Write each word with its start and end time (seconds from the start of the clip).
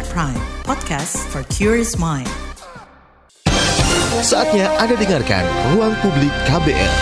KBR 0.00 0.16
Prime, 0.16 0.44
podcast 0.64 1.20
for 1.28 1.44
curious 1.52 2.00
mind. 2.00 2.24
Saatnya 4.24 4.72
Anda 4.80 4.96
dengarkan 4.96 5.44
Ruang 5.76 5.92
Publik 6.00 6.32
KBR. 6.48 6.92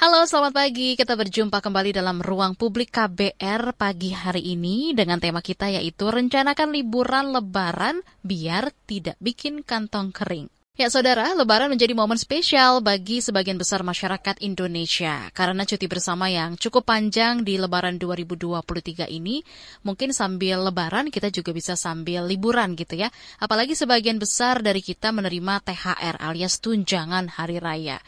Halo, 0.00 0.24
selamat 0.24 0.56
pagi. 0.56 0.96
Kita 0.96 1.20
berjumpa 1.20 1.60
kembali 1.60 1.92
dalam 1.92 2.24
ruang 2.24 2.56
publik 2.56 2.96
KBR 2.96 3.76
pagi 3.76 4.16
hari 4.16 4.56
ini 4.56 4.96
dengan 4.96 5.20
tema 5.20 5.44
kita 5.44 5.68
yaitu 5.68 6.08
rencanakan 6.08 6.72
liburan 6.72 7.36
lebaran 7.36 8.00
biar 8.24 8.72
tidak 8.88 9.20
bikin 9.20 9.60
kantong 9.60 10.16
kering. 10.16 10.48
Ya 10.80 10.88
saudara, 10.88 11.36
lebaran 11.36 11.68
menjadi 11.68 11.92
momen 11.92 12.16
spesial 12.16 12.80
bagi 12.80 13.20
sebagian 13.20 13.60
besar 13.60 13.84
masyarakat 13.84 14.40
Indonesia. 14.40 15.28
Karena 15.36 15.68
cuti 15.68 15.84
bersama 15.84 16.32
yang 16.32 16.56
cukup 16.56 16.88
panjang 16.88 17.44
di 17.44 17.60
lebaran 17.60 18.00
2023 18.00 19.04
ini, 19.12 19.44
mungkin 19.84 20.16
sambil 20.16 20.64
lebaran 20.64 21.12
kita 21.12 21.28
juga 21.28 21.52
bisa 21.52 21.76
sambil 21.76 22.24
liburan 22.24 22.72
gitu 22.80 22.96
ya. 22.96 23.12
Apalagi 23.36 23.76
sebagian 23.76 24.16
besar 24.16 24.64
dari 24.64 24.80
kita 24.80 25.12
menerima 25.12 25.60
THR 25.68 26.16
alias 26.16 26.56
tunjangan 26.64 27.28
hari 27.28 27.60
raya. 27.60 28.00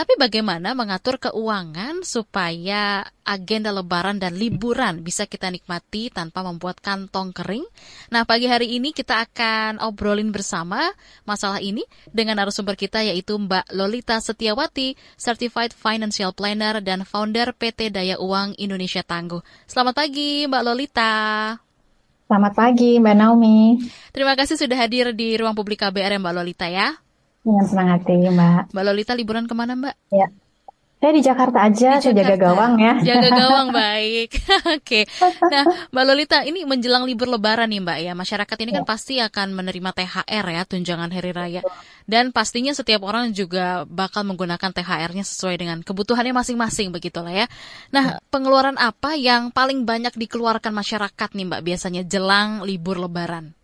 Tapi 0.00 0.16
bagaimana 0.16 0.72
mengatur 0.72 1.20
keuangan 1.20 2.00
supaya 2.08 3.04
agenda 3.20 3.68
lebaran 3.68 4.16
dan 4.16 4.32
liburan 4.32 5.04
bisa 5.04 5.28
kita 5.28 5.52
nikmati 5.52 6.08
tanpa 6.08 6.40
membuat 6.40 6.80
kantong 6.80 7.36
kering? 7.36 7.68
Nah, 8.08 8.24
pagi 8.24 8.48
hari 8.48 8.80
ini 8.80 8.96
kita 8.96 9.20
akan 9.28 9.76
obrolin 9.84 10.32
bersama 10.32 10.88
masalah 11.28 11.60
ini 11.60 11.84
dengan 12.16 12.40
narasumber 12.40 12.80
kita 12.80 13.04
yaitu 13.04 13.36
Mbak 13.36 13.76
Lolita 13.76 14.16
Setiawati, 14.24 14.96
Certified 15.20 15.76
Financial 15.76 16.32
Planner 16.32 16.80
dan 16.80 17.04
founder 17.04 17.52
PT 17.52 17.92
Daya 17.92 18.16
Uang 18.16 18.56
Indonesia 18.56 19.04
Tangguh. 19.04 19.44
Selamat 19.68 20.00
pagi, 20.00 20.48
Mbak 20.48 20.62
Lolita. 20.64 21.12
Selamat 22.24 22.52
pagi, 22.56 22.96
Mbak 22.96 23.16
Naomi. 23.20 23.84
Terima 24.16 24.32
kasih 24.32 24.56
sudah 24.56 24.80
hadir 24.80 25.12
di 25.12 25.36
ruang 25.36 25.52
publik 25.52 25.84
KBR 25.84 26.16
ya, 26.16 26.20
Mbak 26.24 26.34
Lolita 26.40 26.72
ya. 26.72 26.96
Dengan 27.40 27.64
senang 27.64 27.88
hati, 27.96 28.20
Mbak. 28.20 28.76
Mbak 28.76 28.84
Lolita 28.84 29.12
liburan 29.16 29.48
ke 29.48 29.54
mana, 29.56 29.72
Mbak? 29.72 29.96
Ya. 30.12 30.28
Saya 31.00 31.16
di 31.16 31.24
Jakarta 31.24 31.64
aja, 31.64 31.96
di 31.96 32.12
saya 32.12 32.12
jaga 32.12 32.36
gawang 32.36 32.76
ya. 32.76 32.92
Jaga 33.00 33.32
gawang, 33.40 33.72
baik. 33.72 34.36
Oke. 34.76 35.08
Nah, 35.48 35.64
Mbak 35.88 36.04
Lolita, 36.04 36.44
ini 36.44 36.68
menjelang 36.68 37.08
libur 37.08 37.24
lebaran 37.32 37.72
nih 37.72 37.80
Mbak 37.80 37.98
ya. 38.04 38.12
Masyarakat 38.12 38.56
ini 38.60 38.70
kan 38.76 38.76
ya. 38.76 38.78
kan 38.84 38.84
pasti 38.84 39.14
akan 39.16 39.48
menerima 39.56 39.90
THR 39.96 40.44
ya, 40.52 40.62
tunjangan 40.68 41.08
hari 41.08 41.32
raya. 41.32 41.64
Dan 42.04 42.36
pastinya 42.36 42.76
setiap 42.76 43.00
orang 43.08 43.32
juga 43.32 43.88
bakal 43.88 44.28
menggunakan 44.28 44.76
THR-nya 44.76 45.24
sesuai 45.24 45.56
dengan 45.56 45.80
kebutuhannya 45.80 46.36
masing-masing 46.36 46.92
begitulah 46.92 47.32
ya. 47.32 47.46
Nah, 47.88 48.20
pengeluaran 48.28 48.76
apa 48.76 49.16
yang 49.16 49.48
paling 49.48 49.88
banyak 49.88 50.12
dikeluarkan 50.12 50.76
masyarakat 50.76 51.28
nih 51.32 51.48
Mbak 51.48 51.62
biasanya 51.64 52.02
jelang 52.04 52.60
libur 52.60 53.00
lebaran? 53.00 53.56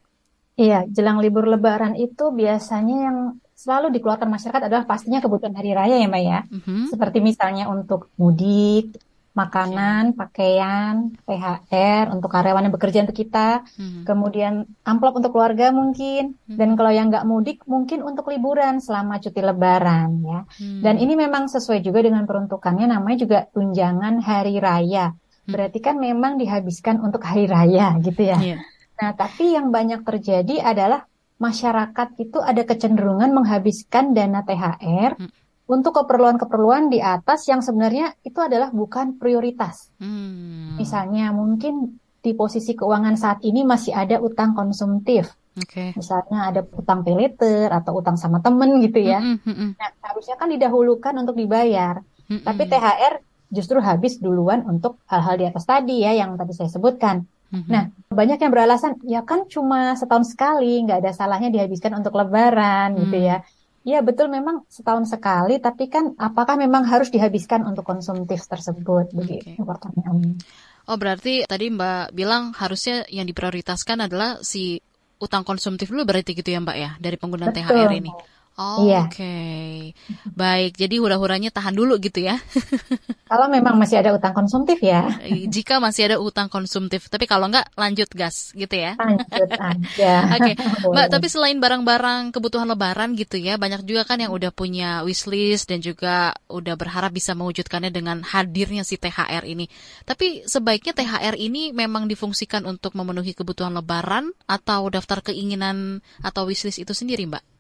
Iya, 0.57 0.89
jelang 0.89 1.21
libur 1.21 1.45
lebaran 1.45 2.01
itu 2.01 2.33
biasanya 2.33 3.13
yang 3.13 3.19
selalu 3.67 3.91
dikeluarkan 3.99 4.31
masyarakat 4.31 4.63
adalah 4.71 4.87
pastinya 4.87 5.19
kebutuhan 5.19 5.59
hari 5.59 5.75
raya 5.75 5.99
ya 5.99 6.07
Mbak 6.07 6.23
ya. 6.23 6.41
Mm-hmm. 6.47 6.81
Seperti 6.95 7.19
misalnya 7.19 7.67
untuk 7.67 8.15
mudik, 8.15 8.95
makanan, 9.37 10.15
pakaian, 10.17 11.13
THR 11.29 12.09
untuk 12.09 12.33
karyawan 12.33 12.71
yang 12.71 12.75
bekerja 12.79 13.05
untuk 13.05 13.19
kita, 13.21 13.67
mm-hmm. 13.67 14.03
kemudian 14.09 14.65
amplop 14.87 15.19
untuk 15.19 15.35
keluarga 15.35 15.75
mungkin, 15.75 16.39
mm-hmm. 16.39 16.57
dan 16.57 16.69
kalau 16.79 16.89
yang 16.95 17.11
nggak 17.13 17.27
mudik 17.27 17.59
mungkin 17.69 18.01
untuk 18.07 18.33
liburan 18.33 18.81
selama 18.81 19.19
cuti 19.19 19.43
lebaran 19.45 20.25
ya. 20.25 20.41
Mm-hmm. 20.47 20.81
Dan 20.81 20.95
ini 21.03 21.15
memang 21.19 21.51
sesuai 21.51 21.83
juga 21.83 22.01
dengan 22.01 22.25
peruntukannya 22.25 22.87
namanya 22.87 23.19
juga 23.19 23.39
tunjangan 23.51 24.25
hari 24.25 24.57
raya. 24.57 25.13
Mm-hmm. 25.13 25.51
Berarti 25.53 25.79
kan 25.85 26.01
memang 26.01 26.39
dihabiskan 26.39 27.03
untuk 27.05 27.21
hari 27.27 27.45
raya 27.45 27.99
gitu 28.01 28.23
ya. 28.25 28.39
Yeah. 28.41 28.63
Nah, 28.97 29.13
tapi 29.13 29.53
yang 29.53 29.69
banyak 29.69 30.01
terjadi 30.09 30.65
adalah 30.65 31.05
masyarakat 31.37 32.09
itu 32.17 32.39
ada 32.41 32.63
kecenderungan 32.65 33.33
menghabiskan 33.33 34.17
dana 34.17 34.41
THR 34.43 35.21
hmm. 35.21 35.31
untuk 35.69 36.01
keperluan-keperluan 36.01 36.89
di 36.89 37.05
atas 37.05 37.45
yang 37.49 37.61
sebenarnya 37.61 38.17
itu 38.25 38.41
adalah 38.41 38.73
bukan 38.73 39.21
prioritas. 39.21 39.93
Hmm. 40.01 40.81
Misalnya 40.81 41.33
mungkin 41.37 42.01
di 42.27 42.35
posisi 42.35 42.75
keuangan 42.75 43.15
saat 43.15 43.39
ini 43.47 43.63
masih 43.63 43.95
ada 43.95 44.19
utang 44.19 44.57
konsumtif. 44.57 45.31
Okay. 45.57 45.95
Misalnya 45.97 46.53
ada 46.53 46.61
utang 46.67 47.01
peleter 47.01 47.73
atau 47.73 48.03
utang 48.03 48.19
sama 48.21 48.45
temen 48.45 48.77
gitu 48.85 49.01
ya. 49.01 49.25
Mm 49.25 49.39
-hmm. 49.41 49.69
Nah, 49.79 49.91
harusnya 50.05 50.37
kan 50.37 50.53
didahulukan 50.53 51.15
untuk 51.17 51.33
dibayar. 51.39 52.05
Mm 52.29 52.43
-hmm. 52.43 52.45
Tapi 52.45 52.63
THR 52.69 53.15
justru 53.49 53.79
habis 53.79 54.19
duluan 54.19 54.67
untuk 54.67 54.99
hal-hal 55.07 55.39
di 55.39 55.47
atas 55.47 55.65
tadi 55.65 56.03
ya 56.03 56.13
yang 56.13 56.35
tadi 56.37 56.53
saya 56.53 56.69
sebutkan. 56.69 57.25
Mm-hmm. 57.47 57.71
Nah, 57.71 57.85
banyak 58.11 58.39
yang 58.43 58.53
beralasan, 58.53 58.99
ya 59.07 59.23
kan 59.23 59.47
cuma 59.47 59.95
setahun 59.95 60.35
sekali, 60.35 60.83
nggak 60.83 60.99
ada 61.05 61.13
salahnya 61.15 61.51
dihabiskan 61.51 61.95
untuk 61.95 62.19
lebaran 62.19 62.95
mm. 62.95 62.99
gitu 63.07 63.19
ya. 63.23 63.39
Ya 63.87 64.03
betul 64.03 64.27
memang 64.27 64.67
setahun 64.67 65.07
sekali, 65.07 65.63
tapi 65.63 65.87
kan 65.87 66.19
apakah 66.19 66.59
memang 66.59 66.83
harus 66.91 67.07
dihabiskan 67.15 67.63
untuk 67.63 67.87
konsumtif 67.87 68.43
tersebut? 68.51 69.15
Begitu 69.15 69.55
okay. 69.55 69.63
pertanyaan. 69.63 70.43
Oh 70.91 70.99
berarti 70.99 71.47
tadi 71.47 71.71
Mbak 71.71 72.15
bilang 72.15 72.51
harusnya 72.59 73.07
yang 73.11 73.27
diprioritaskan 73.31 74.11
adalah 74.11 74.43
si 74.43 74.83
utang 75.23 75.47
konsumtif 75.47 75.89
dulu 75.91 76.03
berarti 76.03 76.35
gitu 76.35 76.51
ya 76.51 76.59
Mbak 76.63 76.77
ya 76.77 76.91
dari 76.99 77.17
penggunaan 77.19 77.55
Betul. 77.55 77.79
THR 77.79 77.93
ini. 77.95 78.11
Oh, 78.57 78.89
iya. 78.89 79.05
Oke, 79.05 79.21
okay. 79.21 79.73
baik. 80.33 80.81
Jadi 80.81 80.97
hura-huranya 80.97 81.53
tahan 81.53 81.77
dulu 81.77 82.01
gitu 82.01 82.25
ya. 82.25 82.41
kalau 83.31 83.53
memang 83.53 83.77
masih 83.77 84.01
ada 84.01 84.17
utang 84.17 84.33
konsumtif 84.33 84.81
ya. 84.81 85.13
Jika 85.29 85.77
masih 85.77 86.09
ada 86.09 86.17
utang 86.17 86.49
konsumtif, 86.49 87.13
tapi 87.13 87.29
kalau 87.29 87.53
enggak 87.53 87.69
lanjut 87.77 88.09
gas 88.17 88.57
gitu 88.57 88.73
ya. 88.73 88.97
Lanjut 88.97 89.29
aja. 89.61 90.15
Oke, 90.41 90.57
okay. 90.57 90.89
Mbak. 90.89 91.07
Tapi 91.13 91.27
selain 91.29 91.61
barang-barang 91.61 92.33
kebutuhan 92.33 92.65
Lebaran 92.65 93.13
gitu 93.13 93.37
ya, 93.37 93.61
banyak 93.61 93.85
juga 93.85 94.09
kan 94.09 94.25
yang 94.25 94.33
udah 94.33 94.49
punya 94.57 95.05
wishlist 95.05 95.69
dan 95.69 95.85
juga 95.85 96.33
udah 96.49 96.81
berharap 96.81 97.13
bisa 97.13 97.37
mewujudkannya 97.37 97.93
dengan 97.93 98.25
hadirnya 98.25 98.89
si 98.89 98.97
THR 98.97 99.45
ini. 99.45 99.69
Tapi 100.09 100.49
sebaiknya 100.49 100.97
THR 100.97 101.37
ini 101.37 101.77
memang 101.77 102.09
difungsikan 102.09 102.65
untuk 102.65 102.97
memenuhi 102.97 103.37
kebutuhan 103.37 103.77
Lebaran 103.77 104.33
atau 104.49 104.89
daftar 104.89 105.21
keinginan 105.21 106.01
atau 106.25 106.49
wishlist 106.49 106.81
itu 106.81 106.97
sendiri, 106.97 107.29
Mbak? 107.29 107.56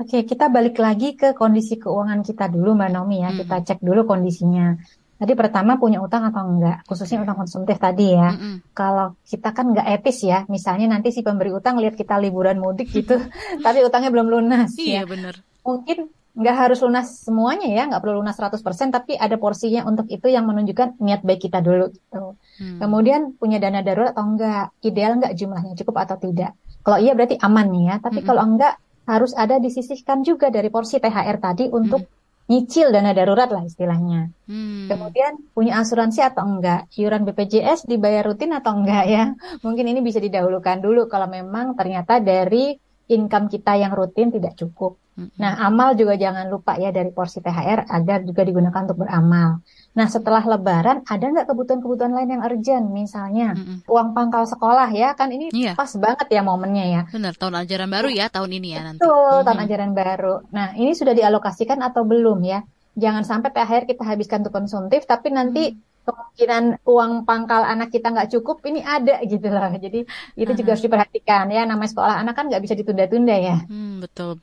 Oke, 0.00 0.24
kita 0.24 0.48
balik 0.48 0.80
lagi 0.80 1.12
ke 1.12 1.36
kondisi 1.36 1.76
keuangan 1.76 2.24
kita 2.24 2.48
dulu, 2.48 2.72
Mbak 2.72 2.90
Nomi 2.96 3.20
ya. 3.20 3.28
Hmm. 3.28 3.44
Kita 3.44 3.56
cek 3.60 3.80
dulu 3.84 4.08
kondisinya. 4.08 4.72
Tadi 5.20 5.36
pertama 5.36 5.76
punya 5.76 6.00
utang 6.00 6.24
atau 6.24 6.40
enggak, 6.40 6.88
khususnya 6.88 7.20
utang 7.20 7.36
konsumtif 7.36 7.76
tadi 7.76 8.16
ya. 8.16 8.32
Hmm. 8.32 8.64
Kalau 8.72 9.20
kita 9.28 9.52
kan 9.52 9.76
enggak 9.76 10.00
etis 10.00 10.24
ya, 10.24 10.48
misalnya 10.48 10.96
nanti 10.96 11.12
si 11.12 11.20
pemberi 11.20 11.52
utang 11.52 11.76
lihat 11.76 12.00
kita 12.00 12.16
liburan 12.16 12.56
mudik 12.56 12.88
gitu, 12.88 13.20
tapi 13.64 13.84
utangnya 13.84 14.08
belum 14.08 14.32
lunas. 14.32 14.72
Iya 14.80 15.04
ya. 15.04 15.08
benar. 15.08 15.36
Mungkin 15.60 16.08
nggak 16.32 16.56
harus 16.56 16.80
lunas 16.80 17.20
semuanya 17.20 17.68
ya, 17.68 17.82
nggak 17.92 18.00
perlu 18.00 18.24
lunas 18.24 18.40
100%, 18.40 18.56
tapi 18.96 19.12
ada 19.20 19.36
porsinya 19.36 19.84
untuk 19.84 20.08
itu 20.08 20.32
yang 20.32 20.48
menunjukkan 20.48 20.96
niat 20.96 21.20
baik 21.20 21.44
kita 21.44 21.60
dulu 21.60 21.92
gitu. 21.92 22.40
Hmm. 22.56 22.80
Kemudian 22.80 23.36
punya 23.36 23.60
dana 23.60 23.84
darurat 23.84 24.16
atau 24.16 24.24
enggak, 24.24 24.72
ideal 24.80 25.20
enggak 25.20 25.36
jumlahnya, 25.36 25.76
cukup 25.76 26.00
atau 26.00 26.16
tidak. 26.16 26.56
Kalau 26.80 26.96
iya 26.96 27.12
berarti 27.12 27.36
aman 27.36 27.68
nih 27.68 27.84
ya, 27.92 27.96
tapi 28.00 28.24
hmm. 28.24 28.28
kalau 28.32 28.42
enggak 28.48 28.80
harus 29.10 29.34
ada 29.34 29.58
disisihkan 29.58 30.22
juga 30.22 30.54
dari 30.54 30.70
porsi 30.70 31.02
THR 31.02 31.36
tadi 31.42 31.66
untuk 31.66 32.06
hmm. 32.06 32.46
nyicil 32.46 32.94
dana 32.94 33.10
darurat 33.10 33.50
lah 33.50 33.66
istilahnya. 33.66 34.30
Hmm. 34.46 34.86
Kemudian 34.86 35.50
punya 35.50 35.82
asuransi 35.82 36.22
atau 36.22 36.46
enggak, 36.46 36.86
iuran 36.94 37.26
BPJS 37.26 37.90
dibayar 37.90 38.22
rutin 38.22 38.54
atau 38.54 38.78
enggak 38.78 39.04
ya. 39.10 39.24
Mungkin 39.66 39.90
ini 39.90 39.98
bisa 39.98 40.22
didahulukan 40.22 40.78
dulu 40.78 41.10
kalau 41.10 41.26
memang 41.26 41.74
ternyata 41.74 42.22
dari 42.22 42.78
income 43.10 43.50
kita 43.50 43.74
yang 43.74 43.90
rutin 43.90 44.30
tidak 44.30 44.54
cukup. 44.54 44.96
Nah, 45.36 45.52
amal 45.60 45.92
juga 45.98 46.16
jangan 46.16 46.48
lupa 46.48 46.80
ya 46.80 46.88
dari 46.94 47.12
porsi 47.12 47.44
THR 47.44 47.84
agar 47.92 48.24
juga 48.24 48.40
digunakan 48.40 48.88
untuk 48.88 49.04
beramal. 49.04 49.60
Nah, 49.92 50.06
setelah 50.08 50.40
Lebaran 50.40 51.04
ada 51.04 51.24
nggak 51.28 51.44
kebutuhan-kebutuhan 51.50 52.14
lain 52.14 52.38
yang 52.38 52.42
urgent? 52.46 52.86
Misalnya 52.88 53.52
mm 53.52 53.60
-mm. 53.60 53.76
uang 53.90 54.16
pangkal 54.16 54.48
sekolah 54.48 54.88
ya, 54.94 55.12
kan 55.12 55.28
ini 55.28 55.52
iya. 55.52 55.76
pas 55.76 55.90
banget 55.98 56.30
ya 56.32 56.40
momennya 56.40 56.84
ya. 56.88 57.02
Benar, 57.12 57.36
tahun 57.36 57.54
ajaran 57.66 57.90
baru 57.90 58.08
ya 58.08 58.26
tahun 58.32 58.50
ini 58.56 58.68
ya 58.72 58.80
nanti. 58.80 59.00
Betul, 59.02 59.12
mm 59.12 59.28
-hmm. 59.28 59.44
tahun 59.44 59.60
ajaran 59.66 59.90
baru. 59.92 60.34
Nah, 60.54 60.68
ini 60.78 60.92
sudah 60.96 61.12
dialokasikan 61.12 61.78
atau 61.84 62.02
belum 62.06 62.40
ya? 62.46 62.64
Jangan 62.96 63.22
sampai 63.26 63.50
THR 63.52 63.84
kita 63.84 64.02
habiskan 64.08 64.40
untuk 64.46 64.56
konsumtif, 64.56 65.04
tapi 65.04 65.34
nanti 65.34 65.76
mm 65.76 65.89
kemungkinan 66.04 66.64
uang 66.84 67.12
pangkal 67.28 67.62
anak 67.62 67.92
kita 67.92 68.10
nggak 68.10 68.30
cukup 68.34 68.64
ini 68.66 68.80
ada 68.80 69.20
gitu 69.24 69.46
loh 69.48 69.70
jadi 69.76 70.04
itu 70.06 70.42
uh 70.42 70.46
-huh. 70.48 70.58
juga 70.58 70.70
harus 70.74 70.84
diperhatikan 70.84 71.44
ya 71.52 71.62
namanya 71.68 71.90
sekolah 71.92 72.16
anak 72.20 72.34
kan 72.34 72.44
nggak 72.48 72.62
bisa 72.62 72.74
ditunda-tunda 72.74 73.36
ya 73.36 73.56
hmm, 73.68 74.02
betul 74.04 74.40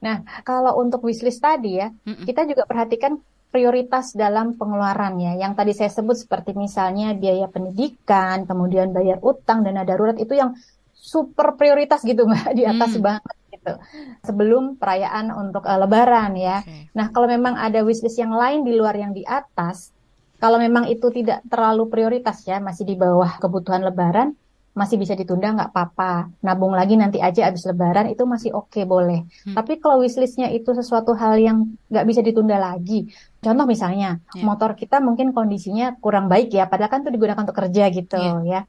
Nah, 0.00 0.24
kalau 0.48 0.80
untuk 0.80 1.04
wishlist 1.04 1.44
tadi 1.44 1.76
ya, 1.76 1.92
mm 1.92 2.24
-mm. 2.24 2.24
kita 2.24 2.48
juga 2.48 2.64
perhatikan 2.64 3.20
prioritas 3.52 4.16
dalam 4.16 4.56
pengeluaran 4.56 5.20
ya. 5.20 5.36
Yang 5.36 5.52
tadi 5.60 5.72
saya 5.76 5.90
sebut 5.92 6.16
seperti 6.16 6.56
misalnya 6.56 7.12
biaya 7.12 7.46
pendidikan, 7.52 8.48
kemudian 8.48 8.96
bayar 8.96 9.20
utang, 9.20 9.60
dana 9.60 9.84
darurat 9.84 10.16
itu 10.16 10.32
yang 10.32 10.56
super 10.96 11.56
prioritas 11.56 12.04
gitu 12.04 12.28
mbak 12.28 12.52
di 12.56 12.64
atas 12.64 12.96
mm. 12.96 13.02
banget 13.04 13.36
gitu. 13.52 13.72
Sebelum 14.24 14.80
perayaan 14.80 15.32
untuk 15.36 15.68
uh, 15.68 15.78
Lebaran 15.84 16.32
ya. 16.38 16.64
Okay. 16.64 16.88
Nah, 16.96 17.12
kalau 17.12 17.28
memang 17.28 17.60
ada 17.60 17.84
wishlist 17.84 18.16
yang 18.16 18.32
lain 18.32 18.64
di 18.64 18.72
luar 18.72 18.96
yang 18.96 19.12
di 19.12 19.26
atas, 19.26 19.92
kalau 20.40 20.56
memang 20.56 20.88
itu 20.88 21.12
tidak 21.12 21.44
terlalu 21.46 21.92
prioritas 21.92 22.40
ya, 22.48 22.58
masih 22.58 22.88
di 22.88 22.96
bawah 22.96 23.36
kebutuhan 23.36 23.84
Lebaran, 23.84 24.32
masih 24.70 24.96
bisa 24.96 25.18
ditunda 25.18 25.50
nggak 25.50 25.70
apa-apa. 25.74 26.30
Nabung 26.40 26.72
lagi 26.72 26.94
nanti 26.94 27.18
aja 27.18 27.50
abis 27.50 27.66
lebaran 27.66 28.06
itu 28.06 28.22
masih 28.22 28.54
oke 28.54 28.70
okay, 28.70 28.84
boleh. 28.86 29.26
Hmm. 29.44 29.54
Tapi 29.58 29.82
kalau 29.82 30.00
wishlistnya 30.00 30.48
itu 30.54 30.70
sesuatu 30.72 31.12
hal 31.18 31.36
yang 31.42 31.74
nggak 31.90 32.06
bisa 32.06 32.20
ditunda 32.22 32.56
lagi. 32.56 33.10
Contoh 33.42 33.66
misalnya 33.66 34.22
yeah. 34.32 34.46
motor 34.46 34.78
kita 34.78 35.02
mungkin 35.02 35.34
kondisinya 35.34 35.98
kurang 35.98 36.30
baik 36.30 36.54
ya, 36.54 36.70
padahal 36.70 36.90
kan 36.90 37.00
itu 37.02 37.10
digunakan 37.10 37.42
untuk 37.42 37.58
kerja 37.58 37.84
gitu 37.90 38.16
yeah. 38.16 38.40
ya. 38.46 38.60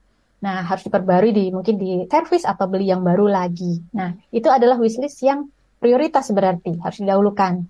Nah 0.41 0.65
harus 0.65 0.83
diperbarui 0.89 1.31
di 1.31 1.45
mungkin 1.53 1.77
di 1.77 2.09
servis 2.09 2.49
atau 2.49 2.65
beli 2.65 2.89
yang 2.89 3.05
baru 3.05 3.29
lagi. 3.29 3.79
Nah 3.93 4.17
itu 4.33 4.49
adalah 4.49 4.81
wishlist 4.81 5.21
yang 5.21 5.47
prioritas 5.77 6.33
berarti 6.33 6.81
harus 6.81 6.97
didahulukan. 6.97 7.61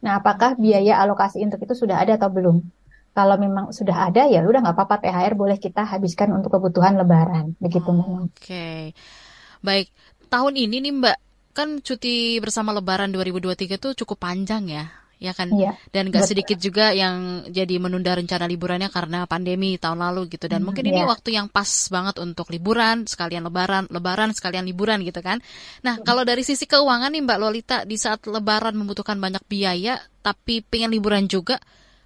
Nah 0.00 0.12
apakah 0.22 0.54
biaya 0.54 1.02
alokasi 1.02 1.42
untuk 1.42 1.58
itu 1.66 1.74
sudah 1.74 1.98
ada 1.98 2.14
atau 2.16 2.30
belum? 2.30 2.62
Kalau 3.10 3.36
memang 3.36 3.74
sudah 3.74 4.10
ada 4.10 4.30
ya 4.30 4.42
udah 4.46 4.62
nggak 4.62 4.76
apa-apa 4.76 5.02
THR 5.02 5.34
boleh 5.34 5.58
kita 5.58 5.82
habiskan 5.82 6.30
untuk 6.34 6.54
kebutuhan 6.54 6.94
Lebaran 6.94 7.58
begitu 7.58 7.90
Oke, 7.90 8.30
okay. 8.30 8.80
baik 9.60 9.90
tahun 10.30 10.54
ini 10.54 10.78
nih 10.78 10.94
Mbak 10.94 11.18
kan 11.50 11.82
cuti 11.82 12.38
bersama 12.38 12.70
Lebaran 12.70 13.10
2023 13.10 13.82
tuh 13.82 13.92
cukup 13.98 14.22
panjang 14.22 14.70
ya 14.70 14.86
ya 15.20 15.36
kan 15.36 15.52
iya, 15.52 15.76
dan 15.92 16.08
gak 16.08 16.24
betul. 16.24 16.30
sedikit 16.32 16.58
juga 16.58 16.96
yang 16.96 17.44
jadi 17.52 17.76
menunda 17.76 18.16
rencana 18.16 18.48
liburannya 18.48 18.88
karena 18.88 19.28
pandemi 19.28 19.76
tahun 19.76 20.00
lalu 20.00 20.32
gitu 20.32 20.48
dan 20.48 20.64
hmm, 20.64 20.72
mungkin 20.72 20.84
ini 20.88 21.04
iya. 21.04 21.06
waktu 21.12 21.36
yang 21.36 21.52
pas 21.52 21.68
banget 21.92 22.16
untuk 22.24 22.48
liburan 22.48 23.04
sekalian 23.04 23.44
lebaran 23.44 23.84
lebaran 23.92 24.32
sekalian 24.32 24.64
liburan 24.64 25.04
gitu 25.04 25.20
kan 25.20 25.44
nah 25.84 26.00
hmm. 26.00 26.08
kalau 26.08 26.24
dari 26.24 26.40
sisi 26.40 26.64
keuangan 26.64 27.12
nih 27.12 27.20
Mbak 27.20 27.38
Lolita 27.38 27.78
di 27.84 28.00
saat 28.00 28.24
lebaran 28.24 28.72
membutuhkan 28.72 29.20
banyak 29.20 29.44
biaya 29.44 30.00
tapi 30.24 30.64
pengen 30.64 30.88
liburan 30.88 31.28
juga 31.28 31.60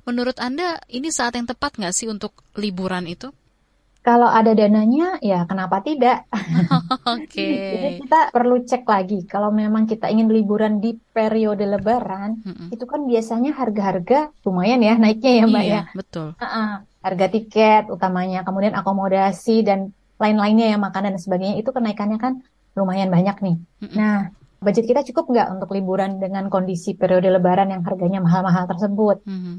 Menurut 0.05 0.37
Anda 0.37 0.81
ini 0.93 1.09
saat 1.09 1.33
yang 1.37 1.49
tepat 1.49 1.81
nggak 1.81 1.95
sih 1.97 2.09
untuk 2.12 2.45
liburan 2.61 3.09
itu? 3.09 3.33
Kalau 4.05 4.29
ada 4.29 4.53
dananya, 4.53 5.17
ya 5.25 5.49
kenapa 5.49 5.81
tidak? 5.81 6.29
Oke. 7.09 7.25
Okay. 7.25 7.56
Jadi 7.56 7.89
kita 8.05 8.21
perlu 8.37 8.61
cek 8.61 8.85
lagi. 8.85 9.25
Kalau 9.25 9.49
memang 9.49 9.89
kita 9.89 10.12
ingin 10.12 10.29
liburan 10.29 10.77
di 10.77 10.93
periode 10.93 11.65
Lebaran, 11.65 12.37
mm 12.37 12.53
-mm. 12.53 12.69
itu 12.69 12.85
kan 12.85 13.09
biasanya 13.09 13.56
harga-harga 13.56 14.29
lumayan 14.45 14.85
ya 14.85 15.01
naiknya 15.01 15.33
ya 15.41 15.45
Mbak 15.49 15.65
iya, 15.65 15.73
ya. 15.73 15.83
Betul. 15.97 16.37
Uh 16.37 16.45
-uh. 16.45 16.71
Harga 17.00 17.27
tiket 17.33 17.89
utamanya, 17.89 18.45
kemudian 18.45 18.77
akomodasi 18.77 19.65
dan 19.65 19.97
lain-lainnya 20.21 20.77
ya 20.77 20.77
makanan 20.77 21.17
dan 21.17 21.23
sebagainya 21.25 21.57
itu 21.65 21.73
kenaikannya 21.73 22.21
kan 22.21 22.45
lumayan 22.77 23.09
banyak 23.09 23.41
nih. 23.41 23.57
Mm 23.57 23.89
-mm. 23.89 23.97
Nah, 23.97 24.17
budget 24.61 24.85
kita 24.85 25.00
cukup 25.00 25.33
nggak 25.33 25.49
untuk 25.49 25.73
liburan 25.73 26.21
dengan 26.21 26.53
kondisi 26.53 26.93
periode 26.93 27.33
Lebaran 27.33 27.73
yang 27.73 27.81
harganya 27.81 28.21
mahal-mahal 28.21 28.69
tersebut? 28.69 29.25
Mm 29.25 29.41
-hmm. 29.41 29.57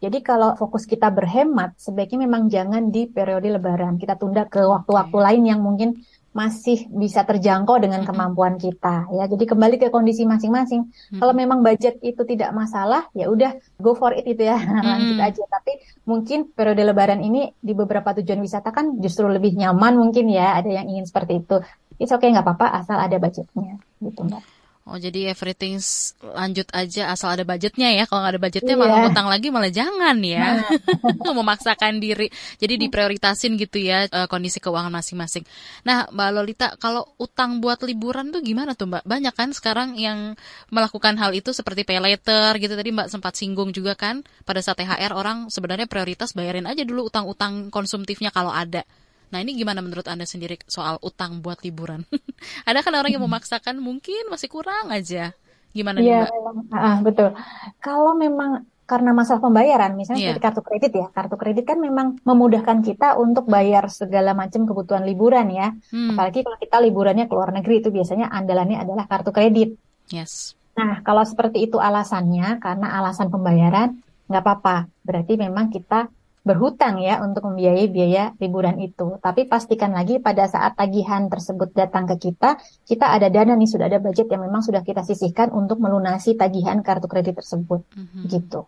Jadi 0.00 0.24
kalau 0.24 0.56
fokus 0.56 0.88
kita 0.88 1.12
berhemat, 1.12 1.76
sebaiknya 1.76 2.24
memang 2.24 2.48
jangan 2.48 2.88
di 2.88 3.04
periode 3.04 3.52
lebaran. 3.52 4.00
Kita 4.00 4.16
tunda 4.16 4.48
ke 4.48 4.64
waktu-waktu 4.64 5.16
lain 5.20 5.42
yang 5.44 5.60
mungkin 5.60 6.00
masih 6.30 6.86
bisa 6.94 7.26
terjangkau 7.26 7.82
dengan 7.82 8.06
kemampuan 8.06 8.54
kita 8.54 9.10
ya. 9.10 9.26
Jadi 9.26 9.44
kembali 9.50 9.76
ke 9.82 9.90
kondisi 9.90 10.22
masing-masing. 10.22 10.86
Hmm. 10.86 11.18
Kalau 11.18 11.34
memang 11.34 11.60
budget 11.60 11.98
itu 12.06 12.22
tidak 12.22 12.54
masalah, 12.54 13.10
ya 13.18 13.26
udah 13.26 13.58
go 13.82 13.98
for 13.98 14.14
it 14.14 14.24
itu 14.24 14.46
ya. 14.46 14.56
Lanjut 14.88 15.18
aja. 15.18 15.42
Tapi 15.50 15.72
mungkin 16.06 16.48
periode 16.54 16.86
lebaran 16.86 17.20
ini 17.20 17.50
di 17.58 17.74
beberapa 17.74 18.14
tujuan 18.14 18.40
wisata 18.40 18.70
kan 18.70 18.96
justru 19.02 19.26
lebih 19.26 19.58
nyaman 19.58 19.98
mungkin 19.98 20.30
ya. 20.30 20.54
Ada 20.56 20.80
yang 20.80 20.86
ingin 20.88 21.04
seperti 21.04 21.42
itu. 21.42 21.60
It's 22.00 22.14
okay 22.14 22.32
nggak 22.32 22.46
apa-apa 22.46 22.78
asal 22.80 22.96
ada 22.96 23.20
budgetnya 23.20 23.76
gitu 24.00 24.24
Mbak. 24.24 24.59
Oh 24.90 24.98
jadi 24.98 25.30
everything 25.30 25.78
lanjut 26.18 26.66
aja 26.74 27.14
asal 27.14 27.30
ada 27.30 27.46
budgetnya 27.46 27.94
ya. 27.94 28.10
Kalau 28.10 28.26
nggak 28.26 28.34
ada 28.34 28.42
budgetnya 28.42 28.74
yeah. 28.74 28.82
malah 28.82 29.06
utang 29.06 29.26
lagi 29.30 29.48
malah 29.54 29.70
jangan 29.70 30.18
ya. 30.18 30.66
Nah. 30.66 31.30
Memaksakan 31.38 32.02
diri. 32.02 32.26
Jadi 32.58 32.74
diprioritasin 32.74 33.54
gitu 33.54 33.78
ya 33.78 34.10
uh, 34.10 34.26
kondisi 34.26 34.58
keuangan 34.58 34.90
masing-masing. 34.90 35.46
Nah 35.86 36.10
Mbak 36.10 36.30
Lolita 36.34 36.68
kalau 36.82 37.06
utang 37.22 37.62
buat 37.62 37.78
liburan 37.86 38.34
tuh 38.34 38.42
gimana 38.42 38.74
tuh 38.74 38.90
Mbak? 38.90 39.06
Banyak 39.06 39.34
kan 39.38 39.54
sekarang 39.54 39.94
yang 39.94 40.34
melakukan 40.74 41.14
hal 41.22 41.30
itu 41.38 41.54
seperti 41.54 41.86
pay 41.86 42.02
later 42.02 42.58
gitu. 42.58 42.74
Tadi 42.74 42.90
Mbak 42.90 43.08
sempat 43.14 43.38
singgung 43.38 43.70
juga 43.70 43.94
kan 43.94 44.26
pada 44.42 44.58
saat 44.58 44.82
THR 44.82 45.14
orang 45.14 45.54
sebenarnya 45.54 45.86
prioritas 45.86 46.34
bayarin 46.34 46.66
aja 46.66 46.82
dulu 46.82 47.06
utang-utang 47.06 47.70
konsumtifnya 47.70 48.34
kalau 48.34 48.50
ada. 48.50 48.82
Nah 49.30 49.38
ini 49.38 49.54
gimana 49.54 49.78
menurut 49.78 50.06
Anda 50.10 50.26
sendiri 50.26 50.58
soal 50.66 50.98
utang 51.00 51.38
buat 51.42 51.62
liburan? 51.62 52.02
Ada 52.68 52.82
kan 52.82 52.94
orang 52.98 53.14
yang 53.14 53.22
memaksakan 53.22 53.78
mungkin 53.78 54.26
masih 54.30 54.50
kurang 54.50 54.90
aja. 54.90 55.34
Gimana 55.70 56.02
Iya, 56.02 56.26
uh, 56.74 56.98
betul. 57.06 57.30
Kalau 57.78 58.18
memang 58.18 58.66
karena 58.90 59.14
masalah 59.14 59.38
pembayaran, 59.38 59.94
misalnya 59.94 60.34
yeah. 60.34 60.42
kartu 60.42 60.66
kredit 60.66 60.90
ya, 60.90 61.06
kartu 61.14 61.38
kredit 61.38 61.62
kan 61.62 61.78
memang 61.78 62.18
memudahkan 62.26 62.82
kita 62.82 63.14
untuk 63.22 63.46
bayar 63.46 63.86
segala 63.86 64.34
macam 64.34 64.66
kebutuhan 64.66 65.06
liburan 65.06 65.46
ya. 65.54 65.70
Hmm. 65.94 66.18
Apalagi 66.18 66.42
kalau 66.42 66.58
kita 66.58 66.82
liburannya 66.82 67.30
ke 67.30 67.34
luar 67.38 67.54
negeri 67.54 67.86
itu 67.86 67.94
biasanya 67.94 68.34
andalannya 68.34 68.82
adalah 68.82 69.06
kartu 69.06 69.30
kredit. 69.30 69.78
Yes. 70.10 70.58
Nah, 70.74 71.06
kalau 71.06 71.22
seperti 71.22 71.70
itu 71.70 71.78
alasannya, 71.78 72.58
karena 72.58 72.98
alasan 72.98 73.30
pembayaran, 73.30 73.94
nggak 74.26 74.42
apa-apa. 74.42 74.90
Berarti 75.06 75.38
memang 75.38 75.70
kita 75.70 76.10
berhutang 76.40 76.98
ya 77.04 77.20
untuk 77.20 77.44
membiayai 77.52 77.86
biaya 77.92 78.32
liburan 78.40 78.80
itu. 78.80 79.20
Tapi 79.20 79.44
pastikan 79.44 79.92
lagi 79.92 80.18
pada 80.18 80.48
saat 80.48 80.76
tagihan 80.76 81.28
tersebut 81.28 81.76
datang 81.76 82.08
ke 82.08 82.30
kita, 82.30 82.56
kita 82.88 83.06
ada 83.12 83.28
dana 83.28 83.52
nih 83.56 83.68
sudah 83.68 83.86
ada 83.86 84.00
budget 84.00 84.26
yang 84.32 84.44
memang 84.48 84.64
sudah 84.64 84.80
kita 84.80 85.04
sisihkan 85.04 85.52
untuk 85.52 85.78
melunasi 85.78 86.34
tagihan 86.34 86.80
kartu 86.80 87.06
kredit 87.06 87.36
tersebut. 87.38 87.84
Mm-hmm. 87.92 88.22
Gitu. 88.28 88.60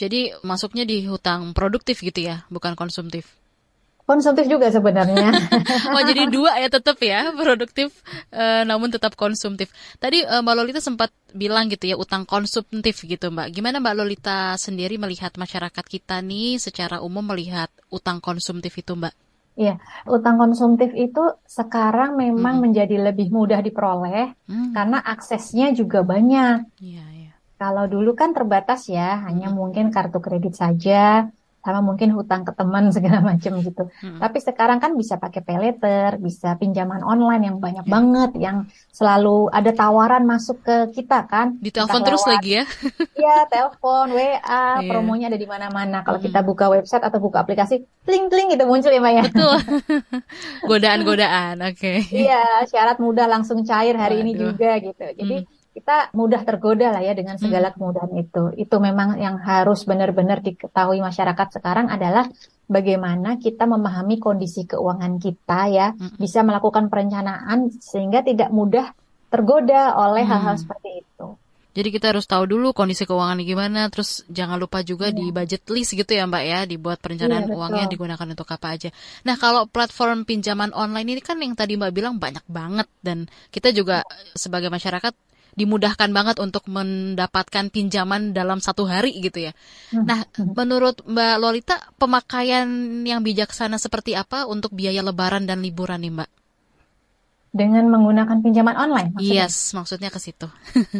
Jadi 0.00 0.32
masuknya 0.46 0.88
di 0.88 1.04
hutang 1.04 1.52
produktif 1.52 2.00
gitu 2.00 2.24
ya, 2.24 2.48
bukan 2.48 2.72
konsumtif 2.72 3.40
konsumtif 4.10 4.50
juga 4.50 4.66
sebenarnya. 4.74 5.30
oh 5.94 6.02
jadi 6.02 6.26
dua 6.26 6.58
ya 6.58 6.66
tetap 6.66 6.98
ya 6.98 7.30
produktif 7.30 7.94
uh, 8.34 8.66
namun 8.66 8.90
tetap 8.90 9.14
konsumtif. 9.14 9.70
Tadi 10.02 10.26
uh, 10.26 10.42
Mbak 10.42 10.54
Lolita 10.58 10.80
sempat 10.82 11.14
bilang 11.30 11.70
gitu 11.70 11.86
ya 11.86 11.94
utang 11.94 12.26
konsumtif 12.26 13.06
gitu 13.06 13.30
Mbak. 13.30 13.54
Gimana 13.54 13.78
Mbak 13.78 13.94
Lolita 13.94 14.58
sendiri 14.58 14.98
melihat 14.98 15.30
masyarakat 15.38 15.84
kita 15.86 16.18
nih 16.26 16.58
secara 16.58 16.98
umum 16.98 17.22
melihat 17.22 17.70
utang 17.94 18.18
konsumtif 18.18 18.74
itu 18.74 18.98
Mbak? 18.98 19.14
Iya, 19.60 19.76
utang 20.08 20.40
konsumtif 20.40 20.90
itu 20.96 21.20
sekarang 21.44 22.16
memang 22.18 22.58
hmm. 22.58 22.64
menjadi 22.64 22.96
lebih 23.12 23.28
mudah 23.30 23.60
diperoleh 23.62 24.34
hmm. 24.48 24.72
karena 24.74 24.98
aksesnya 25.04 25.70
juga 25.76 26.02
banyak. 26.02 26.80
Iya, 26.82 27.04
iya. 27.14 27.32
Kalau 27.60 27.84
dulu 27.84 28.16
kan 28.16 28.32
terbatas 28.32 28.88
ya, 28.88 29.20
hanya 29.28 29.52
mungkin 29.52 29.92
kartu 29.92 30.16
kredit 30.16 30.56
saja 30.56 31.28
sama 31.60 31.80
mungkin 31.84 32.16
hutang 32.16 32.42
ke 32.42 32.52
teman 32.56 32.88
segala 32.96 33.20
macam 33.20 33.60
gitu. 33.60 33.88
Hmm. 34.00 34.18
Tapi 34.18 34.38
sekarang 34.40 34.78
kan 34.80 34.96
bisa 34.96 35.20
pakai 35.20 35.44
peleter, 35.44 36.16
bisa 36.16 36.56
pinjaman 36.56 37.04
online 37.04 37.52
yang 37.52 37.56
banyak 37.60 37.84
yeah. 37.86 37.92
banget, 37.92 38.30
yang 38.40 38.56
selalu 38.90 39.52
ada 39.52 39.70
tawaran 39.76 40.24
masuk 40.24 40.64
ke 40.64 40.76
kita 40.96 41.28
kan. 41.28 41.60
Di 41.60 41.70
telepon 41.70 42.02
terus 42.02 42.24
lagi 42.24 42.60
ya? 42.60 42.64
Iya, 43.20 43.44
telepon, 43.52 44.16
WA, 44.16 44.40
yeah. 44.40 44.80
promonya 44.88 45.28
ada 45.28 45.36
di 45.36 45.44
mana-mana. 45.44 46.00
Kalau 46.00 46.16
hmm. 46.16 46.26
kita 46.32 46.40
buka 46.40 46.72
website 46.72 47.04
atau 47.04 47.20
buka 47.20 47.44
aplikasi, 47.44 47.84
tling-tling 48.08 48.56
gitu 48.56 48.64
muncul 48.64 48.88
ya 48.88 49.02
Maya. 49.02 49.28
Betul. 49.28 49.60
Godaan-godaan, 50.70 51.60
oke. 51.60 51.76
Okay. 51.76 51.98
Iya, 52.08 52.64
syarat 52.64 52.96
mudah 52.96 53.28
langsung 53.28 53.60
cair 53.60 53.92
hari 53.92 54.20
Waduh. 54.20 54.24
ini 54.24 54.32
juga 54.40 54.70
gitu. 54.80 55.04
Jadi 55.20 55.36
hmm 55.44 55.59
kita 55.70 56.10
mudah 56.18 56.42
tergoda 56.42 56.90
lah 56.90 57.02
ya 57.02 57.14
dengan 57.14 57.38
segala 57.38 57.70
hmm. 57.70 57.74
kemudahan 57.78 58.12
itu. 58.18 58.42
Itu 58.58 58.76
memang 58.82 59.16
yang 59.22 59.38
harus 59.38 59.86
benar-benar 59.86 60.42
diketahui 60.42 60.98
masyarakat 60.98 61.62
sekarang 61.62 61.86
adalah 61.86 62.26
bagaimana 62.66 63.38
kita 63.38 63.66
memahami 63.70 64.18
kondisi 64.18 64.66
keuangan 64.66 65.22
kita 65.22 65.60
ya, 65.70 65.86
hmm. 65.94 66.18
bisa 66.18 66.42
melakukan 66.42 66.90
perencanaan 66.90 67.70
sehingga 67.78 68.26
tidak 68.26 68.50
mudah 68.50 68.90
tergoda 69.30 69.94
oleh 69.94 70.26
hmm. 70.26 70.30
hal-hal 70.30 70.56
seperti 70.58 71.06
itu. 71.06 71.38
Jadi 71.70 71.88
kita 71.94 72.10
harus 72.10 72.26
tahu 72.26 72.50
dulu 72.50 72.74
kondisi 72.74 73.06
keuangannya 73.06 73.46
gimana, 73.46 73.86
terus 73.94 74.26
jangan 74.26 74.58
lupa 74.58 74.82
juga 74.82 75.14
yeah. 75.14 75.22
di 75.22 75.26
budget 75.30 75.62
list 75.70 75.94
gitu 75.94 76.10
ya 76.18 76.26
Mbak 76.26 76.44
ya, 76.44 76.60
dibuat 76.66 76.98
perencanaan 76.98 77.46
yeah, 77.46 77.54
uangnya 77.54 77.86
digunakan 77.86 78.26
untuk 78.26 78.50
apa 78.50 78.74
aja. 78.74 78.90
Nah 79.22 79.38
kalau 79.38 79.70
platform 79.70 80.26
pinjaman 80.26 80.74
online 80.74 81.14
ini 81.14 81.22
kan 81.22 81.38
yang 81.38 81.54
tadi 81.54 81.78
Mbak 81.78 81.94
bilang 81.94 82.18
banyak 82.18 82.42
banget 82.50 82.90
dan 83.06 83.30
kita 83.54 83.70
juga 83.70 84.02
sebagai 84.34 84.66
masyarakat 84.66 85.14
dimudahkan 85.54 86.10
banget 86.10 86.36
untuk 86.38 86.66
mendapatkan 86.70 87.70
pinjaman 87.70 88.30
dalam 88.36 88.62
satu 88.62 88.86
hari 88.86 89.18
gitu 89.18 89.50
ya. 89.50 89.52
Hmm. 89.90 90.06
Nah, 90.06 90.26
hmm. 90.26 90.54
menurut 90.54 91.02
Mbak 91.06 91.36
Lolita, 91.40 91.76
pemakaian 91.98 92.68
yang 93.06 93.20
bijaksana 93.24 93.78
seperti 93.78 94.14
apa 94.14 94.46
untuk 94.46 94.74
biaya 94.74 95.02
lebaran 95.02 95.46
dan 95.46 95.62
liburan 95.62 96.02
nih 96.02 96.12
Mbak? 96.14 96.30
Dengan 97.50 97.90
menggunakan 97.90 98.46
pinjaman 98.46 98.78
online? 98.78 99.10
Maksudnya? 99.10 99.42
Yes, 99.42 99.74
maksudnya 99.74 100.10
ke 100.14 100.22
situ. 100.22 100.46
Oke, 100.46 100.94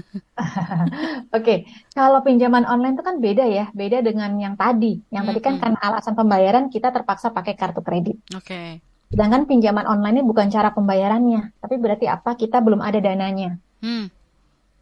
okay. 1.30 1.59
kalau 1.95 2.26
pinjaman 2.26 2.66
online 2.66 2.99
itu 2.99 3.07
kan 3.07 3.23
beda 3.23 3.47
ya, 3.47 3.71
beda 3.71 4.02
dengan 4.02 4.35
yang 4.35 4.59
tadi. 4.59 4.99
Yang 5.14 5.23
hmm, 5.23 5.30
tadi 5.30 5.40
kan 5.47 5.54
karena 5.62 5.78
alasan 5.78 6.19
pembayaran 6.19 6.66
kita 6.66 6.90
terpaksa 6.90 7.30
pakai 7.30 7.54
kartu 7.54 7.87
kredit. 7.87 8.19
Oke. 8.35 8.50
Okay. 8.50 8.69
Sedangkan 9.14 9.47
pinjaman 9.47 9.87
online 9.87 10.23
ini 10.23 10.25
bukan 10.26 10.50
cara 10.50 10.75
pembayarannya, 10.75 11.59
tapi 11.59 11.78
berarti 11.78 12.07
apa? 12.11 12.35
Kita 12.35 12.59
belum 12.62 12.83
ada 12.83 12.99
dananya. 12.99 13.59
Hmm. 13.83 14.11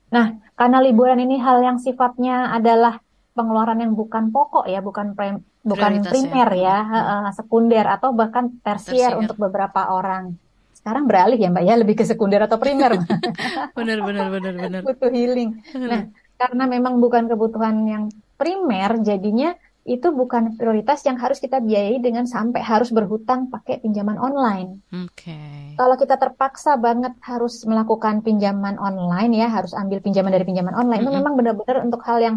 Nah, 0.08 0.40
karena 0.56 0.78
liburan 0.80 1.20
ini 1.20 1.36
hal 1.38 1.60
yang 1.60 1.78
sifatnya 1.78 2.52
adalah 2.52 2.98
pengeluaran 3.36 3.78
yang 3.78 3.92
bukan 3.94 4.34
pokok 4.34 4.66
ya, 4.66 4.82
bukan 4.82 5.14
bukan 5.62 5.92
primer 6.02 6.48
ya, 6.58 6.78
hmm. 6.82 7.30
sekunder 7.36 7.86
atau 7.86 8.10
bahkan 8.10 8.50
tersier, 8.64 9.12
tersier 9.14 9.20
untuk 9.20 9.38
beberapa 9.38 9.94
orang. 9.94 10.34
Sekarang 10.74 11.06
beralih 11.06 11.38
ya 11.38 11.52
Mbak 11.52 11.64
ya, 11.68 11.74
lebih 11.78 11.94
ke 12.00 12.04
sekunder 12.08 12.42
atau 12.48 12.58
primer. 12.58 12.98
benar, 13.78 13.98
benar, 14.02 14.26
benar, 14.32 14.54
benar. 14.56 14.80
Butuh 14.88 15.10
healing. 15.12 15.60
Nah, 15.76 16.10
karena 16.40 16.64
memang 16.66 16.98
bukan 16.98 17.30
kebutuhan 17.30 17.76
yang 17.86 18.04
primer, 18.34 19.02
jadinya 19.04 19.54
itu 19.88 20.12
bukan 20.12 20.60
prioritas 20.60 21.00
yang 21.08 21.16
harus 21.16 21.40
kita 21.40 21.64
biayai 21.64 21.96
dengan 22.04 22.28
sampai 22.28 22.60
harus 22.60 22.92
berhutang 22.92 23.48
pakai 23.48 23.80
pinjaman 23.80 24.20
online. 24.20 24.84
Oke. 24.92 25.32
Okay. 25.32 25.72
Kalau 25.80 25.96
kita 25.96 26.20
terpaksa 26.20 26.76
banget 26.76 27.16
harus 27.24 27.64
melakukan 27.64 28.20
pinjaman 28.20 28.76
online 28.76 29.32
ya, 29.32 29.48
harus 29.48 29.72
ambil 29.72 30.04
pinjaman 30.04 30.28
dari 30.28 30.44
pinjaman 30.44 30.76
online, 30.76 31.02
mm 31.02 31.08
-hmm. 31.08 31.16
itu 31.16 31.20
memang 31.24 31.34
benar-benar 31.40 31.76
untuk 31.80 32.04
hal 32.04 32.20
yang 32.20 32.36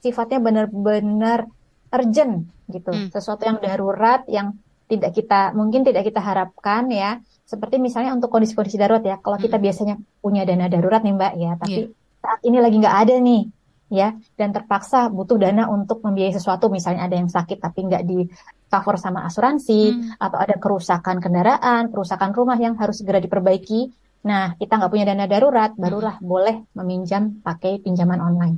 sifatnya 0.00 0.40
benar-benar 0.40 1.44
urgent 1.92 2.48
gitu, 2.72 2.90
mm. 2.90 3.12
sesuatu 3.12 3.44
yang 3.44 3.60
darurat 3.60 4.24
yang 4.26 4.56
tidak 4.86 5.12
kita 5.12 5.52
mungkin 5.52 5.84
tidak 5.84 6.08
kita 6.08 6.24
harapkan 6.24 6.88
ya. 6.88 7.20
Seperti 7.46 7.78
misalnya 7.78 8.10
untuk 8.16 8.32
kondisi-kondisi 8.32 8.80
darurat 8.80 9.04
ya, 9.04 9.20
kalau 9.20 9.36
kita 9.36 9.60
mm. 9.60 9.64
biasanya 9.68 9.94
punya 10.24 10.48
dana 10.48 10.66
darurat 10.72 11.04
nih 11.04 11.14
Mbak 11.14 11.32
ya, 11.36 11.50
tapi 11.60 11.80
yeah. 11.90 12.22
saat 12.24 12.40
ini 12.42 12.58
lagi 12.58 12.76
nggak 12.80 12.96
ada 13.04 13.14
nih 13.20 13.42
ya 13.86 14.18
dan 14.34 14.50
terpaksa 14.50 15.06
butuh 15.10 15.38
dana 15.38 15.70
untuk 15.70 16.02
membiayai 16.02 16.34
sesuatu. 16.34 16.66
Misalnya 16.68 17.06
ada 17.06 17.16
yang 17.16 17.30
sakit 17.30 17.58
tapi 17.62 17.86
nggak 17.86 18.02
di 18.06 18.26
cover 18.66 18.98
sama 18.98 19.24
asuransi 19.26 19.82
hmm. 19.94 20.18
atau 20.18 20.38
ada 20.42 20.56
kerusakan 20.58 21.22
kendaraan 21.22 21.88
kerusakan 21.94 22.34
rumah 22.34 22.58
yang 22.58 22.74
harus 22.78 22.98
segera 22.98 23.22
diperbaiki. 23.22 23.90
Nah 24.26 24.58
kita 24.58 24.78
nggak 24.78 24.90
punya 24.90 25.06
dana 25.06 25.26
darurat 25.30 25.74
hmm. 25.74 25.80
barulah 25.80 26.16
boleh 26.18 26.66
meminjam 26.74 27.38
pakai 27.42 27.78
pinjaman 27.78 28.18
online. 28.18 28.56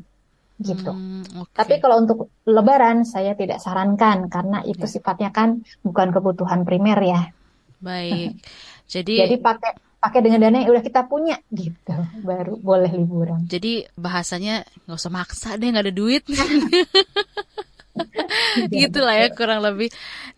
Gitu. 0.58 0.90
Hmm, 0.90 1.22
okay. 1.22 1.54
tapi 1.54 1.74
kalau 1.78 2.02
untuk 2.02 2.34
lebaran 2.42 3.06
saya 3.06 3.38
tidak 3.38 3.62
sarankan 3.62 4.26
karena 4.26 4.66
itu 4.66 4.90
sifatnya 4.90 5.30
kan 5.30 5.62
bukan 5.86 6.10
kebutuhan 6.10 6.66
primer 6.66 6.98
ya. 6.98 7.20
Baik. 7.78 8.42
Jadi 8.88 9.20
jadi 9.20 9.36
pakai 9.36 9.87
pakai 9.98 10.20
dengan 10.22 10.46
dana 10.46 10.62
yang 10.62 10.70
udah 10.70 10.84
kita 10.84 11.06
punya 11.10 11.36
gitu. 11.50 11.94
Baru 12.22 12.58
boleh 12.62 12.90
liburan. 12.90 13.44
Jadi 13.50 13.86
bahasanya 13.98 14.62
nggak 14.86 14.98
usah 14.98 15.12
maksa 15.12 15.58
deh 15.58 15.68
nggak 15.68 15.86
ada 15.90 15.94
duit 15.94 16.22
gitu 18.72 18.98
lah 19.02 19.14
ya 19.14 19.28
kurang 19.32 19.60
lebih. 19.64 19.88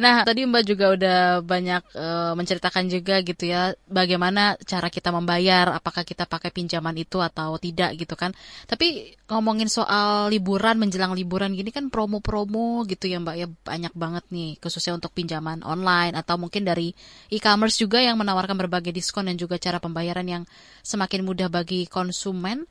Nah 0.00 0.24
tadi 0.24 0.46
Mbak 0.46 0.64
juga 0.64 0.86
udah 0.94 1.18
banyak 1.44 1.82
uh, 1.96 2.32
menceritakan 2.36 2.88
juga 2.88 3.20
gitu 3.20 3.48
ya 3.48 3.72
bagaimana 3.88 4.56
cara 4.64 4.88
kita 4.88 5.12
membayar, 5.12 5.72
apakah 5.76 6.04
kita 6.04 6.24
pakai 6.24 6.50
pinjaman 6.52 6.96
itu 6.96 7.20
atau 7.20 7.56
tidak 7.60 7.96
gitu 7.96 8.14
kan. 8.16 8.32
Tapi 8.68 9.16
ngomongin 9.28 9.68
soal 9.70 10.30
liburan 10.32 10.76
menjelang 10.80 11.12
liburan 11.14 11.52
gini 11.52 11.70
kan 11.70 11.88
promo-promo 11.88 12.82
gitu 12.88 13.06
ya 13.06 13.18
Mbak 13.22 13.36
ya 13.36 13.46
banyak 13.46 13.94
banget 13.94 14.24
nih 14.30 14.56
khususnya 14.58 14.96
untuk 14.96 15.12
pinjaman 15.14 15.62
online 15.62 16.16
atau 16.16 16.36
mungkin 16.36 16.66
dari 16.66 16.92
e-commerce 17.30 17.78
juga 17.80 18.02
yang 18.02 18.18
menawarkan 18.18 18.56
berbagai 18.56 18.90
diskon 18.90 19.30
dan 19.30 19.36
juga 19.38 19.56
cara 19.56 19.78
pembayaran 19.78 20.26
yang 20.26 20.42
semakin 20.82 21.22
mudah 21.24 21.48
bagi 21.48 21.86
konsumen. 21.86 22.66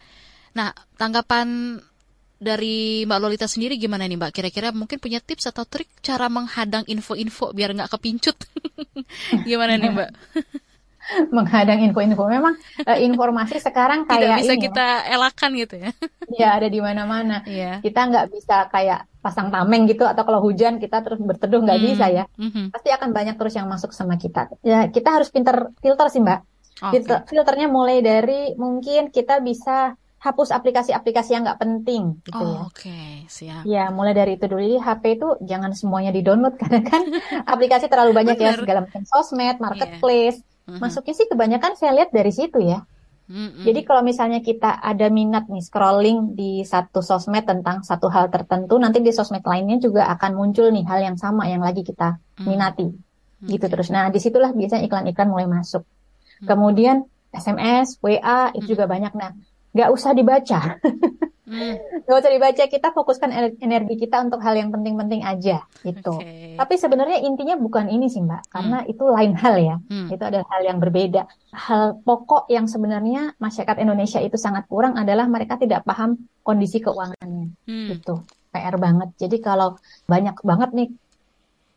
Nah, 0.58 0.74
tanggapan 0.98 1.78
dari 2.40 3.04
Mbak 3.04 3.20
Lolita 3.20 3.48
sendiri 3.52 3.76
gimana 3.76 4.08
nih 4.08 4.16
Mbak? 4.16 4.32
Kira-kira 4.32 4.72
mungkin 4.72 4.98
punya 4.98 5.20
tips 5.20 5.52
atau 5.52 5.68
trik 5.68 5.92
cara 6.00 6.32
menghadang 6.32 6.88
info-info 6.88 7.52
biar 7.52 7.76
nggak 7.76 7.92
kepincut? 7.92 8.40
gimana 9.50 9.76
nih 9.76 9.92
Mbak? 9.92 10.10
menghadang 11.34 11.82
info-info. 11.82 12.24
Memang 12.30 12.56
uh, 12.86 13.00
informasi 13.00 13.58
sekarang 13.60 14.06
kayak 14.06 14.22
tidak 14.22 14.38
bisa 14.42 14.54
ini, 14.56 14.64
kita 14.70 14.88
ya. 14.88 15.16
elakan 15.18 15.52
gitu 15.58 15.76
ya. 15.78 15.92
Ya 16.30 16.54
ada 16.54 16.70
di 16.70 16.78
mana-mana. 16.78 17.42
Yeah. 17.50 17.82
Kita 17.82 18.06
nggak 18.06 18.30
bisa 18.30 18.70
kayak 18.70 19.10
pasang 19.20 19.50
tameng 19.50 19.90
gitu 19.90 20.06
atau 20.06 20.22
kalau 20.22 20.46
hujan 20.46 20.78
kita 20.78 21.02
terus 21.02 21.18
berteduh 21.18 21.66
nggak 21.66 21.80
mm. 21.82 21.86
bisa 21.90 22.06
ya. 22.14 22.24
Mm-hmm. 22.38 22.70
Pasti 22.70 22.90
akan 22.94 23.10
banyak 23.10 23.36
terus 23.36 23.58
yang 23.58 23.66
masuk 23.66 23.92
sama 23.92 24.16
kita. 24.22 24.48
Ya 24.62 24.88
kita 24.94 25.10
harus 25.10 25.34
pinter 25.34 25.74
filter 25.82 26.08
sih 26.14 26.22
mbak. 26.22 26.46
Okay. 26.80 27.02
Filter, 27.02 27.26
filternya 27.26 27.68
mulai 27.68 28.00
dari 28.06 28.54
mungkin 28.56 29.10
kita 29.10 29.42
bisa 29.42 29.98
hapus 30.20 30.52
aplikasi-aplikasi 30.52 31.32
yang 31.32 31.48
nggak 31.48 31.60
penting 31.64 32.20
gitu 32.28 32.44
oh, 32.44 32.44
ya. 32.44 32.60
Oke, 32.68 32.92
okay. 32.92 33.12
siap. 33.32 33.64
Ya, 33.64 33.88
mulai 33.88 34.12
dari 34.12 34.36
itu 34.36 34.52
dulu. 34.52 34.60
Jadi 34.60 34.78
HP 34.84 35.04
itu 35.16 35.28
jangan 35.48 35.72
semuanya 35.72 36.12
di-download 36.12 36.56
karena 36.62 36.84
kan 36.84 37.08
aplikasi 37.48 37.88
terlalu 37.88 38.12
banyak 38.12 38.36
ya 38.36 38.60
segala 38.60 38.84
macam 38.84 39.08
sosmed, 39.08 39.56
iya. 39.56 39.64
marketplace. 39.64 40.44
Yeah. 40.44 40.48
Mm-hmm. 40.70 40.86
Masuknya 40.86 41.16
sih 41.16 41.28
kebanyakan 41.32 41.72
saya 41.80 41.92
lihat 41.96 42.12
dari 42.12 42.32
situ 42.36 42.60
ya. 42.60 42.84
Mm-hmm. 43.30 43.64
Jadi 43.64 43.80
kalau 43.88 44.02
misalnya 44.04 44.44
kita 44.44 44.82
ada 44.82 45.08
minat 45.08 45.48
nih 45.48 45.64
scrolling 45.64 46.36
di 46.36 46.68
satu 46.68 47.00
sosmed 47.00 47.48
tentang 47.48 47.82
satu 47.88 48.12
hal 48.12 48.28
tertentu, 48.28 48.76
nanti 48.76 49.00
di 49.00 49.16
sosmed 49.16 49.46
lainnya 49.48 49.80
juga 49.80 50.12
akan 50.12 50.36
muncul 50.36 50.68
nih 50.68 50.84
hal 50.84 51.00
yang 51.00 51.18
sama 51.18 51.48
yang 51.48 51.64
lagi 51.64 51.88
kita 51.88 52.20
mm-hmm. 52.20 52.44
minati. 52.44 52.92
Mm-hmm. 52.92 53.50
Gitu 53.56 53.66
terus. 53.72 53.88
Nah, 53.88 54.12
di 54.12 54.20
situlah 54.20 54.52
biasanya 54.52 54.84
iklan-iklan 54.84 55.32
mulai 55.32 55.48
masuk. 55.48 55.88
Mm-hmm. 55.88 56.48
Kemudian 56.52 57.08
SMS, 57.30 58.02
WA 58.02 58.50
itu 58.58 58.74
juga 58.74 58.90
banyak. 58.90 59.14
Nah, 59.14 59.32
nggak 59.76 59.90
usah 59.94 60.12
dibaca. 60.16 60.60
Hmm. 61.50 61.82
Gak 62.06 62.18
usah 62.22 62.30
dibaca, 62.30 62.64
kita 62.70 62.94
fokuskan 62.94 63.58
energi 63.58 63.98
kita 63.98 64.22
untuk 64.22 64.38
hal 64.46 64.54
yang 64.54 64.70
penting-penting 64.70 65.26
aja 65.26 65.66
gitu. 65.82 66.22
Okay. 66.22 66.54
Tapi 66.54 66.74
sebenarnya 66.78 67.26
intinya 67.26 67.58
bukan 67.58 67.90
ini 67.90 68.06
sih 68.06 68.22
Mbak, 68.22 68.54
karena 68.54 68.78
hmm. 68.86 68.92
itu 68.94 69.04
lain 69.10 69.34
hal 69.34 69.56
ya. 69.58 69.76
Hmm. 69.90 70.14
Itu 70.14 70.24
adalah 70.30 70.46
hal 70.46 70.62
yang 70.62 70.78
berbeda. 70.78 71.26
Hal 71.50 72.06
pokok 72.06 72.54
yang 72.54 72.70
sebenarnya 72.70 73.34
masyarakat 73.42 73.82
Indonesia 73.82 74.22
itu 74.22 74.38
sangat 74.38 74.70
kurang 74.70 74.94
adalah 74.94 75.26
mereka 75.26 75.58
tidak 75.58 75.82
paham 75.90 76.30
kondisi 76.46 76.86
keuangannya. 76.86 77.58
Hmm. 77.66 77.98
Itu 77.98 78.22
PR 78.54 78.78
banget. 78.78 79.18
Jadi 79.18 79.42
kalau 79.42 79.76
banyak 80.06 80.38
banget 80.46 80.72
nih 80.78 80.90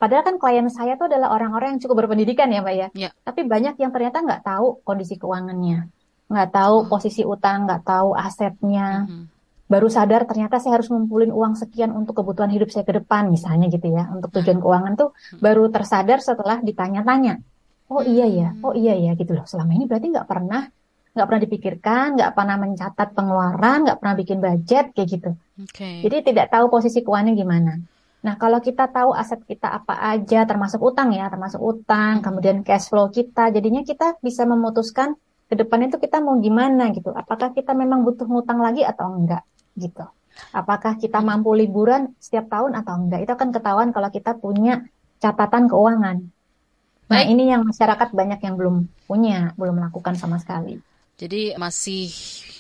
Padahal 0.02 0.26
kan 0.26 0.34
klien 0.34 0.66
saya 0.66 0.98
tuh 0.98 1.06
adalah 1.06 1.30
orang-orang 1.30 1.78
yang 1.78 1.80
cukup 1.86 2.02
berpendidikan 2.02 2.50
ya 2.50 2.58
Mbak 2.58 2.74
ya. 2.74 2.88
Yeah. 2.90 3.12
Tapi 3.22 3.46
banyak 3.46 3.78
yang 3.78 3.94
ternyata 3.94 4.18
nggak 4.18 4.42
tahu 4.42 4.82
kondisi 4.82 5.14
keuangannya 5.14 5.86
nggak 6.32 6.50
tahu 6.56 6.76
hmm. 6.82 6.88
posisi 6.88 7.22
utang, 7.22 7.68
nggak 7.68 7.82
tahu 7.84 8.16
asetnya. 8.16 9.04
Hmm. 9.04 9.28
Baru 9.68 9.88
sadar 9.88 10.28
ternyata 10.28 10.60
saya 10.60 10.80
harus 10.80 10.92
ngumpulin 10.92 11.32
uang 11.32 11.56
sekian 11.56 11.96
untuk 11.96 12.20
kebutuhan 12.20 12.52
hidup 12.52 12.68
saya 12.68 12.84
ke 12.84 12.96
depan 13.00 13.28
misalnya 13.28 13.68
gitu 13.68 13.88
ya. 13.92 14.08
Untuk 14.08 14.32
tujuan 14.32 14.58
hmm. 14.60 14.64
keuangan 14.64 14.92
tuh 14.96 15.08
hmm. 15.12 15.40
baru 15.44 15.68
tersadar 15.68 16.18
setelah 16.24 16.64
ditanya-tanya. 16.64 17.40
Oh 17.92 18.00
iya 18.00 18.24
ya, 18.24 18.48
oh 18.64 18.72
iya 18.72 18.96
ya 18.96 19.12
gitu 19.12 19.36
loh. 19.36 19.44
Selama 19.44 19.76
ini 19.76 19.84
berarti 19.84 20.08
nggak 20.08 20.28
pernah 20.28 20.64
nggak 21.12 21.26
pernah 21.28 21.42
dipikirkan, 21.44 22.06
nggak 22.16 22.32
pernah 22.32 22.56
mencatat 22.56 23.08
pengeluaran, 23.12 23.78
nggak 23.84 23.98
pernah 24.00 24.16
bikin 24.16 24.38
budget 24.40 24.84
kayak 24.96 25.08
gitu. 25.12 25.30
Okay. 25.68 26.00
Jadi 26.00 26.32
tidak 26.32 26.48
tahu 26.48 26.72
posisi 26.72 27.04
keuangannya 27.04 27.36
gimana. 27.36 27.72
Nah, 28.22 28.38
kalau 28.38 28.62
kita 28.62 28.86
tahu 28.88 29.12
aset 29.12 29.42
kita 29.42 29.66
apa 29.82 29.98
aja, 29.98 30.46
termasuk 30.46 30.78
utang 30.78 31.10
ya, 31.10 31.26
termasuk 31.26 31.58
utang, 31.58 32.22
kemudian 32.22 32.62
cash 32.62 32.86
flow 32.86 33.10
kita, 33.10 33.50
jadinya 33.50 33.82
kita 33.82 34.16
bisa 34.22 34.46
memutuskan 34.46 35.18
ke 35.52 35.60
depan 35.60 35.84
itu 35.84 36.00
kita 36.00 36.24
mau 36.24 36.40
gimana 36.40 36.88
gitu. 36.96 37.12
Apakah 37.12 37.52
kita 37.52 37.76
memang 37.76 38.08
butuh 38.08 38.24
ngutang 38.24 38.64
lagi 38.64 38.88
atau 38.88 39.12
enggak 39.12 39.44
gitu. 39.76 40.08
Apakah 40.48 40.96
kita 40.96 41.20
mampu 41.20 41.52
liburan 41.52 42.16
setiap 42.16 42.48
tahun 42.48 42.72
atau 42.80 42.96
enggak. 42.96 43.28
Itu 43.28 43.36
akan 43.36 43.52
ketahuan 43.52 43.92
kalau 43.92 44.08
kita 44.08 44.32
punya 44.40 44.80
catatan 45.20 45.68
keuangan. 45.68 46.24
Nah, 47.12 47.20
Baik. 47.20 47.36
ini 47.36 47.52
yang 47.52 47.68
masyarakat 47.68 48.08
banyak 48.16 48.40
yang 48.40 48.56
belum 48.56 48.88
punya, 49.04 49.52
belum 49.60 49.76
melakukan 49.76 50.16
sama 50.16 50.40
sekali. 50.40 50.80
Jadi 51.20 51.52
masih 51.60 52.08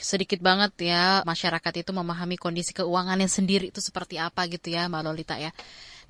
sedikit 0.04 0.44
banget 0.44 0.92
ya 0.92 1.24
masyarakat 1.24 1.72
itu 1.80 1.90
memahami 1.96 2.36
kondisi 2.36 2.76
keuangannya 2.76 3.24
sendiri 3.24 3.72
itu 3.72 3.80
seperti 3.80 4.20
apa 4.20 4.44
gitu 4.52 4.68
ya 4.68 4.92
Mbak 4.92 5.02
Lolita 5.08 5.40
ya. 5.40 5.48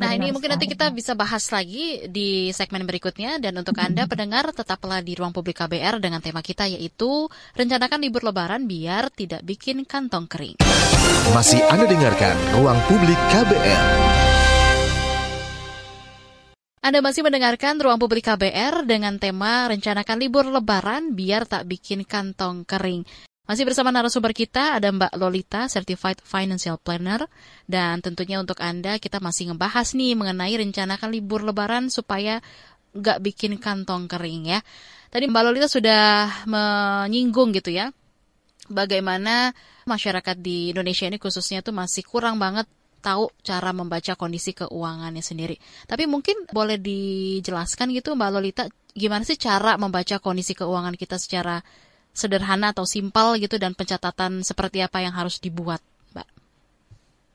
Nah 0.01 0.17
Benar 0.17 0.25
ini 0.25 0.29
mungkin 0.33 0.57
nanti 0.57 0.65
kita 0.65 0.89
bisa 0.89 1.13
bahas 1.13 1.45
lagi 1.53 2.09
di 2.09 2.49
segmen 2.57 2.89
berikutnya 2.89 3.37
dan 3.37 3.53
untuk 3.61 3.77
Anda 3.77 4.09
pendengar 4.09 4.49
tetaplah 4.57 5.05
di 5.05 5.13
ruang 5.13 5.37
publik 5.37 5.61
KBR 5.61 6.01
dengan 6.01 6.25
tema 6.25 6.41
kita 6.41 6.65
yaitu 6.65 7.29
rencanakan 7.53 8.01
libur 8.01 8.25
lebaran 8.25 8.65
biar 8.65 9.13
tidak 9.13 9.45
bikin 9.45 9.85
kantong 9.85 10.25
kering. 10.25 10.57
Masih 11.37 11.61
Anda 11.69 11.85
dengarkan 11.85 12.37
ruang 12.57 12.81
publik 12.89 13.21
KBR. 13.37 13.87
Anda 16.83 16.99
masih 16.99 17.23
mendengarkan 17.23 17.79
Ruang 17.79 18.03
Publik 18.03 18.27
KBR 18.27 18.83
dengan 18.91 19.15
tema 19.15 19.71
Rencanakan 19.71 20.19
Libur 20.19 20.51
Lebaran 20.51 21.15
Biar 21.15 21.47
Tak 21.47 21.71
Bikin 21.71 22.03
Kantong 22.03 22.67
Kering. 22.67 23.07
Masih 23.53 23.69
bersama 23.69 23.93
narasumber 23.93 24.33
kita 24.33 24.81
ada 24.81 24.89
Mbak 24.89 25.13
Lolita, 25.21 25.69
Certified 25.69 26.25
Financial 26.25 26.81
Planner. 26.81 27.29
Dan 27.69 28.01
tentunya 28.01 28.41
untuk 28.41 28.57
Anda 28.65 28.97
kita 28.97 29.21
masih 29.21 29.53
ngebahas 29.53 29.93
nih 29.93 30.17
mengenai 30.17 30.57
rencanakan 30.57 31.13
libur 31.13 31.45
lebaran 31.45 31.93
supaya 31.93 32.41
nggak 32.97 33.21
bikin 33.21 33.61
kantong 33.61 34.09
kering 34.09 34.57
ya. 34.57 34.65
Tadi 35.13 35.29
Mbak 35.29 35.43
Lolita 35.45 35.69
sudah 35.69 36.33
menyinggung 36.49 37.53
gitu 37.53 37.77
ya, 37.77 37.93
bagaimana 38.73 39.53
masyarakat 39.85 40.41
di 40.41 40.73
Indonesia 40.73 41.05
ini 41.05 41.21
khususnya 41.21 41.61
tuh 41.61 41.77
masih 41.77 42.09
kurang 42.09 42.41
banget 42.41 42.65
tahu 43.05 43.29
cara 43.45 43.77
membaca 43.77 44.17
kondisi 44.17 44.57
keuangannya 44.57 45.21
sendiri. 45.21 45.61
Tapi 45.85 46.09
mungkin 46.09 46.49
boleh 46.49 46.81
dijelaskan 46.81 47.93
gitu 47.93 48.17
Mbak 48.17 48.31
Lolita, 48.33 48.65
gimana 48.97 49.29
sih 49.29 49.37
cara 49.37 49.77
membaca 49.77 50.17
kondisi 50.25 50.57
keuangan 50.57 50.97
kita 50.97 51.21
secara 51.21 51.61
sederhana 52.13 52.77
atau 52.77 52.85
simpel 52.85 53.41
gitu 53.41 53.57
dan 53.57 53.73
pencatatan 53.73 54.45
seperti 54.45 54.85
apa 54.85 55.01
yang 55.01 55.17
harus 55.17 55.41
dibuat, 55.41 55.81
Mbak? 56.13 56.29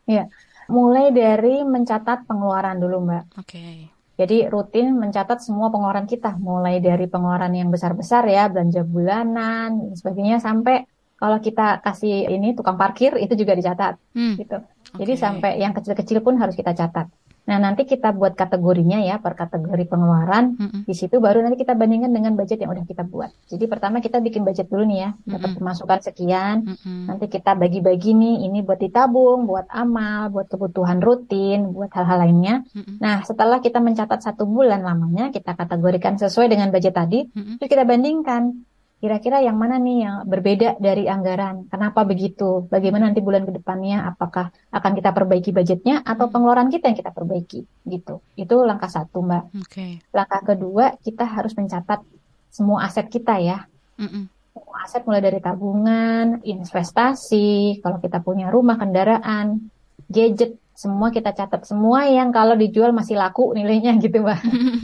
Iya. 0.08 0.24
Mulai 0.68 1.16
dari 1.16 1.66
mencatat 1.66 2.30
pengeluaran 2.30 2.78
dulu, 2.78 3.04
Mbak. 3.04 3.24
Oke. 3.42 3.58
Okay. 3.58 3.76
Jadi 4.18 4.50
rutin 4.50 4.98
mencatat 4.98 5.46
semua 5.46 5.70
pengeluaran 5.70 6.10
kita, 6.10 6.42
mulai 6.42 6.82
dari 6.82 7.06
pengeluaran 7.06 7.54
yang 7.54 7.70
besar-besar 7.70 8.26
ya, 8.26 8.50
belanja 8.50 8.82
bulanan, 8.82 9.78
dan 9.78 9.94
sebagainya, 9.94 10.42
sampai 10.42 10.90
kalau 11.22 11.38
kita 11.38 11.86
kasih 11.86 12.26
ini 12.26 12.58
tukang 12.58 12.82
parkir 12.82 13.14
itu 13.22 13.38
juga 13.38 13.54
dicatat, 13.54 14.02
hmm. 14.18 14.36
gitu. 14.42 14.58
Jadi 14.98 15.14
sampai 15.18 15.62
yang 15.62 15.70
kecil-kecil 15.70 16.26
pun 16.26 16.42
harus 16.42 16.58
kita 16.58 16.74
catat. 16.74 17.14
Nah, 17.48 17.64
nanti 17.64 17.88
kita 17.88 18.12
buat 18.12 18.36
kategorinya 18.36 19.00
ya 19.00 19.24
per 19.24 19.40
kategori 19.40 19.88
pengeluaran. 19.88 20.60
Mm 20.60 20.68
-hmm. 20.68 20.82
Di 20.84 20.94
situ 20.94 21.24
baru 21.24 21.40
nanti 21.40 21.56
kita 21.64 21.80
bandingkan 21.80 22.12
dengan 22.12 22.36
budget 22.36 22.60
yang 22.60 22.76
udah 22.76 22.84
kita 22.84 23.08
buat. 23.08 23.32
Jadi 23.48 23.66
pertama 23.72 24.04
kita 24.04 24.20
bikin 24.20 24.44
budget 24.44 24.68
dulu 24.68 24.84
nih 24.84 25.00
ya, 25.00 25.10
dapat 25.24 25.40
mm 25.40 25.42
-hmm. 25.56 25.58
pemasukan 25.64 26.00
sekian. 26.04 26.56
Mm 26.68 26.76
-hmm. 26.76 27.04
Nanti 27.08 27.26
kita 27.32 27.56
bagi-bagi 27.56 28.12
nih, 28.12 28.36
ini 28.52 28.60
buat 28.68 28.84
ditabung, 28.84 29.48
buat 29.48 29.72
amal, 29.72 30.28
buat 30.28 30.52
kebutuhan 30.52 31.00
rutin, 31.00 31.72
buat 31.72 31.88
hal-hal 31.96 32.28
lainnya. 32.28 32.68
Mm 32.76 32.84
-hmm. 32.84 32.96
Nah, 33.00 33.24
setelah 33.24 33.64
kita 33.64 33.80
mencatat 33.80 34.20
satu 34.20 34.44
bulan 34.44 34.84
lamanya, 34.84 35.32
kita 35.32 35.56
kategorikan 35.56 36.20
sesuai 36.20 36.52
dengan 36.52 36.68
budget 36.68 37.00
tadi, 37.00 37.32
mm 37.32 37.32
-hmm. 37.32 37.56
terus 37.64 37.70
kita 37.72 37.88
bandingkan 37.88 38.68
kira-kira 39.08 39.40
yang 39.40 39.56
mana 39.56 39.80
nih 39.80 40.04
yang 40.04 40.16
berbeda 40.28 40.76
dari 40.84 41.08
anggaran? 41.08 41.72
Kenapa 41.72 42.04
begitu? 42.04 42.68
Bagaimana 42.68 43.08
nanti 43.08 43.24
bulan 43.24 43.48
ke 43.48 43.56
depannya? 43.56 44.04
Apakah 44.04 44.52
akan 44.68 44.92
kita 45.00 45.16
perbaiki 45.16 45.56
budgetnya 45.56 46.04
atau 46.04 46.28
hmm. 46.28 46.34
pengeluaran 46.36 46.68
kita 46.68 46.92
yang 46.92 47.00
kita 47.00 47.16
perbaiki? 47.16 47.64
Gitu. 47.88 48.20
Itu 48.36 48.68
langkah 48.68 48.92
satu, 48.92 49.24
Mbak. 49.24 49.44
Okay. 49.64 50.04
Langkah 50.12 50.44
kedua, 50.44 51.00
kita 51.00 51.24
harus 51.24 51.56
mencatat 51.56 52.04
semua 52.52 52.84
aset 52.84 53.08
kita 53.08 53.40
ya. 53.40 53.64
Mm-mm. 53.96 54.28
Semua 54.52 54.76
aset 54.84 55.08
mulai 55.08 55.24
dari 55.24 55.40
tabungan, 55.40 56.44
investasi, 56.44 57.80
kalau 57.80 58.04
kita 58.04 58.20
punya 58.20 58.52
rumah, 58.52 58.76
kendaraan, 58.76 59.72
gadget, 60.12 60.60
semua 60.76 61.16
kita 61.16 61.32
catat. 61.32 61.64
Semua 61.64 62.12
yang 62.12 62.36
kalau 62.36 62.60
dijual 62.60 62.92
masih 62.92 63.16
laku 63.16 63.56
nilainya 63.56 63.96
gitu, 64.04 64.20
Mbak. 64.20 64.40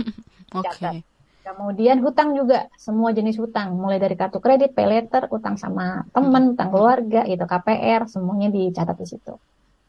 Oke. 0.63 0.69
Okay. 0.79 0.97
Kemudian 1.43 1.99
hutang 1.99 2.31
juga 2.39 2.71
semua 2.79 3.11
jenis 3.11 3.35
hutang, 3.35 3.75
mulai 3.75 3.99
dari 3.99 4.15
kartu 4.15 4.39
kredit, 4.39 4.71
pay 4.71 4.87
letter, 4.87 5.27
utang 5.27 5.59
sama 5.59 6.07
teman, 6.15 6.55
utang 6.55 6.71
keluarga, 6.71 7.27
itu 7.27 7.43
KPR, 7.43 8.07
semuanya 8.07 8.47
dicatat 8.47 8.95
di 8.95 9.07
situ. 9.07 9.35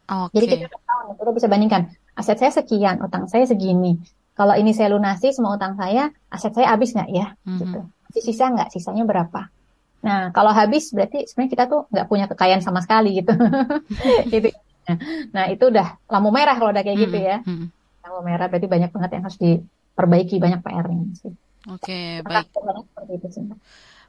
Okay. 0.04 0.34
Jadi 0.34 0.66
kita 0.66 0.76
tahu, 0.82 1.16
kita 1.16 1.30
bisa 1.30 1.46
bandingkan 1.46 1.94
aset 2.18 2.36
saya 2.42 2.52
sekian, 2.52 3.00
utang 3.00 3.30
saya 3.30 3.46
segini. 3.46 3.96
Kalau 4.34 4.58
ini 4.58 4.74
saya 4.74 4.90
lunasi 4.90 5.30
semua 5.30 5.54
utang 5.54 5.78
saya, 5.78 6.10
aset 6.26 6.50
saya 6.52 6.74
habis 6.74 6.90
nggak 6.90 7.08
ya? 7.14 7.38
Mm-hmm. 7.46 7.60
Gitu. 7.62 7.80
Masih 7.86 8.22
sisa 8.26 8.44
nggak? 8.50 8.68
Sisanya 8.74 9.06
berapa? 9.06 9.46
Nah, 10.04 10.34
kalau 10.34 10.50
habis 10.50 10.90
berarti 10.90 11.24
sebenarnya 11.24 11.52
kita 11.54 11.64
tuh 11.70 11.80
nggak 11.88 12.06
punya 12.10 12.26
kekayaan 12.26 12.60
sama 12.60 12.82
sekali 12.82 13.22
gitu. 13.22 13.30
gitu. 14.34 14.50
Nah, 15.30 15.48
itu 15.48 15.64
udah 15.70 16.02
lampu 16.10 16.30
merah 16.34 16.58
kalau 16.58 16.74
udah 16.74 16.82
kayak 16.82 16.98
mm-hmm. 16.98 17.14
gitu 17.14 17.18
ya. 17.22 17.36
Mm-hmm. 17.46 17.66
Lampu 18.04 18.20
merah 18.26 18.46
berarti 18.50 18.68
banyak 18.68 18.90
banget 18.90 19.10
yang 19.14 19.22
harus 19.22 19.38
diperbaiki, 19.38 20.36
banyak 20.42 20.60
PR-nya 20.60 21.14
sih. 21.14 21.34
Oke, 21.70 22.20
baik. 22.20 22.48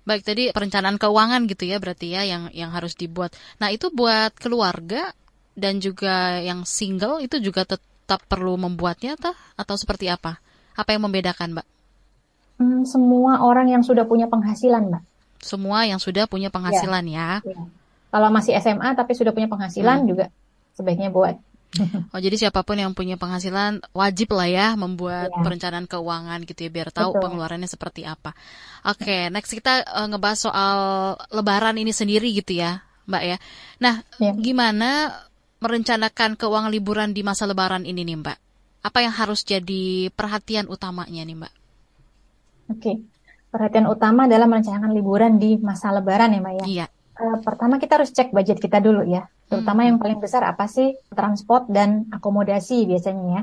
Baik, 0.05 0.21
tadi 0.21 0.43
perencanaan 0.53 1.01
keuangan 1.01 1.50
gitu 1.50 1.65
ya 1.65 1.81
berarti 1.81 2.13
ya 2.13 2.21
yang 2.27 2.53
yang 2.53 2.69
harus 2.69 2.93
dibuat. 2.93 3.33
Nah, 3.57 3.74
itu 3.74 3.89
buat 3.89 4.35
keluarga 4.38 5.09
dan 5.57 5.79
juga 5.81 6.43
yang 6.43 6.67
single 6.67 7.24
itu 7.24 7.41
juga 7.41 7.65
tetap 7.65 8.21
perlu 8.27 8.53
membuatnya 8.59 9.17
tah 9.17 9.33
atau 9.57 9.74
seperti 9.79 10.12
apa? 10.12 10.38
Apa 10.75 10.93
yang 10.93 11.07
membedakan, 11.07 11.57
Mbak? 11.57 11.67
Hmm, 12.59 12.81
semua 12.85 13.41
orang 13.41 13.71
yang 13.71 13.81
sudah 13.81 14.03
punya 14.05 14.27
penghasilan, 14.27 14.91
Mbak. 14.91 15.03
Semua 15.41 15.88
yang 15.88 15.97
sudah 15.97 16.27
punya 16.27 16.51
penghasilan 16.51 17.03
ya. 17.07 17.39
ya. 17.41 17.55
ya. 17.55 17.63
Kalau 18.15 18.29
masih 18.31 18.55
SMA 18.63 18.95
tapi 18.95 19.12
sudah 19.12 19.35
punya 19.35 19.51
penghasilan 19.51 20.03
hmm. 20.03 20.07
juga 20.07 20.25
sebaiknya 20.75 21.12
buat. 21.12 21.35
Oh 22.13 22.20
jadi 22.20 22.36
siapa 22.39 22.63
pun 22.63 22.79
yang 22.79 22.96
punya 22.96 23.20
penghasilan 23.20 23.84
wajib 23.91 24.32
lah 24.36 24.48
ya 24.48 24.67
membuat 24.79 25.32
ya. 25.32 25.41
perencanaan 25.44 25.86
keuangan 25.86 26.48
gitu 26.48 26.67
ya 26.67 26.72
biar 26.72 26.89
tahu 26.91 27.15
Betul. 27.15 27.22
pengeluarannya 27.27 27.70
seperti 27.70 28.08
apa. 28.08 28.32
Oke, 28.88 29.04
okay, 29.04 29.21
next 29.34 29.52
kita 29.52 29.84
uh, 29.84 30.08
ngebahas 30.08 30.39
soal 30.39 30.78
Lebaran 31.34 31.76
ini 31.76 31.91
sendiri 31.91 32.32
gitu 32.32 32.62
ya, 32.62 32.86
Mbak 33.10 33.23
ya. 33.26 33.38
Nah, 33.82 33.95
ya. 34.21 34.32
gimana 34.38 35.12
merencanakan 35.60 36.38
keuangan 36.38 36.71
liburan 36.71 37.10
di 37.12 37.26
masa 37.26 37.49
Lebaran 37.49 37.84
ini 37.84 38.06
nih, 38.06 38.17
Mbak? 38.21 38.38
Apa 38.86 39.02
yang 39.02 39.13
harus 39.17 39.41
jadi 39.41 40.13
perhatian 40.13 40.69
utamanya 40.69 41.26
nih, 41.26 41.36
Mbak? 41.41 41.54
Oke, 42.65 42.78
okay. 42.78 42.95
perhatian 43.49 43.89
utama 43.89 44.30
adalah 44.30 44.45
merencanakan 44.45 44.91
liburan 44.93 45.41
di 45.41 45.58
masa 45.58 45.89
Lebaran 45.89 46.32
ya, 46.32 46.39
Mbak 46.39 46.54
ya. 46.54 46.65
Iya. 46.65 46.88
Uh, 47.15 47.39
pertama 47.39 47.80
kita 47.80 47.95
harus 47.95 48.12
cek 48.12 48.36
budget 48.36 48.60
kita 48.60 48.84
dulu 48.84 49.08
ya. 49.08 49.23
Terutama 49.47 49.86
hmm. 49.86 49.88
yang 49.88 49.97
paling 50.04 50.19
besar 50.19 50.43
apa 50.43 50.67
sih? 50.67 50.99
Transport 51.15 51.71
dan 51.71 52.12
akomodasi 52.12 52.84
biasanya 52.84 53.25
ya. 53.32 53.41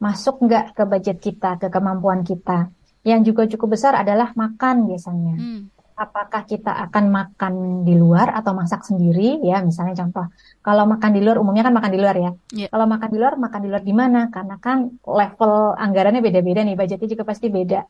Masuk 0.00 0.40
nggak 0.40 0.72
ke 0.72 0.82
budget 0.88 1.18
kita, 1.20 1.60
ke 1.60 1.68
kemampuan 1.68 2.24
kita. 2.24 2.72
Yang 3.04 3.32
juga 3.32 3.42
cukup 3.52 3.76
besar 3.76 3.92
adalah 3.92 4.32
makan 4.32 4.88
biasanya. 4.88 5.36
Hmm. 5.36 5.68
Apakah 6.00 6.48
kita 6.48 6.72
akan 6.88 7.12
makan 7.12 7.84
di 7.84 7.92
luar 7.92 8.32
atau 8.32 8.56
masak 8.56 8.88
sendiri 8.88 9.36
ya 9.44 9.60
misalnya 9.60 10.00
contoh 10.00 10.32
kalau 10.64 10.88
makan 10.88 11.12
di 11.12 11.20
luar 11.20 11.36
umumnya 11.36 11.60
kan 11.60 11.76
makan 11.76 11.92
di 11.92 12.00
luar 12.00 12.16
ya 12.16 12.32
yeah. 12.56 12.72
kalau 12.72 12.88
makan 12.88 13.08
di 13.12 13.18
luar 13.20 13.36
makan 13.36 13.60
di 13.60 13.68
luar 13.68 13.84
di 13.84 13.92
mana 13.92 14.32
karena 14.32 14.56
kan 14.56 14.88
level 15.04 15.76
anggarannya 15.76 16.24
beda-beda 16.24 16.64
nih 16.64 16.72
budgetnya 16.72 17.04
juga 17.04 17.28
pasti 17.28 17.52
beda 17.52 17.84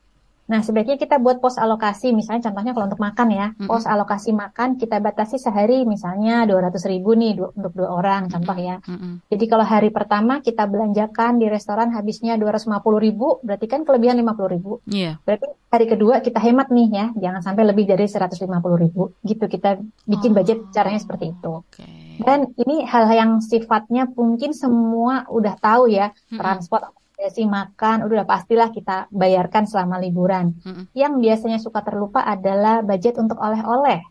Nah, 0.51 0.59
sebaiknya 0.59 0.99
kita 0.99 1.15
buat 1.15 1.39
pos 1.39 1.55
alokasi, 1.55 2.11
misalnya 2.11 2.51
contohnya 2.51 2.75
kalau 2.75 2.91
untuk 2.91 2.99
makan 2.99 3.27
ya, 3.31 3.47
mm 3.55 3.63
-hmm. 3.63 3.67
pos 3.71 3.87
alokasi 3.87 4.35
makan 4.35 4.75
kita 4.75 4.99
batasi 4.99 5.39
sehari 5.39 5.87
misalnya 5.87 6.43
200 6.43 6.75
ribu 6.91 7.15
nih 7.15 7.39
du 7.39 7.55
untuk 7.55 7.71
dua 7.71 7.87
orang, 7.95 8.27
contoh 8.27 8.59
ya. 8.59 8.83
Mm 8.83 8.97
-hmm. 8.99 9.13
Jadi 9.31 9.45
kalau 9.47 9.63
hari 9.63 9.95
pertama 9.95 10.43
kita 10.43 10.67
belanjakan 10.67 11.39
di 11.39 11.47
restoran 11.47 11.95
habisnya 11.95 12.35
250 12.35 12.83
ribu, 12.99 13.39
berarti 13.47 13.65
kan 13.71 13.87
kelebihan 13.87 14.19
50 14.19 14.51
ribu. 14.51 14.83
Yeah. 14.91 15.23
Berarti 15.23 15.47
hari 15.71 15.85
kedua 15.87 16.19
kita 16.19 16.43
hemat 16.43 16.67
nih 16.67 16.87
ya, 16.91 17.05
jangan 17.15 17.39
sampai 17.47 17.63
lebih 17.71 17.87
dari 17.87 18.03
150 18.11 18.43
ribu. 18.75 19.15
Gitu 19.23 19.47
kita 19.47 19.79
bikin 20.03 20.35
oh, 20.35 20.43
budget 20.43 20.59
caranya 20.75 20.99
seperti 20.99 21.31
itu. 21.31 21.63
Okay. 21.71 22.19
Dan 22.19 22.51
ini 22.59 22.83
hal 22.83 23.07
yang 23.07 23.39
sifatnya 23.39 24.03
mungkin 24.11 24.51
semua 24.51 25.23
udah 25.31 25.55
tahu 25.55 25.87
ya, 25.87 26.11
mm 26.11 26.19
-hmm. 26.27 26.39
transport 26.43 26.91
sih 27.29 27.45
makan, 27.45 28.07
udah 28.09 28.25
pastilah 28.25 28.73
kita 28.73 29.11
bayarkan 29.13 29.69
selama 29.69 30.01
liburan. 30.01 30.57
Mm-hmm. 30.63 30.85
Yang 30.97 31.13
biasanya 31.21 31.59
suka 31.61 31.85
terlupa 31.85 32.25
adalah 32.25 32.81
budget 32.81 33.19
untuk 33.21 33.37
oleh-oleh. 33.37 34.01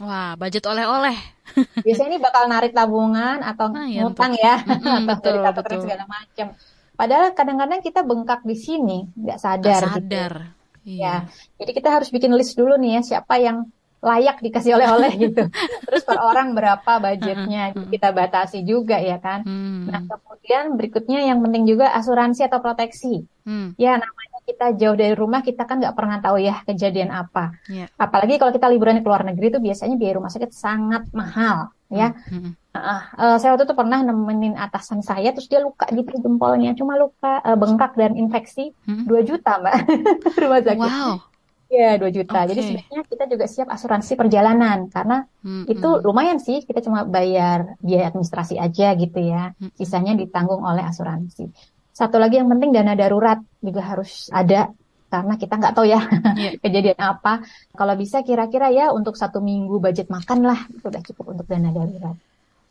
Wah, 0.00 0.38
budget 0.40 0.64
oleh-oleh. 0.64 1.18
biasanya 1.86 2.16
ini 2.16 2.20
bakal 2.22 2.48
narik 2.48 2.72
tabungan 2.72 3.44
atau 3.44 3.68
nah, 3.68 3.84
ya, 3.84 4.06
ngutang 4.06 4.32
ya, 4.38 4.62
mm-hmm, 4.64 5.04
atau 5.12 5.18
betul, 5.20 5.34
dari 5.42 5.56
betul. 5.60 5.80
segala 5.84 6.04
macam. 6.08 6.46
Padahal 6.94 7.26
kadang-kadang 7.34 7.80
kita 7.82 8.00
bengkak 8.06 8.40
di 8.46 8.56
sini, 8.56 8.98
nggak 9.18 9.38
sadar. 9.42 9.82
Gak 9.82 9.92
sadar. 9.98 10.32
Gitu. 10.38 10.52
Iya. 10.84 11.26
Ya, 11.26 11.58
jadi 11.58 11.70
kita 11.74 11.88
harus 11.90 12.08
bikin 12.12 12.30
list 12.36 12.54
dulu 12.54 12.78
nih 12.78 13.00
ya, 13.00 13.00
siapa 13.02 13.40
yang 13.40 13.66
layak 14.04 14.44
dikasih 14.44 14.76
oleh-oleh 14.76 15.12
gitu. 15.24 15.48
Terus 15.88 16.04
per 16.04 16.20
orang 16.20 16.52
berapa 16.52 16.92
budgetnya 17.00 17.72
kita 17.88 18.12
batasi 18.12 18.60
juga 18.62 19.00
ya 19.00 19.16
kan. 19.16 19.42
Hmm. 19.42 19.88
Nah 19.88 20.04
kemudian 20.04 20.76
berikutnya 20.76 21.24
yang 21.24 21.40
penting 21.40 21.64
juga 21.64 21.96
asuransi 21.96 22.44
atau 22.44 22.60
proteksi. 22.60 23.24
Hmm. 23.48 23.72
Ya 23.80 23.96
namanya 23.96 24.38
kita 24.44 24.76
jauh 24.76 24.96
dari 24.96 25.16
rumah 25.16 25.40
kita 25.40 25.64
kan 25.64 25.80
nggak 25.80 25.96
pernah 25.96 26.20
tahu 26.20 26.36
ya 26.36 26.60
kejadian 26.68 27.08
apa. 27.08 27.56
Yeah. 27.66 27.88
Apalagi 27.96 28.36
kalau 28.36 28.52
kita 28.52 28.68
liburan 28.68 29.00
ke 29.00 29.08
luar 29.08 29.24
negeri 29.24 29.56
itu 29.56 29.60
biasanya 29.60 29.96
biaya 29.96 30.20
rumah 30.20 30.30
sakit 30.30 30.52
sangat 30.52 31.08
mahal 31.16 31.72
ya. 31.88 32.12
Hmm. 32.28 32.52
Uh, 32.74 33.02
uh, 33.16 33.36
saya 33.38 33.54
waktu 33.54 33.70
itu 33.70 33.76
pernah 33.78 34.02
nemenin 34.02 34.58
atasan 34.58 34.98
saya 34.98 35.30
terus 35.30 35.46
dia 35.46 35.62
luka 35.62 35.86
gitu 35.94 36.10
jempolnya 36.18 36.74
cuma 36.74 36.98
luka 36.98 37.38
uh, 37.46 37.54
bengkak 37.54 37.94
dan 37.94 38.18
infeksi 38.18 38.74
hmm. 38.90 39.06
2 39.06 39.30
juta 39.30 39.62
mbak 39.62 39.74
rumah 40.42 40.60
sakit. 40.60 40.82
Wow. 40.82 41.33
Iya, 41.74 41.98
2 41.98 42.10
juta. 42.14 42.38
Okay. 42.46 42.48
Jadi 42.54 42.60
sebenarnya 42.62 43.02
kita 43.10 43.24
juga 43.26 43.44
siap 43.50 43.68
asuransi 43.74 44.12
perjalanan 44.14 44.78
karena 44.86 45.26
hmm, 45.42 45.66
itu 45.66 45.88
lumayan 46.06 46.38
sih 46.38 46.62
kita 46.62 46.78
cuma 46.86 47.02
bayar 47.02 47.74
biaya 47.82 48.14
administrasi 48.14 48.54
aja 48.62 48.94
gitu 48.94 49.18
ya. 49.18 49.50
Hmm. 49.58 49.74
Sisanya 49.74 50.14
ditanggung 50.14 50.62
oleh 50.62 50.86
asuransi. 50.86 51.50
Satu 51.90 52.22
lagi 52.22 52.38
yang 52.38 52.46
penting 52.46 52.70
dana 52.70 52.94
darurat 52.94 53.42
juga 53.58 53.82
harus 53.82 54.30
ada 54.30 54.70
karena 55.10 55.38
kita 55.38 55.54
nggak 55.62 55.74
tahu 55.78 55.86
ya 55.86 56.00
yeah. 56.38 56.54
kejadian 56.62 56.98
apa. 57.02 57.42
Kalau 57.74 57.94
bisa 57.98 58.22
kira-kira 58.22 58.70
ya 58.70 58.94
untuk 58.94 59.18
satu 59.18 59.42
minggu 59.42 59.82
budget 59.82 60.06
makan 60.10 60.46
lah 60.46 60.66
itu 60.70 60.86
udah 60.86 61.02
cukup 61.02 61.34
untuk 61.34 61.46
dana 61.50 61.74
darurat. 61.74 62.14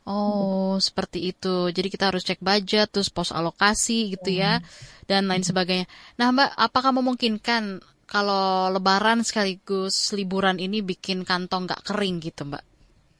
Oh, 0.03 0.75
gitu. 0.75 0.91
seperti 0.91 1.31
itu. 1.31 1.71
Jadi 1.71 1.87
kita 1.87 2.11
harus 2.11 2.27
cek 2.27 2.43
budget, 2.43 2.91
terus 2.91 3.07
pos 3.07 3.31
alokasi 3.31 4.11
gitu 4.11 4.35
ya, 4.35 4.59
dan 5.07 5.31
lain 5.31 5.47
sebagainya. 5.47 5.87
Nah, 6.19 6.35
Mbak, 6.35 6.49
apakah 6.59 6.91
memungkinkan 6.91 7.79
kalau 8.05 8.69
lebaran 8.69 9.23
sekaligus 9.25 10.11
liburan 10.13 10.59
ini 10.59 10.83
bikin 10.83 11.23
kantong 11.23 11.65
nggak 11.65 11.83
kering 11.87 12.21
gitu 12.21 12.47
mbak. 12.47 12.63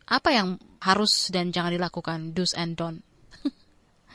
Apa 0.07 0.29
yang 0.35 0.59
harus 0.83 1.31
dan 1.31 1.49
jangan 1.55 1.73
dilakukan, 1.73 2.35
do's 2.35 2.53
and 2.53 2.75
don't? 2.75 3.01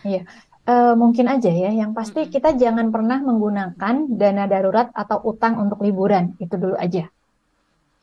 Iya, 0.07 0.23
uh, 0.71 0.95
mungkin 0.95 1.27
aja 1.27 1.51
ya. 1.51 1.75
Yang 1.75 1.91
pasti 1.91 2.21
mm 2.23 2.27
-hmm. 2.31 2.35
kita 2.39 2.51
jangan 2.55 2.87
pernah 2.95 3.19
menggunakan 3.19 3.95
dana 4.15 4.45
darurat 4.47 4.95
atau 4.95 5.19
utang 5.27 5.59
untuk 5.59 5.83
liburan. 5.83 6.39
Itu 6.39 6.55
dulu 6.55 6.79
aja. 6.79 7.11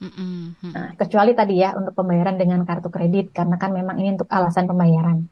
Mm 0.03 0.11
-hmm. 0.11 0.71
nah, 0.75 0.91
kecuali 0.99 1.31
tadi 1.31 1.63
ya 1.63 1.71
untuk 1.71 1.95
pembayaran 1.95 2.35
dengan 2.35 2.67
kartu 2.67 2.91
kredit 2.91 3.31
karena 3.31 3.55
kan 3.55 3.71
memang 3.71 3.95
ini 3.95 4.19
untuk 4.19 4.27
alasan 4.27 4.67
pembayaran. 4.67 5.23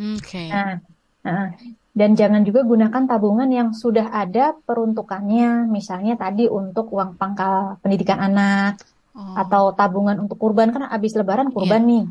Oke. 0.00 0.24
Okay. 0.24 0.48
Nah, 0.48 0.80
Nah, 1.28 1.52
dan 1.98 2.14
jangan 2.14 2.46
juga 2.46 2.62
gunakan 2.62 3.10
tabungan 3.10 3.50
yang 3.50 3.74
sudah 3.74 4.14
ada 4.14 4.54
peruntukannya, 4.54 5.66
misalnya 5.66 6.14
tadi 6.14 6.46
untuk 6.46 6.94
uang 6.94 7.18
pangkal 7.18 7.82
pendidikan 7.82 8.22
anak, 8.22 8.78
oh. 9.18 9.34
atau 9.34 9.74
tabungan 9.74 10.14
untuk 10.22 10.38
kurban 10.38 10.70
kan 10.70 10.86
habis 10.86 11.18
lebaran 11.18 11.50
kurban 11.50 11.82
yeah. 11.82 11.90
nih, 11.90 12.04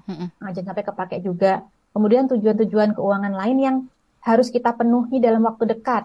nah, 0.43 0.51
jangan 0.51 0.75
sampai 0.75 0.83
kepake 0.83 1.17
juga. 1.23 1.63
Kemudian 1.95 2.27
tujuan-tujuan 2.27 2.99
keuangan 2.99 3.31
lain 3.31 3.57
yang 3.63 3.77
harus 4.27 4.51
kita 4.51 4.75
penuhi 4.75 5.23
dalam 5.23 5.47
waktu 5.47 5.71
dekat. 5.71 6.03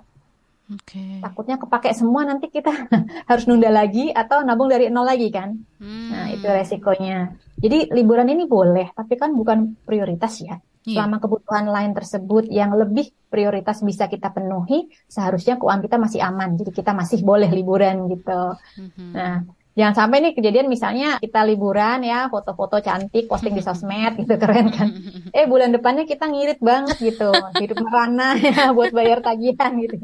Okay. 0.71 1.18
Takutnya 1.18 1.59
kepake 1.59 1.90
semua 1.90 2.23
nanti 2.23 2.47
kita 2.49 2.71
harus 3.29 3.45
nunda 3.51 3.68
lagi 3.68 4.14
atau 4.14 4.47
nabung 4.47 4.71
dari 4.71 4.95
nol 4.95 5.05
lagi 5.05 5.27
kan. 5.35 5.59
Hmm. 5.83 6.09
Nah 6.09 6.31
itu 6.31 6.47
resikonya. 6.47 7.35
Jadi 7.59 7.90
liburan 7.90 8.31
ini 8.31 8.47
boleh, 8.47 8.95
tapi 8.95 9.18
kan 9.18 9.35
bukan 9.35 9.75
prioritas 9.83 10.38
ya. 10.38 10.62
Yeah. 10.83 10.99
Selama 10.99 11.23
kebutuhan 11.23 11.71
lain 11.71 11.95
tersebut 11.95 12.51
yang 12.51 12.75
lebih 12.75 13.14
prioritas 13.31 13.87
bisa 13.87 14.11
kita 14.11 14.35
penuhi, 14.35 14.90
seharusnya 15.07 15.55
keuangan 15.55 15.83
kita 15.87 15.97
masih 15.97 16.21
aman. 16.27 16.59
Jadi 16.59 16.71
kita 16.75 16.90
masih 16.90 17.23
boleh 17.23 17.47
liburan 17.55 18.11
gitu. 18.11 18.42
Mm-hmm. 18.83 19.11
Nah, 19.14 19.47
jangan 19.72 19.94
sampai 19.96 20.20
nih 20.20 20.32
kejadian 20.37 20.68
misalnya 20.68 21.16
kita 21.18 21.40
liburan 21.48 22.04
ya, 22.04 22.28
foto-foto 22.28 22.80
cantik, 22.85 23.24
posting 23.28 23.56
di 23.56 23.64
sosmed 23.64 24.20
gitu 24.20 24.35
keren 24.37 24.68
kan. 24.72 24.88
Eh 25.32 25.48
bulan 25.48 25.72
depannya 25.72 26.04
kita 26.04 26.28
ngirit 26.28 26.61
banget 26.61 27.00
gitu, 27.00 27.32
hidup 27.56 27.80
merana 27.80 28.37
ya 28.44 28.68
buat 28.76 28.92
bayar 28.92 29.24
tagihan 29.24 29.72
gitu. 29.80 29.96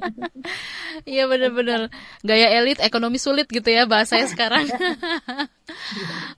Iya 1.05 1.29
bener-bener 1.29 1.93
gaya 2.25 2.49
elit 2.57 2.81
ekonomi 2.81 3.21
sulit 3.21 3.45
gitu 3.45 3.69
ya 3.69 3.85
bahasanya 3.85 4.27
sekarang. 4.33 4.65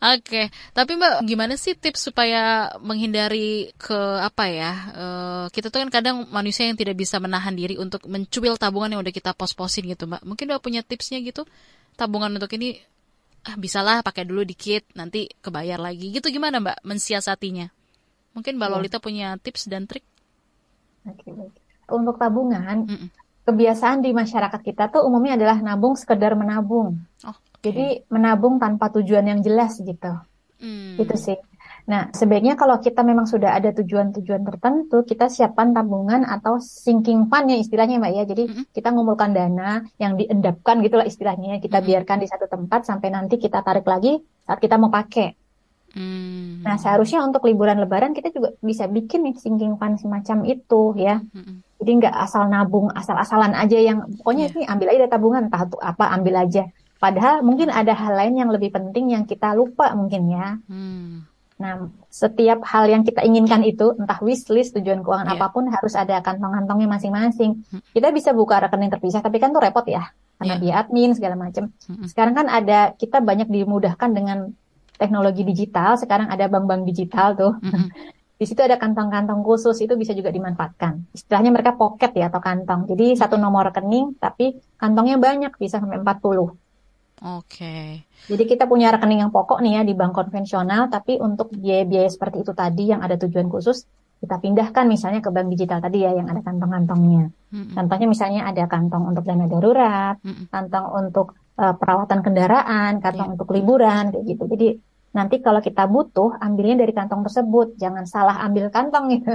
Oke, 0.01 0.27
okay. 0.27 0.45
tapi 0.75 0.99
Mbak 0.99 1.23
gimana 1.23 1.55
sih 1.55 1.79
tips 1.79 2.11
supaya 2.11 2.75
menghindari 2.83 3.71
ke 3.79 3.95
apa 4.19 4.51
ya? 4.51 4.73
Uh, 4.91 5.45
kita 5.55 5.71
tuh 5.71 5.87
kan 5.87 5.91
kadang 5.93 6.27
manusia 6.35 6.67
yang 6.67 6.75
tidak 6.75 6.99
bisa 6.99 7.23
menahan 7.23 7.55
diri 7.55 7.79
untuk 7.79 8.03
mencuil 8.11 8.59
tabungan 8.59 8.99
yang 8.99 9.01
udah 9.07 9.15
kita 9.15 9.31
pos-posin 9.39 9.87
gitu, 9.87 10.11
Mbak. 10.11 10.27
Mungkin 10.27 10.45
Mbak 10.51 10.63
punya 10.67 10.81
tipsnya 10.83 11.23
gitu? 11.23 11.47
Tabungan 11.95 12.35
untuk 12.35 12.51
ini 12.59 12.83
ah 13.47 13.57
bisalah 13.57 14.05
pakai 14.05 14.29
dulu 14.29 14.45
dikit, 14.45 14.85
nanti 14.97 15.29
kebayar 15.41 15.81
lagi. 15.81 16.13
Gitu 16.13 16.29
gimana 16.29 16.61
Mbak 16.61 16.85
mensiasatinya? 16.85 17.69
Mungkin 18.37 18.57
Mbak. 18.61 18.69
Lolita 18.71 18.99
punya 19.01 19.37
tips 19.41 19.67
dan 19.67 19.89
trik? 19.89 20.05
Oke, 21.09 21.25
okay, 21.25 21.33
baik. 21.33 21.55
Untuk 21.91 22.17
tabungan, 22.21 22.87
mm 22.87 22.97
-mm. 22.97 23.09
kebiasaan 23.49 24.05
di 24.05 24.15
masyarakat 24.15 24.61
kita 24.63 24.93
tuh 24.95 25.03
umumnya 25.03 25.35
adalah 25.35 25.59
nabung 25.59 25.99
sekedar 25.99 26.39
menabung. 26.39 27.01
Oh 27.27 27.35
jadi 27.61 28.09
menabung 28.09 28.57
tanpa 28.57 28.89
tujuan 28.89 29.25
yang 29.29 29.41
jelas 29.45 29.77
gitu. 29.77 30.13
Hmm. 30.61 30.97
Gitu 30.97 31.15
sih. 31.17 31.39
Nah, 31.87 32.13
sebaiknya 32.13 32.59
kalau 32.59 32.77
kita 32.83 33.01
memang 33.01 33.25
sudah 33.25 33.57
ada 33.57 33.73
tujuan-tujuan 33.73 34.43
tertentu, 34.45 35.07
kita 35.07 35.33
siapkan 35.33 35.73
tabungan 35.73 36.27
atau 36.27 36.61
sinking 36.61 37.31
fund 37.31 37.49
ya 37.49 37.57
istilahnya 37.57 38.03
Mbak 38.03 38.13
ya. 38.13 38.25
Jadi 38.29 38.45
kita 38.75 38.93
ngumpulkan 38.93 39.33
dana 39.33 39.85
yang 39.97 40.19
diendapkan 40.19 40.85
gitulah 40.85 41.07
istilahnya. 41.07 41.63
Kita 41.63 41.81
biarkan 41.81 42.21
di 42.21 42.29
satu 42.29 42.51
tempat 42.51 42.85
sampai 42.85 43.09
nanti 43.15 43.41
kita 43.41 43.65
tarik 43.65 43.87
lagi 43.87 44.21
saat 44.45 44.61
kita 44.61 44.77
mau 44.77 44.93
pakai. 44.93 45.41
Hmm. 45.91 46.63
Nah, 46.63 46.79
seharusnya 46.79 47.25
untuk 47.27 47.43
liburan 47.51 47.83
lebaran 47.83 48.15
kita 48.15 48.31
juga 48.31 48.55
bisa 48.63 48.87
bikin 48.87 49.27
nih 49.27 49.35
sinking 49.39 49.75
fund 49.75 49.99
semacam 49.99 50.47
itu 50.47 50.83
ya. 50.95 51.19
Jadi 51.81 51.91
nggak 51.97 52.15
asal 52.15 52.47
nabung, 52.47 52.93
asal-asalan 52.93 53.57
aja 53.57 53.79
yang 53.81 54.05
pokoknya 54.21 54.53
yeah. 54.53 54.55
ini 54.55 54.65
ambil 54.69 54.89
aja 54.93 55.09
tabungan 55.09 55.43
entah 55.49 55.65
itu 55.67 55.79
apa 55.81 56.05
ambil 56.15 56.35
aja. 56.45 56.69
Padahal 57.01 57.41
mungkin 57.41 57.73
ada 57.73 57.97
hal 57.97 58.13
lain 58.13 58.37
yang 58.37 58.53
lebih 58.53 58.77
penting 58.77 59.17
yang 59.17 59.25
kita 59.25 59.57
lupa 59.57 59.97
mungkin 59.97 60.29
ya. 60.29 60.61
Hmm. 60.69 61.25
Nah, 61.61 61.93
setiap 62.09 62.65
hal 62.65 62.89
yang 62.89 63.05
kita 63.05 63.21
inginkan 63.21 63.61
itu, 63.69 63.93
entah 64.01 64.17
wishlist, 64.25 64.73
tujuan 64.81 65.05
keuangan 65.05 65.29
yeah. 65.29 65.37
apa 65.37 65.47
pun, 65.53 65.69
harus 65.69 65.93
ada 65.93 66.25
kantong-kantongnya 66.25 66.89
masing-masing. 66.89 67.61
Hmm. 67.69 67.85
Kita 67.93 68.09
bisa 68.17 68.33
buka 68.33 68.65
rekening 68.65 68.89
terpisah, 68.89 69.21
tapi 69.21 69.37
kan 69.37 69.53
tuh 69.53 69.61
repot 69.61 69.85
ya, 69.85 70.09
karena 70.41 70.57
yeah. 70.57 70.63
dia 70.65 70.73
admin 70.81 71.13
segala 71.13 71.37
macam. 71.37 71.69
Hmm. 71.85 72.09
Sekarang 72.09 72.33
kan 72.33 72.49
ada, 72.49 72.97
kita 72.97 73.21
banyak 73.21 73.53
dimudahkan 73.53 74.11
dengan 74.17 74.57
teknologi 74.97 75.45
digital. 75.45 76.01
Sekarang 76.01 76.33
ada 76.33 76.49
bank-bank 76.49 76.89
digital 76.89 77.37
tuh. 77.37 77.53
Hmm. 77.61 77.93
Di 78.41 78.49
situ 78.49 78.65
ada 78.65 78.81
kantong-kantong 78.81 79.45
khusus, 79.45 79.77
itu 79.85 79.93
bisa 80.01 80.17
juga 80.17 80.33
dimanfaatkan. 80.33 81.13
Istilahnya 81.13 81.53
mereka 81.53 81.77
pocket 81.77 82.17
ya, 82.17 82.33
atau 82.33 82.41
kantong. 82.41 82.89
Jadi 82.89 83.13
satu 83.13 83.37
nomor 83.37 83.69
rekening, 83.69 84.17
tapi 84.17 84.57
kantongnya 84.81 85.21
banyak, 85.21 85.53
bisa 85.61 85.77
sampai 85.77 86.01
40. 86.01 86.57
Oke. 87.21 87.45
Okay. 87.45 87.87
Jadi 88.33 88.45
kita 88.49 88.65
punya 88.65 88.89
rekening 88.89 89.29
yang 89.29 89.33
pokok 89.33 89.61
nih 89.61 89.81
ya 89.81 89.83
di 89.85 89.93
bank 89.93 90.17
konvensional, 90.17 90.89
tapi 90.89 91.21
untuk 91.21 91.53
biaya-biaya 91.53 92.09
seperti 92.09 92.41
itu 92.41 92.53
tadi 92.57 92.89
yang 92.89 93.05
ada 93.05 93.21
tujuan 93.21 93.53
khusus, 93.53 93.85
kita 94.21 94.37
pindahkan 94.41 94.85
misalnya 94.89 95.21
ke 95.21 95.29
bank 95.29 95.49
digital 95.53 95.81
tadi 95.85 96.05
ya 96.05 96.17
yang 96.17 96.29
ada 96.29 96.41
kantong-kantongnya. 96.41 97.33
Mm-hmm. 97.53 97.73
Contohnya 97.77 98.07
misalnya 98.09 98.41
ada 98.49 98.65
kantong 98.69 99.05
untuk 99.09 99.25
dana 99.25 99.45
darurat, 99.49 100.17
mm-hmm. 100.21 100.47
kantong 100.49 100.87
untuk 100.97 101.37
uh, 101.61 101.77
perawatan 101.77 102.21
kendaraan, 102.25 103.01
kantong 103.05 103.29
yeah. 103.33 103.35
untuk 103.37 103.49
liburan 103.53 104.13
kayak 104.13 104.25
gitu. 104.25 104.45
Jadi 104.49 104.69
nanti 105.11 105.43
kalau 105.43 105.59
kita 105.59 105.91
butuh 105.91 106.39
ambilnya 106.39 106.87
dari 106.87 106.95
kantong 106.95 107.27
tersebut. 107.27 107.75
Jangan 107.79 108.07
salah 108.07 108.39
ambil 108.47 108.71
kantong 108.71 109.11
gitu 109.19 109.35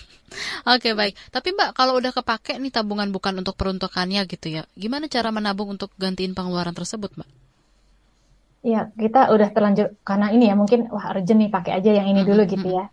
Oke 0.74 0.94
baik. 0.94 1.14
Tapi 1.30 1.54
mbak 1.54 1.74
kalau 1.74 1.98
udah 1.98 2.10
kepake 2.14 2.58
nih 2.58 2.70
tabungan 2.70 3.10
bukan 3.10 3.38
untuk 3.42 3.54
peruntukannya 3.58 4.26
gitu 4.26 4.46
ya 4.50 4.62
gimana 4.74 5.10
cara 5.10 5.30
menabung 5.34 5.74
untuk 5.74 5.90
gantiin 5.98 6.34
pengeluaran 6.34 6.74
tersebut 6.74 7.14
mbak? 7.14 7.30
Ya 8.60 8.92
kita 8.92 9.32
udah 9.32 9.48
terlanjur 9.54 9.96
karena 10.04 10.34
ini 10.34 10.50
ya 10.50 10.54
mungkin 10.58 10.90
wah 10.92 11.14
urgent 11.14 11.38
nih 11.40 11.50
pakai 11.50 11.80
aja 11.80 11.90
yang 12.02 12.06
ini 12.10 12.22
dulu 12.26 12.44
gitu 12.46 12.68
ya. 12.68 12.90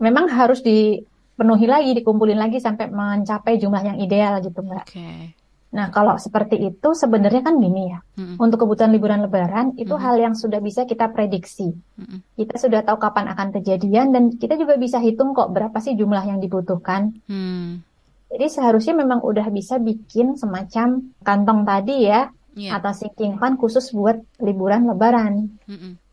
memang 0.00 0.32
harus 0.32 0.64
dipenuhi 0.64 1.68
lagi 1.68 1.92
dikumpulin 1.92 2.40
lagi 2.40 2.56
sampai 2.56 2.88
mencapai 2.88 3.60
jumlah 3.60 3.82
yang 3.84 3.98
ideal 4.00 4.40
gitu 4.40 4.60
mbak. 4.64 4.88
Okay. 4.88 5.39
Nah, 5.70 5.86
kalau 5.94 6.18
seperti 6.18 6.58
itu 6.58 6.98
sebenarnya 6.98 7.46
kan 7.46 7.54
gini 7.62 7.94
ya. 7.94 8.02
hmm 8.18 8.42
Untuk 8.42 8.66
kebutuhan 8.66 8.90
liburan 8.90 9.22
lebaran 9.22 9.78
itu 9.78 9.94
hmm 9.94 10.02
hal 10.02 10.16
yang 10.18 10.34
sudah 10.34 10.58
bisa 10.58 10.82
kita 10.82 11.14
prediksi. 11.14 11.70
hmm 11.70 12.34
Kita 12.34 12.58
sudah 12.58 12.82
tahu 12.82 12.98
kapan 12.98 13.30
akan 13.30 13.48
kejadian 13.54 14.10
dan 14.10 14.34
kita 14.34 14.58
juga 14.58 14.74
bisa 14.74 14.98
hitung 14.98 15.30
kok 15.30 15.54
berapa 15.54 15.78
sih 15.78 15.94
jumlah 15.94 16.26
yang 16.26 16.42
dibutuhkan. 16.42 17.14
Mm. 17.30 17.86
Jadi 18.30 18.46
seharusnya 18.46 18.94
memang 18.98 19.22
udah 19.22 19.46
bisa 19.50 19.78
bikin 19.78 20.38
semacam 20.38 21.02
kantong 21.22 21.66
tadi 21.66 22.06
ya 22.06 22.30
yeah. 22.54 22.78
atau 22.78 22.90
sinking 22.94 23.38
fund 23.38 23.58
khusus 23.58 23.94
buat 23.94 24.18
liburan 24.42 24.90
lebaran. 24.90 25.54
hmm 25.70 26.10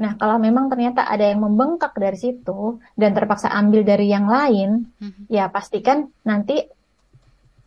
Nah, 0.00 0.16
kalau 0.16 0.40
memang 0.40 0.72
ternyata 0.72 1.04
ada 1.04 1.28
yang 1.28 1.44
membengkak 1.44 1.92
dari 1.92 2.16
situ 2.16 2.80
dan 2.96 3.12
terpaksa 3.12 3.52
ambil 3.52 3.84
dari 3.84 4.08
yang 4.08 4.32
lain, 4.32 4.88
hmm 4.96 5.28
ya 5.28 5.52
pastikan 5.52 6.08
nanti 6.24 6.64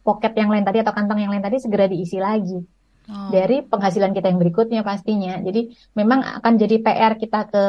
pocket 0.03 0.35
yang 0.35 0.51
lain 0.51 0.67
tadi 0.67 0.83
atau 0.83 0.93
kantong 0.93 1.23
yang 1.23 1.31
lain 1.31 1.43
tadi 1.43 1.57
segera 1.63 1.87
diisi 1.87 2.19
lagi 2.19 2.59
oh. 3.09 3.29
dari 3.31 3.63
penghasilan 3.63 4.11
kita 4.11 4.29
yang 4.29 4.39
berikutnya 4.39 4.81
pastinya. 4.83 5.39
Jadi 5.39 5.73
memang 5.95 6.43
akan 6.43 6.53
jadi 6.59 6.75
PR 6.83 7.15
kita 7.17 7.47
ke 7.47 7.63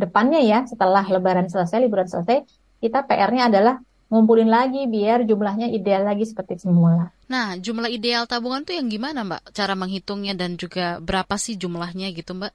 depannya 0.00 0.40
ya 0.40 0.64
setelah 0.64 1.04
Lebaran 1.04 1.52
selesai, 1.52 1.76
liburan 1.84 2.08
selesai, 2.08 2.48
kita 2.80 3.04
PR-nya 3.04 3.52
adalah 3.52 3.76
ngumpulin 4.10 4.50
lagi 4.50 4.90
biar 4.90 5.22
jumlahnya 5.22 5.70
ideal 5.70 6.02
lagi 6.02 6.26
seperti 6.26 6.58
semula. 6.58 7.14
Nah, 7.30 7.54
jumlah 7.60 7.86
ideal 7.86 8.26
tabungan 8.26 8.66
tuh 8.66 8.74
yang 8.74 8.90
gimana, 8.90 9.22
Mbak? 9.22 9.54
Cara 9.54 9.78
menghitungnya 9.78 10.34
dan 10.34 10.58
juga 10.58 10.98
berapa 10.98 11.38
sih 11.38 11.54
jumlahnya 11.54 12.10
gitu, 12.10 12.34
Mbak? 12.34 12.54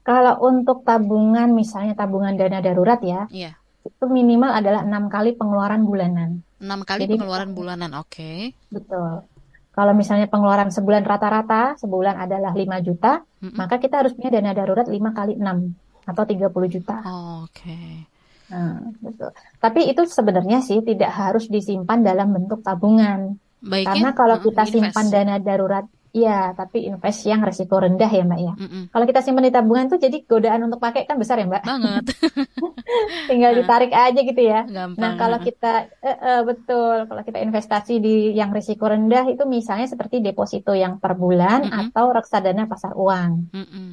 Kalau 0.00 0.40
untuk 0.40 0.80
tabungan, 0.88 1.52
misalnya 1.52 1.92
tabungan 1.92 2.32
dana 2.40 2.64
darurat 2.64 2.96
ya, 3.04 3.28
yeah. 3.28 3.52
itu 3.84 4.08
minimal 4.08 4.48
adalah 4.48 4.80
enam 4.80 5.12
kali 5.12 5.36
pengeluaran 5.36 5.84
bulanan. 5.84 6.40
Enam 6.60 6.84
kali 6.84 7.08
Jadi, 7.08 7.16
pengeluaran 7.16 7.50
bulanan, 7.56 7.90
oke. 7.96 8.12
Okay. 8.12 8.52
Betul. 8.68 9.24
Kalau 9.70 9.92
misalnya 9.96 10.28
pengeluaran 10.28 10.68
sebulan 10.68 11.02
rata-rata, 11.08 11.80
sebulan 11.80 12.20
adalah 12.20 12.52
5 12.52 12.86
juta, 12.86 13.24
mm 13.40 13.48
-mm. 13.48 13.56
maka 13.56 13.80
kita 13.80 14.04
harus 14.04 14.12
punya 14.12 14.28
dana 14.28 14.52
darurat 14.52 14.84
5 14.84 14.92
kali 14.92 15.40
6 15.40 16.10
atau 16.10 16.24
30 16.26 16.74
juta. 16.74 16.96
Oh, 17.06 17.48
oke. 17.48 17.54
Okay. 17.56 18.04
Nah, 18.50 18.82
betul. 18.98 19.30
Tapi 19.62 19.80
itu 19.88 20.02
sebenarnya 20.10 20.58
sih 20.60 20.82
tidak 20.82 21.14
harus 21.14 21.46
disimpan 21.46 22.02
dalam 22.02 22.34
bentuk 22.34 22.60
tabungan. 22.66 23.38
Baiknya, 23.62 23.88
Karena 23.94 24.10
kalau 24.12 24.36
kita 24.42 24.66
simpan 24.66 25.06
dana 25.08 25.36
darurat 25.38 25.86
Iya, 26.10 26.58
tapi 26.58 26.90
invest 26.90 27.22
yang 27.22 27.38
resiko 27.38 27.78
rendah 27.78 28.10
ya 28.10 28.26
Mbak 28.26 28.40
ya. 28.42 28.54
Mm 28.58 28.66
-mm. 28.66 28.82
Kalau 28.90 29.04
kita 29.06 29.20
simpan 29.22 29.46
di 29.46 29.54
tabungan 29.54 29.86
tuh 29.86 30.02
jadi 30.02 30.18
godaan 30.26 30.66
untuk 30.66 30.82
pakai 30.82 31.06
kan 31.06 31.14
besar 31.22 31.38
ya 31.38 31.46
Mbak. 31.46 31.62
Banget. 31.62 32.04
Tinggal 33.30 33.52
ditarik 33.54 33.94
aja 33.94 34.18
gitu 34.18 34.42
ya. 34.42 34.66
Gampang. 34.66 34.98
Nah 34.98 35.10
kalau 35.14 35.38
kita 35.38 35.86
uh, 36.02 36.10
uh, 36.10 36.40
betul, 36.42 37.06
kalau 37.06 37.22
kita 37.22 37.38
investasi 37.38 38.02
di 38.02 38.34
yang 38.34 38.50
risiko 38.50 38.90
rendah 38.90 39.22
itu 39.30 39.46
misalnya 39.46 39.86
seperti 39.86 40.18
deposito 40.18 40.74
yang 40.74 40.98
per 40.98 41.14
bulan 41.14 41.62
mm 41.62 41.70
-mm. 41.70 41.80
atau 41.94 42.10
reksadana 42.10 42.66
pasar 42.66 42.98
uang. 42.98 43.54
Mm 43.54 43.66
-mm. 43.70 43.88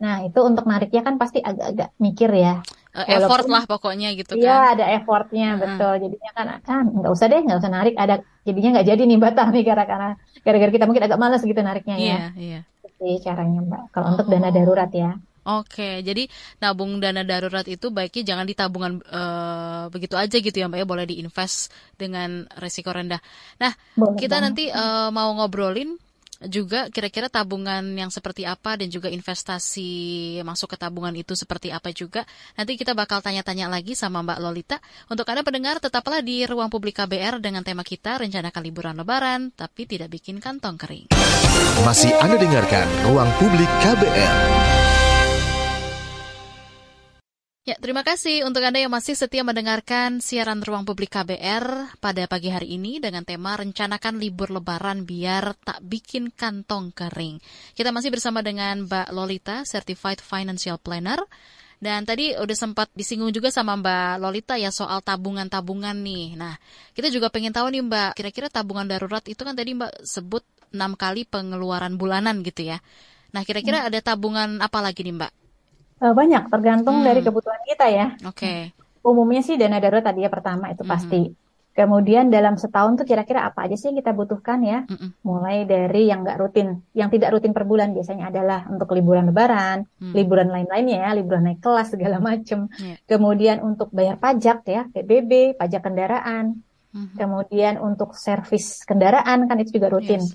Nah 0.00 0.16
itu 0.22 0.40
untuk 0.46 0.64
nariknya 0.70 1.02
kan 1.02 1.18
pasti 1.18 1.42
agak-agak 1.42 1.98
mikir 1.98 2.30
ya. 2.30 2.62
Uh, 2.90 3.06
effort 3.06 3.46
lah 3.46 3.66
pokoknya 3.70 4.14
gitu 4.18 4.34
iya, 4.34 4.38
kan. 4.38 4.46
Iya 4.46 4.58
ada 4.74 4.84
effortnya 5.02 5.48
uh 5.50 5.54
-huh. 5.54 5.62
betul. 5.66 5.92
Jadinya 6.06 6.30
kan 6.30 6.46
kan 6.62 6.84
nggak 6.94 7.10
usah 7.10 7.26
deh 7.26 7.42
nggak 7.42 7.58
usah 7.58 7.72
narik 7.74 7.94
ada 7.98 8.22
jadinya 8.46 8.78
nggak 8.78 8.86
jadi 8.86 9.02
nih 9.02 9.18
batal 9.18 9.46
nih 9.50 9.62
gara-gara 9.66 10.10
gara-gara 10.42 10.70
kita 10.72 10.84
mungkin 10.88 11.04
agak 11.06 11.20
malas 11.20 11.42
gitu 11.44 11.60
nariknya 11.60 11.96
ya. 11.96 12.04
Iya, 12.04 12.20
iya. 12.36 12.60
Jadi 12.84 13.24
caranya 13.24 13.60
Mbak. 13.64 13.82
Kalau 13.92 14.06
oh. 14.06 14.12
untuk 14.16 14.26
dana 14.28 14.48
darurat 14.52 14.90
ya. 14.92 15.16
Oke, 15.40 16.04
jadi 16.04 16.28
nabung 16.60 17.00
dana 17.00 17.24
darurat 17.24 17.64
itu 17.64 17.88
baiknya 17.88 18.36
jangan 18.36 18.44
ditabungan 18.44 18.92
uh, 19.08 19.88
begitu 19.88 20.12
aja 20.20 20.36
gitu 20.36 20.52
ya 20.52 20.68
Mbak 20.68 20.84
ya, 20.84 20.86
boleh 20.86 21.06
diinvest 21.08 21.72
dengan 21.96 22.44
resiko 22.60 22.92
rendah. 22.92 23.24
Nah, 23.56 23.72
boleh 23.96 24.20
kita 24.20 24.36
banget. 24.36 24.44
nanti 24.44 24.64
uh, 24.68 25.08
mau 25.08 25.32
ngobrolin 25.32 25.96
juga 26.48 26.88
kira-kira 26.88 27.28
tabungan 27.28 27.84
yang 27.92 28.08
seperti 28.08 28.48
apa 28.48 28.80
dan 28.80 28.88
juga 28.88 29.12
investasi 29.12 30.40
masuk 30.40 30.72
ke 30.72 30.76
tabungan 30.80 31.12
itu 31.12 31.36
seperti 31.36 31.68
apa 31.68 31.92
juga. 31.92 32.24
Nanti 32.56 32.80
kita 32.80 32.96
bakal 32.96 33.20
tanya-tanya 33.20 33.68
lagi 33.68 33.92
sama 33.92 34.24
Mbak 34.24 34.38
Lolita. 34.40 34.76
Untuk 35.12 35.28
Anda 35.28 35.44
pendengar, 35.44 35.82
tetaplah 35.82 36.24
di 36.24 36.48
ruang 36.48 36.72
publik 36.72 36.96
KBR 36.96 37.44
dengan 37.44 37.60
tema 37.60 37.84
kita 37.84 38.24
rencanakan 38.24 38.62
liburan 38.64 38.96
lebaran 38.96 39.52
tapi 39.52 39.84
tidak 39.84 40.08
bikin 40.08 40.40
kantong 40.40 40.80
kering. 40.80 41.06
Masih 41.84 42.12
Anda 42.24 42.40
dengarkan 42.40 42.86
ruang 43.04 43.28
publik 43.36 43.68
KBR. 43.84 44.69
Ya, 47.70 47.78
terima 47.78 48.02
kasih 48.02 48.42
untuk 48.50 48.66
Anda 48.66 48.82
yang 48.82 48.90
masih 48.90 49.14
setia 49.14 49.46
mendengarkan 49.46 50.18
siaran 50.18 50.58
Ruang 50.58 50.82
Publik 50.82 51.14
KBR 51.14 51.94
pada 52.02 52.26
pagi 52.26 52.50
hari 52.50 52.74
ini 52.74 52.98
dengan 52.98 53.22
tema 53.22 53.54
Rencanakan 53.54 54.18
Libur 54.18 54.50
Lebaran 54.50 55.06
Biar 55.06 55.54
Tak 55.54 55.78
Bikin 55.78 56.34
Kantong 56.34 56.90
Kering. 56.90 57.38
Kita 57.78 57.94
masih 57.94 58.10
bersama 58.10 58.42
dengan 58.42 58.90
Mbak 58.90 59.14
Lolita, 59.14 59.62
Certified 59.62 60.18
Financial 60.18 60.82
Planner. 60.82 61.22
Dan 61.78 62.02
tadi 62.02 62.34
udah 62.34 62.56
sempat 62.58 62.90
disinggung 62.90 63.30
juga 63.30 63.54
sama 63.54 63.78
Mbak 63.78 64.18
Lolita 64.18 64.58
ya 64.58 64.74
soal 64.74 64.98
tabungan-tabungan 65.06 65.94
nih. 65.94 66.34
Nah, 66.34 66.58
kita 66.90 67.06
juga 67.06 67.30
pengen 67.30 67.54
tahu 67.54 67.70
nih 67.70 67.86
Mbak, 67.86 68.10
kira-kira 68.18 68.50
tabungan 68.50 68.90
darurat 68.90 69.22
itu 69.30 69.46
kan 69.46 69.54
tadi 69.54 69.78
Mbak 69.78 70.02
sebut 70.02 70.42
6 70.74 70.98
kali 70.98 71.22
pengeluaran 71.22 71.94
bulanan 71.94 72.42
gitu 72.42 72.66
ya. 72.66 72.82
Nah, 73.30 73.46
kira-kira 73.46 73.86
hmm. 73.86 73.94
ada 73.94 73.98
tabungan 74.02 74.58
apa 74.58 74.82
lagi 74.82 75.06
nih 75.06 75.14
Mbak? 75.14 75.32
Uh, 76.00 76.16
banyak, 76.16 76.48
tergantung 76.48 77.04
hmm. 77.04 77.06
dari 77.06 77.20
kebutuhan 77.20 77.60
kita 77.68 77.86
ya. 77.92 78.06
Oke. 78.24 78.40
Okay. 78.40 78.60
Umumnya 79.04 79.44
sih 79.44 79.60
dana 79.60 79.76
darurat 79.76 80.04
tadi 80.04 80.24
ya 80.24 80.32
pertama 80.32 80.72
itu 80.72 80.84
hmm. 80.84 80.92
pasti. 80.92 81.22
Kemudian 81.70 82.34
dalam 82.34 82.58
setahun 82.58 82.98
tuh 82.98 83.06
kira-kira 83.06 83.46
apa 83.46 83.64
aja 83.64 83.78
sih 83.78 83.94
yang 83.94 84.02
kita 84.02 84.10
butuhkan 84.10 84.58
ya? 84.66 84.82
Mm-mm. 84.90 85.16
Mulai 85.22 85.70
dari 85.70 86.10
yang 86.10 86.26
nggak 86.26 86.38
rutin, 86.42 86.82
yang 86.98 87.08
tidak 87.14 87.30
rutin 87.30 87.54
per 87.54 87.62
bulan 87.62 87.94
biasanya 87.94 88.26
adalah 88.26 88.66
untuk 88.66 88.90
liburan 88.90 89.30
lebaran, 89.30 89.86
mm. 90.02 90.10
liburan 90.10 90.50
lain-lainnya 90.50 91.08
ya, 91.08 91.10
liburan 91.14 91.46
naik 91.46 91.62
kelas 91.62 91.94
segala 91.94 92.18
macam. 92.28 92.66
Yeah. 92.74 92.98
Kemudian 93.06 93.62
untuk 93.62 93.94
bayar 93.94 94.18
pajak 94.18 94.66
ya, 94.66 94.90
PBB, 94.90 95.54
pajak 95.54 95.86
kendaraan. 95.86 96.58
Mm-hmm. 96.90 97.16
Kemudian 97.16 97.74
untuk 97.78 98.18
servis 98.18 98.82
kendaraan 98.82 99.46
kan 99.46 99.56
itu 99.62 99.78
juga 99.78 99.94
rutin. 99.94 100.26
Yes. 100.26 100.34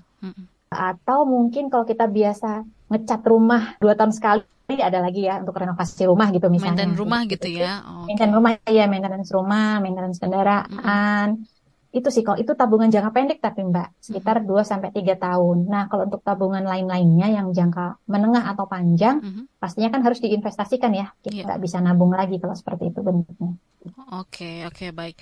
Atau 0.72 1.28
mungkin 1.28 1.68
kalau 1.68 1.84
kita 1.84 2.08
biasa 2.08 2.64
ngecat 2.90 3.22
rumah 3.26 3.78
dua 3.82 3.98
tahun 3.98 4.14
sekali 4.14 4.46
ada 4.82 4.98
lagi 4.98 5.30
ya 5.30 5.38
untuk 5.42 5.54
renovasi 5.62 6.10
rumah 6.10 6.34
gitu 6.34 6.50
misalnya. 6.50 6.90
Maintenance 6.90 6.98
rumah 6.98 7.22
gitu, 7.30 7.46
gitu 7.46 7.62
ya. 7.62 7.86
Oh, 7.86 8.10
maintenance 8.10 8.34
rumah 8.34 8.52
ya, 8.66 8.86
maintenance 8.90 9.30
rumah, 9.30 9.70
maintenance 9.78 10.18
kendaraan. 10.18 10.66
Mm 10.74 10.82
-hmm. 10.82 11.54
Itu 11.96 12.12
sih 12.12 12.28
kalau 12.28 12.36
itu 12.36 12.52
tabungan 12.58 12.92
jangka 12.92 13.12
pendek 13.16 13.40
tapi 13.40 13.64
Mbak, 13.64 14.04
sekitar 14.04 14.44
2 14.44 14.68
sampai 14.68 14.90
3 14.92 15.16
tahun. 15.16 15.58
Nah, 15.70 15.88
kalau 15.88 16.10
untuk 16.10 16.20
tabungan 16.26 16.66
lain-lainnya 16.66 17.32
yang 17.32 17.56
jangka 17.56 18.04
menengah 18.10 18.52
atau 18.52 18.68
panjang, 18.68 19.22
mm 19.24 19.32
-hmm. 19.32 19.44
pastinya 19.62 19.90
kan 19.94 20.02
harus 20.04 20.20
diinvestasikan 20.20 20.92
ya. 20.92 21.14
Kita 21.24 21.56
yeah. 21.56 21.62
bisa 21.62 21.80
nabung 21.80 22.12
lagi 22.12 22.42
kalau 22.42 22.58
seperti 22.58 22.92
itu 22.92 23.00
bentuknya. 23.00 23.56
Oke, 23.86 23.96
okay, 24.12 24.56
oke 24.66 24.76
okay, 24.76 24.90
baik. 24.92 25.16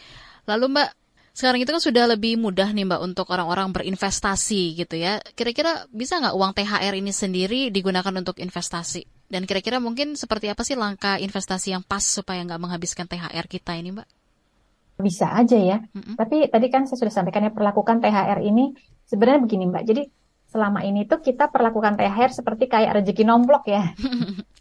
Lalu 0.49 0.65
Mbak, 0.71 0.89
sekarang 1.34 1.65
itu 1.65 1.74
kan 1.74 1.82
sudah 1.82 2.06
lebih 2.13 2.38
mudah 2.38 2.69
nih 2.69 2.86
Mbak 2.86 3.02
untuk 3.02 3.28
orang-orang 3.34 3.74
berinvestasi 3.74 4.78
gitu 4.78 5.02
ya. 5.02 5.17
Kira-kira 5.34 5.89
bisa 5.89 6.22
nggak 6.22 6.38
uang 6.38 6.52
THR 6.54 6.93
ini 6.93 7.10
sendiri 7.10 7.74
digunakan 7.74 8.13
untuk 8.13 8.38
investasi? 8.38 9.02
Dan 9.34 9.50
kira-kira 9.50 9.82
mungkin 9.82 10.13
seperti 10.13 10.54
apa 10.54 10.62
sih 10.62 10.78
langkah 10.78 11.17
investasi 11.17 11.74
yang 11.74 11.82
pas 11.82 12.06
supaya 12.06 12.38
nggak 12.46 12.62
menghabiskan 12.62 13.10
THR 13.10 13.50
kita 13.50 13.74
ini 13.74 13.98
Mbak? 13.98 14.08
Bisa 15.02 15.34
aja 15.34 15.58
ya. 15.58 15.82
Mm-hmm. 15.82 16.15
Tapi 16.22 16.38
tadi 16.54 16.67
kan 16.69 16.86
saya 16.86 17.02
sudah 17.02 17.13
sampaikan 17.17 17.50
ya 17.50 17.52
perlakukan 17.52 17.98
THR 17.98 18.38
ini 18.46 18.78
sebenarnya 19.10 19.41
begini 19.41 19.65
Mbak. 19.74 19.84
Jadi 19.89 20.04
selama 20.54 20.86
ini 20.86 21.10
tuh 21.10 21.17
kita 21.17 21.50
perlakukan 21.50 21.98
THR 21.98 22.30
seperti 22.30 22.69
kayak 22.69 23.02
rezeki 23.02 23.26
nomblok 23.26 23.65
ya. 23.65 23.89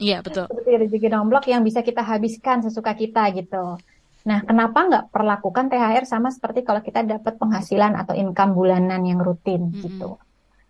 Iya 0.03 0.19
betul. 0.19 0.49
Seperti 0.51 0.89
rezeki 0.89 1.09
nomblok 1.13 1.47
yang 1.47 1.63
bisa 1.63 1.85
kita 1.85 2.01
habiskan 2.01 2.65
sesuka 2.65 2.97
kita 2.97 3.29
gitu. 3.37 3.77
Nah, 4.23 4.47
kenapa 4.47 4.79
nggak 4.87 5.05
perlakukan 5.11 5.67
THR 5.67 6.05
sama 6.07 6.31
seperti 6.31 6.63
kalau 6.63 6.79
kita 6.79 7.03
dapat 7.03 7.39
penghasilan 7.39 7.99
atau 7.99 8.15
income 8.15 8.55
bulanan 8.55 9.03
yang 9.03 9.19
rutin 9.19 9.69
mm 9.69 9.73
-hmm. 9.75 9.83
gitu? 9.83 10.11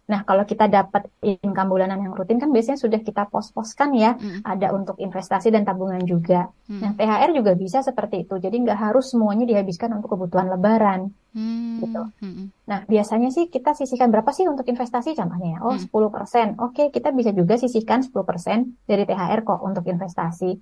Nah, 0.03 0.27
kalau 0.29 0.43
kita 0.45 0.67
dapat 0.67 1.07
income 1.23 1.73
bulanan 1.73 2.03
yang 2.03 2.12
rutin 2.12 2.37
kan 2.37 2.51
biasanya 2.51 2.77
sudah 2.77 3.01
kita 3.01 3.31
pos-poskan 3.31 3.95
ya, 3.95 4.19
mm. 4.19 4.43
ada 4.43 4.75
untuk 4.75 4.99
investasi 4.99 5.55
dan 5.55 5.62
tabungan 5.62 6.03
juga. 6.03 6.51
Mm. 6.67 6.81
Nah, 6.85 6.91
THR 6.99 7.31
juga 7.33 7.57
bisa 7.57 7.81
seperti 7.81 8.29
itu. 8.29 8.35
Jadi 8.37 8.67
nggak 8.67 8.77
harus 8.77 9.15
semuanya 9.15 9.47
dihabiskan 9.47 9.95
untuk 9.95 10.12
kebutuhan 10.19 10.51
lebaran. 10.53 11.15
Mm. 11.33 11.81
gitu. 11.81 12.03
Nah, 12.69 12.85
biasanya 12.85 13.33
sih 13.33 13.49
kita 13.49 13.73
sisihkan 13.73 14.12
berapa 14.12 14.29
sih 14.37 14.45
untuk 14.45 14.69
investasi 14.69 15.17
contohnya? 15.17 15.65
Oh, 15.65 15.73
mm. 15.73 15.88
10%. 15.88 16.61
Oke, 16.61 16.93
kita 16.93 17.09
bisa 17.15 17.33
juga 17.33 17.57
sisihkan 17.57 18.05
10% 18.05 18.85
dari 18.85 19.09
THR 19.09 19.41
kok 19.47 19.65
untuk 19.65 19.87
investasi. 19.88 20.61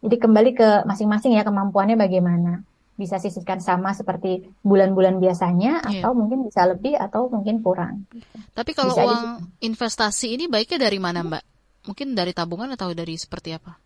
Jadi 0.00 0.16
kembali 0.16 0.50
ke 0.56 0.68
masing-masing 0.88 1.36
ya 1.36 1.44
kemampuannya 1.44 2.00
bagaimana. 2.00 2.64
Bisa 2.96 3.16
sisihkan 3.16 3.64
sama 3.64 3.96
seperti 3.96 4.44
bulan-bulan 4.60 5.20
biasanya 5.20 5.80
yeah. 5.88 6.04
atau 6.04 6.12
mungkin 6.12 6.44
bisa 6.44 6.68
lebih 6.68 6.96
atau 7.00 7.32
mungkin 7.32 7.64
kurang. 7.64 8.04
Tapi 8.52 8.76
kalau 8.76 8.92
bisa 8.92 9.04
uang 9.04 9.24
di... 9.60 9.72
investasi 9.72 10.36
ini 10.36 10.44
baiknya 10.48 10.84
dari 10.88 11.00
mana 11.00 11.24
Mbak? 11.24 11.44
Mungkin 11.88 12.12
dari 12.12 12.36
tabungan 12.36 12.68
atau 12.76 12.92
dari 12.92 13.16
seperti 13.16 13.56
apa? 13.56 13.76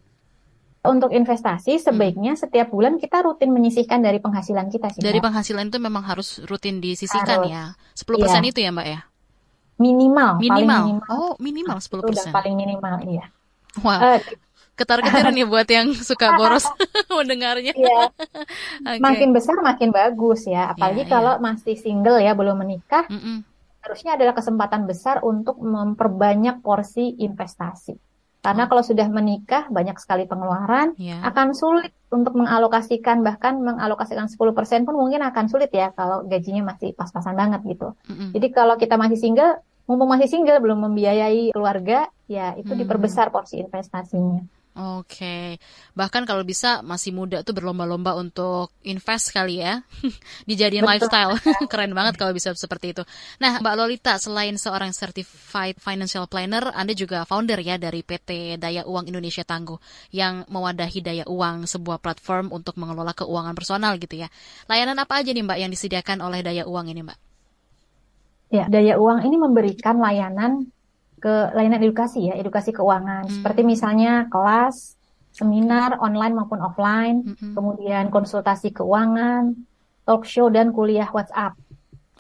Untuk 0.85 1.15
investasi 1.15 1.81
sebaiknya 1.81 2.37
hmm. 2.37 2.43
setiap 2.45 2.69
bulan 2.75 2.99
kita 3.01 3.23
rutin 3.25 3.55
menyisihkan 3.55 4.03
dari 4.03 4.19
penghasilan 4.19 4.69
kita 4.69 4.93
sih. 4.93 5.01
Dari 5.01 5.23
penghasilan 5.23 5.71
itu 5.71 5.79
memang 5.79 6.05
harus 6.05 6.43
rutin 6.45 6.83
disisihkan 6.83 7.47
harus. 7.47 7.55
ya. 7.55 7.65
10% 7.97 8.05
iya. 8.21 8.39
itu 8.51 8.59
ya 8.61 8.71
Mbak 8.75 8.87
ya? 8.91 9.01
Minimal. 9.79 10.31
Minimal. 10.39 10.83
minimal. 10.87 11.07
Oh 11.11 11.33
minimal 11.43 11.79
10%. 11.79 11.89
Itu 11.89 12.13
udah 12.15 12.27
paling 12.35 12.55
minimal 12.55 12.95
iya. 13.07 13.27
Wah. 13.83 14.19
Uh, 14.19 14.21
ketar-ketiran 14.75 15.35
ya 15.35 15.47
buat 15.47 15.69
yang 15.71 15.95
suka 15.95 16.35
boros 16.35 16.67
mendengarnya. 17.19 17.75
Iya. 17.75 18.11
okay. 18.91 19.01
Makin 19.01 19.31
besar 19.31 19.59
makin 19.63 19.95
bagus 19.95 20.51
ya, 20.51 20.75
apalagi 20.75 21.07
yeah, 21.07 21.11
kalau 21.11 21.35
yeah. 21.39 21.43
masih 21.43 21.75
single 21.79 22.19
ya 22.19 22.35
belum 22.35 22.59
menikah. 22.59 23.07
Mm 23.07 23.21
-mm. 23.23 23.37
Harusnya 23.85 24.17
adalah 24.17 24.35
kesempatan 24.35 24.89
besar 24.89 25.21
untuk 25.23 25.61
memperbanyak 25.61 26.65
porsi 26.65 27.15
investasi. 27.21 27.95
Karena 28.45 28.65
oh. 28.65 28.69
kalau 28.69 28.83
sudah 28.85 29.09
menikah 29.09 29.73
banyak 29.73 29.97
sekali 29.97 30.29
pengeluaran, 30.29 30.93
yeah. 31.01 31.25
akan 31.25 31.57
sulit 31.57 31.95
untuk 32.13 32.37
mengalokasikan 32.37 33.25
bahkan 33.25 33.57
mengalokasikan 33.57 34.29
10% 34.29 34.85
pun 34.85 34.95
mungkin 34.95 35.25
akan 35.25 35.49
sulit 35.49 35.73
ya 35.73 35.97
kalau 35.97 36.29
gajinya 36.29 36.75
masih 36.75 36.93
pas-pasan 36.93 37.39
banget 37.39 37.65
gitu. 37.65 37.97
Mm 38.11 38.15
-mm. 38.15 38.29
Jadi 38.37 38.47
kalau 38.53 38.75
kita 38.77 39.01
masih 39.01 39.17
single, 39.17 39.65
mumpung 39.89 40.13
masih 40.13 40.29
single 40.29 40.61
belum 40.61 40.91
membiayai 40.91 41.57
keluarga, 41.57 42.11
ya 42.29 42.53
itu 42.59 42.69
mm 42.69 42.73
-hmm. 42.73 42.81
diperbesar 42.85 43.33
porsi 43.33 43.63
investasinya. 43.65 44.45
Oke, 44.75 45.63
bahkan 45.95 46.27
kalau 46.27 46.43
bisa 46.43 46.83
masih 46.83 47.15
muda 47.15 47.47
tuh 47.47 47.55
berlomba-lomba 47.55 48.19
untuk 48.19 48.75
invest 48.83 49.31
kali 49.31 49.63
ya, 49.63 49.87
dijadiin 50.51 50.83
Betul. 50.83 50.99
lifestyle, 50.99 51.39
keren 51.71 51.95
banget 51.95 52.19
kalau 52.19 52.35
bisa 52.35 52.51
seperti 52.59 52.91
itu. 52.91 53.07
Nah, 53.39 53.63
Mbak 53.63 53.75
Lolita, 53.79 54.19
selain 54.19 54.59
seorang 54.59 54.91
certified 54.91 55.79
financial 55.79 56.27
planner, 56.27 56.75
Anda 56.75 56.91
juga 56.91 57.23
founder 57.23 57.63
ya 57.63 57.79
dari 57.79 58.03
PT 58.03 58.59
Daya 58.59 58.83
Uang 58.83 59.07
Indonesia 59.07 59.47
Tangguh, 59.47 59.79
yang 60.11 60.43
mewadahi 60.51 60.99
Daya 60.99 61.25
Uang, 61.31 61.71
sebuah 61.71 62.03
platform 62.03 62.51
untuk 62.51 62.75
mengelola 62.75 63.15
keuangan 63.15 63.55
personal 63.55 63.95
gitu 64.03 64.19
ya. 64.19 64.29
Layanan 64.67 64.99
apa 64.99 65.23
aja 65.23 65.31
nih 65.31 65.47
Mbak 65.47 65.59
yang 65.63 65.71
disediakan 65.71 66.19
oleh 66.19 66.43
Daya 66.43 66.67
Uang 66.67 66.91
ini 66.91 67.07
Mbak? 67.07 67.19
Ya, 68.51 68.67
Daya 68.67 68.99
Uang 68.99 69.23
ini 69.23 69.39
memberikan 69.39 70.03
layanan 70.03 70.67
ke 71.25 71.57
layanan 71.57 71.81
edukasi 71.81 72.29
ya, 72.29 72.37
edukasi 72.37 72.77
keuangan. 72.77 73.25
Hmm. 73.25 73.33
Seperti 73.41 73.65
misalnya 73.65 74.29
kelas, 74.29 75.01
seminar 75.33 75.97
online 76.05 76.37
maupun 76.37 76.61
offline, 76.61 77.25
hmm. 77.25 77.57
kemudian 77.57 78.13
konsultasi 78.13 78.77
keuangan, 78.77 79.57
talk 80.05 80.29
show 80.29 80.53
dan 80.53 80.77
kuliah 80.77 81.09
WhatsApp. 81.09 81.57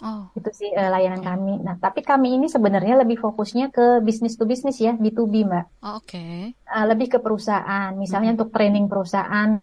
Oh. 0.01 0.33
Itu 0.33 0.51
sih 0.57 0.73
uh, 0.73 0.88
layanan 0.88 1.21
okay. 1.21 1.29
kami. 1.29 1.55
Nah, 1.61 1.77
tapi 1.77 2.01
kami 2.01 2.40
ini 2.40 2.49
sebenarnya 2.49 3.05
lebih 3.05 3.21
fokusnya 3.21 3.69
ke 3.71 4.01
bisnis 4.01 4.40
to 4.40 4.49
bisnis 4.49 4.81
ya, 4.81 4.97
B2B, 4.97 5.47
Mbak. 5.47 5.67
Oh, 5.85 6.01
Oke. 6.01 6.09
Okay. 6.09 6.37
Uh, 6.64 6.85
lebih 6.88 7.12
ke 7.12 7.19
perusahaan, 7.21 7.93
misalnya 7.95 8.33
hmm. 8.33 8.37
untuk 8.40 8.51
training 8.57 8.88
perusahaan, 8.88 9.61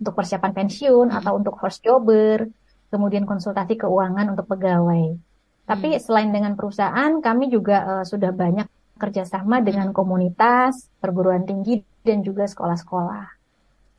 untuk 0.00 0.14
persiapan 0.16 0.52
pensiun 0.56 1.12
hmm. 1.12 1.18
atau 1.20 1.36
untuk 1.36 1.60
first 1.60 1.84
jobber, 1.84 2.48
kemudian 2.88 3.28
konsultasi 3.28 3.76
keuangan 3.76 4.32
untuk 4.32 4.48
pegawai. 4.48 5.29
Tapi 5.66 5.96
hmm. 5.96 6.00
selain 6.02 6.30
dengan 6.30 6.52
perusahaan, 6.58 7.12
kami 7.22 7.48
juga 7.48 7.76
uh, 7.84 8.04
sudah 8.04 8.30
banyak 8.34 8.66
kerjasama 9.00 9.64
dengan 9.64 9.90
hmm. 9.90 9.96
komunitas, 9.96 10.88
perguruan 10.98 11.48
tinggi, 11.48 11.80
dan 12.04 12.20
juga 12.20 12.44
sekolah-sekolah. 12.46 13.24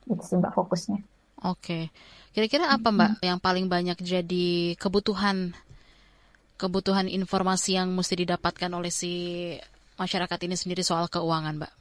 Itu 0.10 0.24
sih 0.26 0.38
Mbak 0.38 0.54
fokusnya. 0.54 1.00
Oke. 1.48 1.90
Kira-kira 2.32 2.70
apa 2.70 2.92
Mbak 2.92 3.12
hmm. 3.18 3.24
yang 3.26 3.40
paling 3.40 3.66
banyak 3.72 3.98
jadi 4.02 4.76
kebutuhan 4.78 5.56
kebutuhan 6.62 7.10
informasi 7.10 7.74
yang 7.74 7.90
mesti 7.90 8.22
didapatkan 8.22 8.70
oleh 8.70 8.94
si 8.94 9.12
masyarakat 9.98 10.40
ini 10.46 10.54
sendiri 10.54 10.86
soal 10.86 11.10
keuangan, 11.10 11.58
Mbak? 11.58 11.74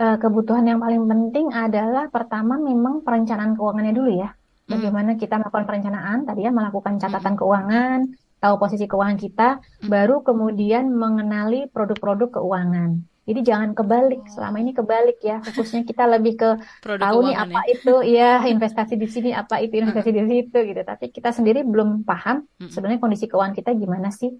uh, 0.00 0.16
kebutuhan 0.16 0.64
yang 0.64 0.80
paling 0.80 1.04
penting 1.04 1.52
adalah 1.52 2.08
pertama 2.08 2.56
memang 2.56 3.04
perencanaan 3.04 3.54
keuangannya 3.54 3.94
dulu 3.94 4.10
ya. 4.16 4.32
Hmm. 4.70 4.78
Bagaimana 4.78 5.10
kita 5.18 5.34
melakukan 5.42 5.66
perencanaan 5.66 6.18
tadi 6.22 6.46
ya, 6.46 6.54
melakukan 6.54 7.02
catatan 7.02 7.34
hmm. 7.34 7.40
keuangan, 7.42 7.98
tahu 8.38 8.54
posisi 8.62 8.86
keuangan 8.86 9.18
kita, 9.18 9.48
hmm. 9.58 9.90
baru 9.90 10.22
kemudian 10.22 10.94
mengenali 10.94 11.66
produk-produk 11.66 12.38
keuangan. 12.38 13.02
Jadi 13.26 13.40
jangan 13.42 13.74
kebalik. 13.74 14.22
Oh. 14.22 14.30
Selama 14.30 14.56
ini 14.62 14.70
kebalik 14.70 15.18
ya. 15.18 15.42
Fokusnya 15.42 15.82
kita 15.82 16.06
lebih 16.06 16.34
ke 16.38 16.50
Produk 16.82 17.02
tahu 17.02 17.18
nih 17.26 17.36
apa 17.36 17.60
ya? 17.66 17.74
itu 17.74 17.94
ya 18.06 18.30
investasi 18.46 18.94
di 18.94 19.06
sini, 19.10 19.30
apa 19.34 19.58
itu 19.58 19.74
investasi 19.82 20.10
di 20.14 20.22
situ 20.30 20.58
gitu. 20.62 20.82
Tapi 20.86 21.10
kita 21.10 21.34
sendiri 21.34 21.66
belum 21.66 22.06
paham 22.06 22.46
sebenarnya 22.58 23.02
kondisi 23.02 23.26
keuangan 23.26 23.54
kita 23.54 23.74
gimana 23.74 24.14
sih. 24.14 24.30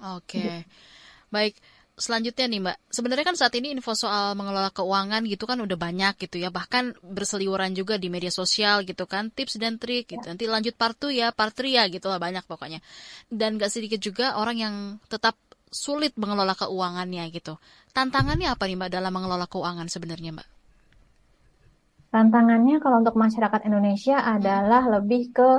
Oke. 0.00 0.40
Okay. 0.40 0.56
Baik 1.28 1.60
selanjutnya 1.98 2.46
nih 2.46 2.60
Mbak, 2.62 2.76
sebenarnya 2.94 3.26
kan 3.26 3.36
saat 3.36 3.52
ini 3.58 3.74
info 3.74 3.92
soal 3.92 4.38
mengelola 4.38 4.70
keuangan 4.70 5.26
gitu 5.26 5.44
kan 5.44 5.58
udah 5.58 5.74
banyak 5.74 6.14
gitu 6.22 6.38
ya, 6.38 6.48
bahkan 6.48 6.94
berseliweran 7.02 7.74
juga 7.74 7.98
di 7.98 8.08
media 8.08 8.30
sosial 8.30 8.86
gitu 8.86 9.04
kan, 9.04 9.34
tips 9.34 9.58
dan 9.58 9.76
trik 9.76 10.08
gitu. 10.08 10.22
Nanti 10.22 10.46
lanjut 10.46 10.78
part 10.78 10.94
2 10.96 11.10
ya, 11.12 11.28
part 11.34 11.52
3 11.52 11.68
ya 11.68 11.84
gitu 11.90 12.06
lah 12.06 12.22
banyak 12.22 12.46
pokoknya. 12.46 12.78
Dan 13.28 13.58
gak 13.58 13.74
sedikit 13.74 13.98
juga 13.98 14.38
orang 14.38 14.56
yang 14.56 14.74
tetap 15.10 15.34
sulit 15.68 16.16
mengelola 16.16 16.56
keuangannya 16.56 17.28
gitu. 17.34 17.60
Tantangannya 17.92 18.48
apa 18.48 18.64
nih 18.64 18.78
Mbak 18.78 18.90
dalam 18.94 19.12
mengelola 19.12 19.44
keuangan 19.50 19.90
sebenarnya 19.90 20.32
Mbak? 20.38 20.48
Tantangannya 22.08 22.80
kalau 22.80 23.04
untuk 23.04 23.20
masyarakat 23.20 23.68
Indonesia 23.68 24.16
adalah 24.22 24.86
lebih 24.88 25.28
ke 25.34 25.50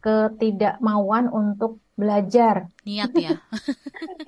ketidakmauan 0.00 1.28
untuk 1.28 1.76
belajar. 2.00 2.72
Niat 2.88 3.12
ya. 3.14 3.36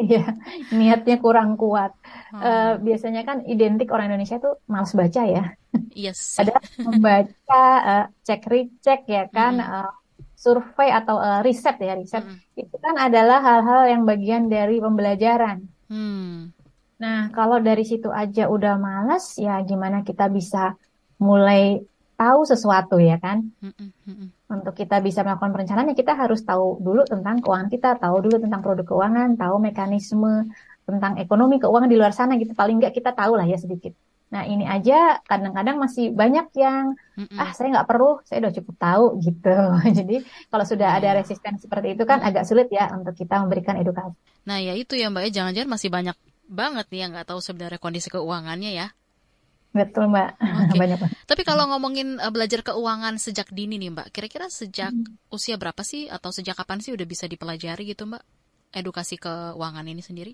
Iya, 0.02 0.34
niatnya 0.74 1.16
kurang 1.22 1.54
kuat. 1.54 1.94
Hmm. 2.34 2.42
Uh, 2.42 2.74
biasanya 2.82 3.22
kan 3.22 3.44
identik 3.46 3.88
orang 3.94 4.10
Indonesia 4.10 4.36
tuh 4.42 4.58
malas 4.68 4.92
baca 4.92 5.22
ya. 5.24 5.54
Yes. 5.94 6.18
Ada 6.40 6.58
membaca, 6.82 7.64
uh, 7.80 8.04
cek 8.20 8.42
recheck 8.50 9.06
ya 9.08 9.30
kan, 9.30 9.62
hmm. 9.62 9.68
uh, 9.68 9.92
survei 10.34 10.90
atau 10.90 11.22
uh, 11.22 11.40
riset 11.40 11.78
ya 11.78 11.94
riset. 11.94 12.24
Hmm. 12.26 12.36
Itu 12.58 12.76
kan 12.82 12.98
adalah 12.98 13.40
hal-hal 13.40 13.94
yang 13.94 14.02
bagian 14.02 14.50
dari 14.50 14.82
pembelajaran. 14.82 15.70
Hmm. 15.86 16.50
Nah, 16.98 17.30
kalau 17.30 17.62
dari 17.62 17.86
situ 17.86 18.10
aja 18.10 18.50
udah 18.50 18.76
malas, 18.76 19.38
ya 19.38 19.62
gimana 19.62 20.02
kita 20.02 20.26
bisa 20.28 20.74
mulai 21.22 21.78
tahu 22.18 22.42
sesuatu 22.42 22.98
ya 22.98 23.22
kan? 23.22 23.54
Hmm. 23.62 23.72
hmm, 23.78 23.92
hmm 24.04 24.28
untuk 24.52 24.76
kita 24.76 25.00
bisa 25.00 25.24
melakukan 25.24 25.50
perencanaan 25.56 25.88
ya 25.90 25.96
kita 25.96 26.12
harus 26.12 26.44
tahu 26.44 26.76
dulu 26.84 27.08
tentang 27.08 27.40
keuangan 27.40 27.68
kita, 27.72 27.96
tahu 27.96 28.16
dulu 28.28 28.36
tentang 28.36 28.60
produk 28.60 28.84
keuangan, 28.84 29.40
tahu 29.40 29.56
mekanisme 29.56 30.52
tentang 30.84 31.16
ekonomi 31.16 31.56
keuangan 31.56 31.88
di 31.88 31.96
luar 31.96 32.12
sana 32.12 32.36
gitu. 32.36 32.52
Paling 32.52 32.84
nggak 32.84 32.92
kita 32.92 33.16
tahu 33.16 33.40
lah 33.40 33.48
ya 33.48 33.56
sedikit. 33.56 33.96
Nah 34.32 34.48
ini 34.48 34.64
aja 34.64 35.20
kadang-kadang 35.28 35.76
masih 35.76 36.08
banyak 36.16 36.48
yang 36.56 36.96
Mm-mm. 37.20 37.36
ah 37.36 37.52
saya 37.52 37.68
nggak 37.76 37.88
perlu, 37.88 38.20
saya 38.24 38.48
udah 38.48 38.52
cukup 38.56 38.74
tahu 38.80 39.04
gitu. 39.28 39.56
Jadi 39.98 40.16
kalau 40.48 40.64
sudah 40.64 40.88
ada 40.96 41.12
iya. 41.12 41.18
resisten 41.20 41.60
seperti 41.60 41.96
itu 41.96 42.04
kan 42.08 42.24
agak 42.24 42.48
sulit 42.48 42.72
ya 42.72 42.88
untuk 42.92 43.12
kita 43.12 43.40
memberikan 43.44 43.76
edukasi. 43.76 44.16
Nah 44.48 44.60
ya 44.60 44.72
itu 44.72 44.96
ya 44.96 45.12
mbak 45.12 45.28
ya 45.28 45.42
jangan-jangan 45.42 45.70
masih 45.70 45.88
banyak 45.92 46.16
banget 46.48 46.86
nih 46.92 47.00
yang 47.04 47.10
nggak 47.16 47.28
tahu 47.28 47.40
sebenarnya 47.40 47.80
kondisi 47.80 48.08
keuangannya 48.08 48.72
ya. 48.72 48.88
Betul 49.72 50.12
Mbak, 50.12 50.30
okay. 50.36 50.76
banyak 50.76 50.96
Mbak. 51.00 51.10
Tapi 51.24 51.42
kalau 51.48 51.64
ngomongin 51.72 52.20
uh, 52.20 52.28
belajar 52.28 52.60
keuangan 52.60 53.16
sejak 53.16 53.48
dini 53.48 53.80
nih 53.80 53.88
Mbak, 53.88 54.12
kira-kira 54.12 54.52
sejak 54.52 54.92
hmm. 54.92 55.32
usia 55.32 55.56
berapa 55.56 55.80
sih 55.80 56.12
atau 56.12 56.28
sejak 56.28 56.60
kapan 56.60 56.84
sih 56.84 56.92
udah 56.92 57.08
bisa 57.08 57.24
dipelajari 57.24 57.88
gitu 57.88 58.04
Mbak, 58.04 58.22
edukasi 58.76 59.16
keuangan 59.16 59.88
ini 59.88 60.04
sendiri? 60.04 60.32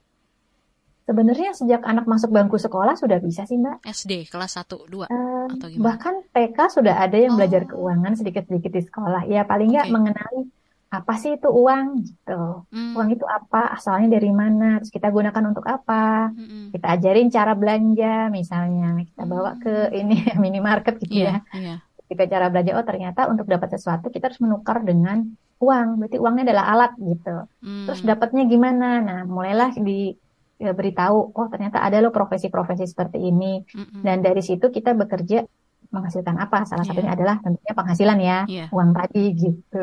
Sebenarnya 1.09 1.57
sejak 1.57 1.87
anak 1.87 2.05
masuk 2.05 2.35
bangku 2.35 2.61
sekolah 2.61 2.99
sudah 2.99 3.23
bisa 3.23 3.47
sih 3.47 3.57
Mbak. 3.57 3.87
SD 3.87 4.27
kelas 4.27 4.59
1, 4.59 4.75
2 4.75 5.07
uh, 5.07 5.07
atau 5.55 5.67
gimana? 5.71 5.87
Bahkan 5.95 6.15
TK 6.35 6.59
sudah 6.75 6.95
ada 6.99 7.17
yang 7.17 7.33
oh. 7.33 7.37
belajar 7.39 7.63
keuangan 7.65 8.13
sedikit-sedikit 8.19 8.75
di 8.75 8.83
sekolah. 8.91 9.23
Ya 9.31 9.47
paling 9.47 9.71
nggak 9.71 9.87
okay. 9.87 9.95
mengenali 9.95 10.41
apa 10.89 11.21
sih 11.21 11.37
itu 11.37 11.49
uang 11.53 12.01
gitu. 12.01 12.65
Hmm. 12.73 12.97
Uang 12.97 13.13
itu 13.13 13.25
apa, 13.29 13.77
asalnya 13.77 14.17
dari 14.17 14.33
mana, 14.33 14.81
terus 14.81 14.89
kita 14.89 15.13
gunakan 15.13 15.45
untuk 15.53 15.69
apa. 15.69 16.33
Hmm. 16.33 16.73
Kita 16.73 16.97
ajarin 16.97 17.29
cara 17.29 17.53
belanja 17.53 18.33
misalnya, 18.33 18.97
kita 19.05 19.23
bawa 19.29 19.61
ke 19.61 19.93
hmm. 19.93 20.01
ini 20.01 20.17
minimarket 20.43 20.97
gitu 21.05 21.29
yeah, 21.29 21.45
ya. 21.53 21.77
Yeah. 21.77 21.79
Kita 22.09 22.25
cara 22.25 22.49
belanja, 22.49 22.73
oh 22.73 22.87
ternyata 22.89 23.29
untuk 23.29 23.45
dapat 23.45 23.77
sesuatu 23.77 24.09
kita 24.09 24.33
harus 24.33 24.41
menukar 24.41 24.81
dengan 24.81 25.29
uang. 25.61 26.01
Berarti 26.01 26.17
uangnya 26.17 26.45
adalah 26.49 26.65
alat 26.73 26.93
gitu. 26.97 27.37
Hmm. 27.61 27.85
Terus 27.85 28.01
dapatnya 28.09 28.49
gimana? 28.49 28.89
Nah, 29.05 29.21
mulailah 29.29 29.77
di 29.77 30.17
ya, 30.57 30.73
beritahu, 30.73 31.37
oh 31.37 31.47
ternyata 31.53 31.85
ada 31.85 32.01
loh 32.01 32.17
profesi-profesi 32.17 32.89
seperti 32.89 33.29
ini. 33.29 33.61
Mm 33.77 34.01
Dan 34.01 34.25
dari 34.25 34.41
situ 34.41 34.73
kita 34.73 34.97
bekerja 34.97 35.45
menghasilkan 35.89 36.37
apa? 36.37 36.69
Salah 36.69 36.85
yeah. 36.85 36.91
satunya 36.93 37.13
adalah 37.13 37.37
tentunya 37.41 37.73
penghasilan 37.73 38.19
ya, 38.21 38.39
yeah. 38.49 38.69
uang 38.73 38.91
tadi 38.93 39.25
gitu. 39.37 39.83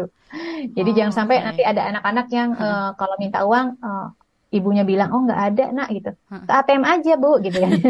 Jadi 0.76 0.90
oh, 0.92 0.96
jangan 0.96 1.14
sampai 1.14 1.36
okay. 1.42 1.46
nanti 1.46 1.64
ada 1.66 1.82
anak-anak 1.96 2.28
yang 2.34 2.50
hmm. 2.54 2.66
uh, 2.66 2.90
kalau 2.98 3.16
minta 3.18 3.40
uang 3.46 3.68
uh, 3.80 4.08
ibunya 4.56 4.88
bilang 4.88 5.12
oh 5.12 5.22
nggak 5.28 5.42
ada 5.52 5.66
nak 5.76 5.92
gitu. 5.92 6.16
Ke 6.32 6.52
ATM 6.64 6.84
aja 6.88 7.14
bu 7.20 7.32
gitu 7.44 7.58
kan. 7.60 7.72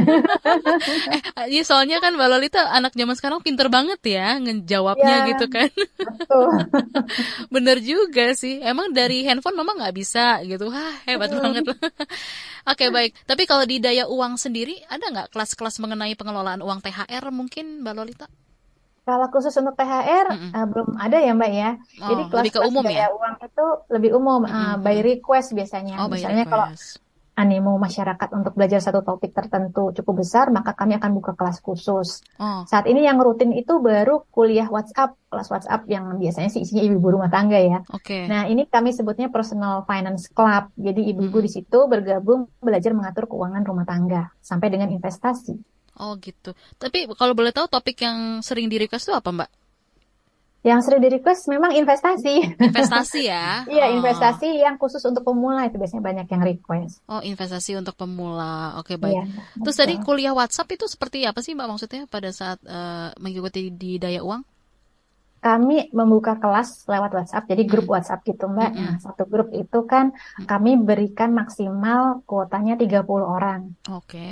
Iya 1.45 1.61
soalnya 1.61 2.01
kan 2.01 2.17
Mbak 2.17 2.29
Lolita 2.31 2.73
anak 2.73 2.97
zaman 2.97 3.13
sekarang 3.13 3.39
pinter 3.45 3.69
banget 3.69 4.01
ya 4.01 4.41
ngejawabnya 4.41 5.15
ya, 5.25 5.27
gitu 5.29 5.45
kan. 5.45 5.69
betul. 5.69 6.49
Bener 7.53 7.77
juga 7.85 8.33
sih. 8.33 8.57
Emang 8.65 8.89
dari 8.89 9.21
handphone 9.29 9.53
mama 9.53 9.77
nggak 9.77 9.93
bisa 9.93 10.41
gitu. 10.41 10.73
Wah 10.73 10.95
hebat 11.05 11.29
hmm. 11.29 11.41
banget. 11.41 11.63
Oke 11.73 11.85
okay, 12.65 12.89
baik. 12.89 13.11
Tapi 13.29 13.45
kalau 13.45 13.63
di 13.69 13.77
daya 13.77 14.09
uang 14.09 14.41
sendiri 14.41 14.81
ada 14.89 15.05
nggak 15.05 15.29
kelas-kelas 15.37 15.77
mengenai 15.77 16.17
pengelolaan 16.17 16.65
uang 16.65 16.81
THR 16.81 17.29
mungkin 17.29 17.85
Mbak 17.85 17.93
Lolita 17.93 18.27
kalau 19.05 19.29
khusus 19.29 19.53
untuk 19.61 19.77
THR 19.77 20.25
mm 20.33 20.37
-mm. 20.37 20.51
Uh, 20.51 20.65
belum 20.65 20.87
ada 20.97 21.17
ya 21.21 21.31
Mbak 21.37 21.51
ya. 21.53 21.69
Oh, 22.01 22.09
Jadi 22.09 22.23
kelas, 22.25 22.41
lebih 22.41 22.51
ke 22.51 22.61
umum 22.65 22.83
ya? 22.89 23.07
uang 23.13 23.35
itu 23.37 23.65
lebih 23.93 24.11
umum 24.17 24.41
mm 24.43 24.49
-hmm. 24.49 24.65
uh, 24.73 24.75
by 24.81 24.97
request 25.05 25.53
biasanya. 25.53 25.95
Oh, 26.01 26.09
Misalnya 26.09 26.49
kalau 26.49 26.67
animo 27.35 27.75
masyarakat 27.75 28.31
untuk 28.31 28.55
belajar 28.55 28.79
satu 28.79 29.03
topik 29.03 29.35
tertentu 29.35 29.91
cukup 29.91 30.23
besar, 30.23 30.49
maka 30.55 30.71
kami 30.71 30.95
akan 30.95 31.11
buka 31.19 31.35
kelas 31.35 31.59
khusus. 31.59 32.23
Oh. 32.39 32.63
Saat 32.63 32.87
ini 32.87 33.03
yang 33.03 33.19
rutin 33.19 33.51
itu 33.51 33.83
baru 33.83 34.23
kuliah 34.31 34.71
WhatsApp, 34.71 35.19
kelas 35.27 35.51
WhatsApp 35.51 35.83
yang 35.91 36.15
biasanya 36.15 36.47
sih 36.47 36.63
isinya 36.63 36.81
ibu-ibu 36.87 37.19
rumah 37.19 37.27
tangga 37.27 37.59
ya. 37.59 37.83
Okay. 37.91 38.25
Nah 38.31 38.47
ini 38.47 38.65
kami 38.71 38.95
sebutnya 38.95 39.27
Personal 39.27 39.83
Finance 39.83 40.31
Club. 40.31 40.71
Jadi 40.79 41.11
ibu-ibu 41.11 41.43
hmm. 41.43 41.45
di 41.45 41.51
situ 41.51 41.79
bergabung 41.91 42.47
belajar 42.63 42.95
mengatur 42.95 43.27
keuangan 43.27 43.67
rumah 43.67 43.83
tangga 43.83 44.31
sampai 44.39 44.71
dengan 44.71 44.89
investasi. 44.95 45.74
Oh 45.95 46.19
gitu. 46.19 46.51
Tapi 46.75 47.07
kalau 47.15 47.31
boleh 47.31 47.55
tahu 47.55 47.71
topik 47.71 48.03
yang 48.03 48.43
sering 48.43 48.67
di 48.67 48.75
request 48.75 49.07
itu 49.07 49.15
apa 49.15 49.31
Mbak? 49.31 49.51
Yang 50.65 50.79
sering 50.89 51.01
di 51.05 51.09
request 51.13 51.45
memang 51.45 51.77
investasi. 51.77 52.57
Investasi 52.57 53.21
ya? 53.29 53.63
Iya 53.75 53.85
oh. 53.93 53.95
investasi 54.01 54.65
yang 54.65 54.81
khusus 54.81 54.99
untuk 55.05 55.21
pemula 55.21 55.69
itu 55.69 55.77
biasanya 55.77 56.01
banyak 56.01 56.27
yang 56.27 56.41
request. 56.41 57.05
Oh 57.05 57.21
investasi 57.21 57.77
untuk 57.77 57.93
pemula. 57.93 58.75
Oke 58.81 58.97
baik. 58.97 59.13
Iya, 59.13 59.23
Terus 59.61 59.77
tadi 59.77 59.93
kuliah 60.01 60.33
WhatsApp 60.33 60.73
itu 60.73 60.89
seperti 60.89 61.23
apa 61.23 61.45
sih 61.45 61.53
Mbak 61.53 61.67
maksudnya 61.69 62.01
pada 62.09 62.33
saat 62.33 62.57
uh, 62.65 63.13
mengikuti 63.21 63.69
di 63.69 64.01
Daya 64.01 64.25
Uang? 64.25 64.41
kami 65.45 65.93
membuka 65.93 66.41
kelas 66.41 66.89
lewat 66.89 67.13
WhatsApp, 67.13 67.45
jadi 67.45 67.69
grup 67.69 67.85
hmm. 67.85 67.93
WhatsApp 67.93 68.25
gitu 68.25 68.49
Mbak. 68.49 68.71
Hmm. 68.73 68.81
Nah, 68.81 68.95
satu 68.97 69.29
grup 69.29 69.53
itu 69.53 69.85
kan 69.85 70.09
kami 70.49 70.73
berikan 70.81 71.37
maksimal 71.37 72.25
kuotanya 72.25 72.73
30 72.73 73.05
orang. 73.21 73.77
Oke. 73.93 74.09
Okay. 74.09 74.31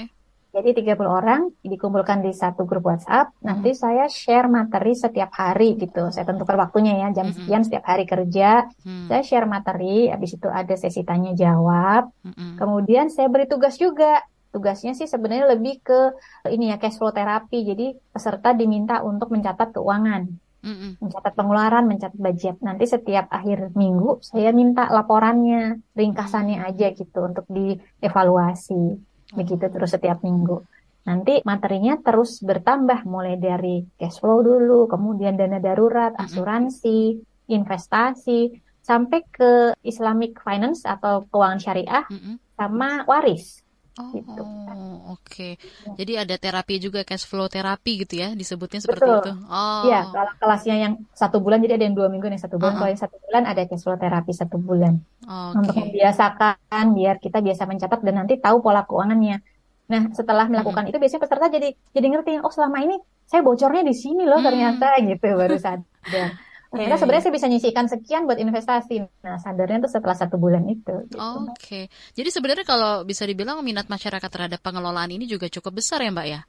Jadi 0.53 0.85
30 0.85 1.01
orang 1.09 1.49
dikumpulkan 1.65 2.21
di 2.21 2.29
satu 2.29 2.69
grup 2.69 2.85
WhatsApp. 2.85 3.33
Nanti 3.41 3.73
hmm. 3.73 3.79
saya 3.81 4.05
share 4.05 4.45
materi 4.45 4.93
setiap 4.93 5.33
hari 5.33 5.73
gitu. 5.81 6.13
Saya 6.13 6.29
tentukan 6.29 6.53
waktunya 6.61 6.93
ya, 7.01 7.07
jam 7.09 7.33
hmm. 7.33 7.35
sekian 7.41 7.65
setiap 7.65 7.89
hari 7.89 8.05
kerja. 8.05 8.69
Hmm. 8.85 9.09
Saya 9.09 9.25
share 9.25 9.49
materi, 9.49 10.13
habis 10.13 10.37
itu 10.37 10.45
ada 10.45 10.77
sesi 10.77 11.01
tanya 11.01 11.33
jawab. 11.33 12.13
Hmm. 12.21 12.53
Kemudian 12.61 13.09
saya 13.09 13.33
beri 13.33 13.49
tugas 13.49 13.81
juga. 13.81 14.21
Tugasnya 14.53 14.93
sih 14.93 15.09
sebenarnya 15.09 15.57
lebih 15.57 15.81
ke 15.81 16.13
ini 16.53 16.69
ya 16.69 16.77
cash 16.77 17.01
flow 17.01 17.09
terapi. 17.09 17.65
Jadi 17.65 17.97
peserta 18.13 18.53
diminta 18.53 19.01
untuk 19.01 19.33
mencatat 19.33 19.73
keuangan. 19.73 20.29
Mm-mm. 20.63 20.95
mencatat 21.03 21.35
pengeluaran, 21.35 21.83
mencatat 21.91 22.15
budget. 22.15 22.55
Nanti 22.63 22.87
setiap 22.87 23.27
akhir 23.27 23.75
minggu 23.75 24.23
saya 24.23 24.55
minta 24.55 24.87
laporannya, 24.87 25.83
ringkasannya 25.91 26.63
aja 26.63 26.95
gitu 26.95 27.19
untuk 27.19 27.43
dievaluasi 27.51 29.11
begitu 29.33 29.65
terus 29.69 29.91
setiap 29.91 30.21
minggu. 30.21 30.61
Nanti 31.03 31.43
materinya 31.43 31.99
terus 31.99 32.39
bertambah 32.39 33.03
mulai 33.03 33.35
dari 33.35 33.83
cash 33.99 34.23
flow 34.23 34.39
dulu, 34.39 34.87
kemudian 34.87 35.35
dana 35.35 35.59
darurat, 35.59 36.15
asuransi, 36.15 37.19
investasi, 37.51 38.55
sampai 38.83 39.19
ke 39.27 39.75
Islamic 39.83 40.39
finance 40.39 40.83
atau 40.83 41.27
keuangan 41.27 41.59
syariah, 41.59 42.03
sama 42.55 43.03
waris. 43.07 43.62
Oh, 43.93 44.09
gitu. 44.09 44.41
oke. 44.41 45.21
Okay. 45.21 45.53
Jadi 46.01 46.17
ada 46.17 46.33
terapi 46.41 46.81
juga 46.81 47.05
cash 47.05 47.29
flow 47.29 47.45
terapi 47.45 48.01
gitu 48.01 48.17
ya 48.25 48.33
disebutnya 48.33 48.81
seperti 48.81 49.05
Betul. 49.05 49.21
itu. 49.21 49.31
Oh. 49.45 49.85
Iya, 49.85 50.09
kalau 50.09 50.33
kelasnya 50.41 50.75
yang 50.81 50.93
satu 51.13 51.37
bulan 51.45 51.61
jadi 51.61 51.77
ada 51.77 51.85
yang 51.85 51.93
dua 51.93 52.09
minggu 52.09 52.25
yang 52.25 52.41
satu 52.41 52.57
bulan. 52.57 52.73
Uh 52.73 52.73
-huh. 52.73 52.81
Kalau 52.81 52.89
yang 52.89 53.01
satu 53.05 53.17
bulan 53.21 53.43
ada 53.45 53.61
cash 53.69 53.85
flow 53.85 53.97
terapi 54.01 54.33
satu 54.33 54.57
bulan. 54.57 54.97
Okay. 55.21 55.57
Untuk 55.61 55.75
membiasakan 55.77 56.85
biar 56.97 57.15
kita 57.21 57.37
biasa 57.45 57.69
mencatat 57.69 57.99
dan 58.01 58.15
nanti 58.17 58.33
tahu 58.41 58.65
pola 58.65 58.81
keuangannya. 58.81 59.37
Nah, 59.93 60.09
setelah 60.17 60.49
melakukan 60.49 60.89
itu 60.89 60.97
biasanya 60.97 61.21
peserta 61.21 61.45
jadi 61.53 61.69
jadi 61.93 62.07
ngerti, 62.17 62.41
oh 62.41 62.49
selama 62.49 62.81
ini 62.81 62.97
saya 63.29 63.45
bocornya 63.45 63.85
di 63.85 63.93
sini 63.93 64.25
loh 64.25 64.41
ternyata 64.41 64.97
gitu 65.05 65.37
baru 65.37 65.57
sadar. 65.61 66.33
Ternyata 66.73 66.97
yeah, 66.97 67.01
sebenarnya 67.05 67.23
saya 67.29 67.35
bisa 67.37 67.47
nyisikan 67.53 67.85
sekian 67.85 68.25
buat 68.25 68.41
investasi. 68.41 69.05
Nah, 69.21 69.37
sadarnya 69.37 69.85
tuh 69.85 69.93
setelah 69.93 70.17
satu 70.17 70.41
bulan 70.41 70.65
itu. 70.65 71.05
Gitu. 71.05 71.21
Oke, 71.21 71.53
okay. 71.53 71.83
jadi 72.17 72.33
sebenarnya 72.33 72.65
kalau 72.65 73.05
bisa 73.05 73.29
dibilang 73.29 73.61
minat 73.61 73.85
masyarakat 73.85 74.25
terhadap 74.25 74.57
pengelolaan 74.57 75.13
ini 75.13 75.29
juga 75.29 75.45
cukup 75.53 75.77
besar 75.77 76.01
ya, 76.01 76.09
Mbak 76.09 76.25
ya? 76.25 76.41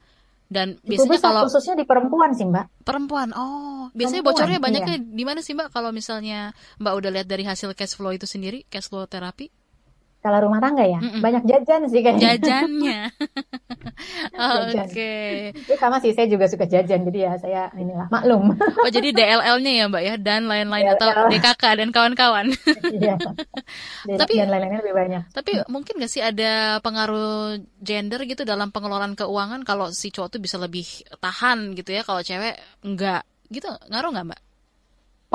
Dan 0.49 0.81
biasanya 0.81 1.13
besar, 1.13 1.29
kalau 1.29 1.41
khususnya 1.45 1.75
di 1.77 1.85
perempuan 1.85 2.33
sih, 2.33 2.45
Mbak. 2.49 2.65
Perempuan. 2.81 3.37
Oh, 3.37 3.93
biasanya 3.93 4.25
perempuan, 4.25 4.49
bocornya 4.49 4.59
banyaknya 4.65 4.97
iya. 4.97 5.13
di 5.13 5.23
mana 5.29 5.45
sih, 5.45 5.53
Mbak? 5.53 5.69
Kalau 5.69 5.93
misalnya 5.93 6.57
Mbak 6.81 6.93
udah 6.97 7.09
lihat 7.21 7.27
dari 7.29 7.45
hasil 7.45 7.69
cash 7.77 7.93
flow 7.93 8.09
itu 8.09 8.25
sendiri, 8.25 8.65
cash 8.65 8.89
flow 8.89 9.05
terapi? 9.05 9.53
Kalau 10.25 10.49
rumah 10.49 10.57
tangga 10.57 10.81
ya, 10.81 10.97
Mm-mm. 10.97 11.21
banyak 11.21 11.45
jajan 11.45 11.85
sih 11.85 12.01
kan. 12.01 12.17
Jajannya. 12.17 13.13
Oke. 14.57 14.81
Okay. 14.89 15.53
Itu 15.53 15.77
sama 15.77 16.01
sih, 16.01 16.17
saya 16.17 16.25
juga 16.25 16.49
suka 16.49 16.65
jajan, 16.65 17.05
jadi 17.05 17.29
ya 17.29 17.31
saya 17.37 17.69
inilah 17.77 18.09
maklum. 18.09 18.57
oh 18.81 18.89
jadi 18.89 19.13
DLL-nya 19.13 19.71
ya 19.77 19.85
Mbak 19.85 20.01
ya, 20.01 20.15
dan 20.17 20.49
lain-lain 20.49 20.97
atau 20.97 21.29
DKK 21.29 21.63
dan 21.77 21.89
kawan-kawan. 21.93 22.49
iya. 22.97 23.21
tapi 24.17 24.41
dan 24.41 24.49
lain-lainnya 24.49 24.81
lebih 24.81 24.97
banyak. 24.97 25.21
Tapi 25.29 25.61
mungkin 25.69 26.01
nggak 26.01 26.09
sih 26.09 26.25
ada 26.25 26.81
pengaruh 26.81 27.61
gender 27.77 28.25
gitu 28.25 28.49
dalam 28.49 28.73
pengelolaan 28.73 29.13
keuangan 29.13 29.61
kalau 29.61 29.93
si 29.93 30.09
cowok 30.09 30.33
tuh 30.33 30.41
bisa 30.41 30.57
lebih 30.57 31.05
tahan 31.21 31.77
gitu 31.77 31.93
ya, 31.93 32.01
kalau 32.01 32.25
cewek 32.25 32.57
enggak 32.81 33.21
gitu, 33.53 33.69
ngaruh 33.93 34.09
nggak 34.09 34.25
Mbak? 34.33 34.41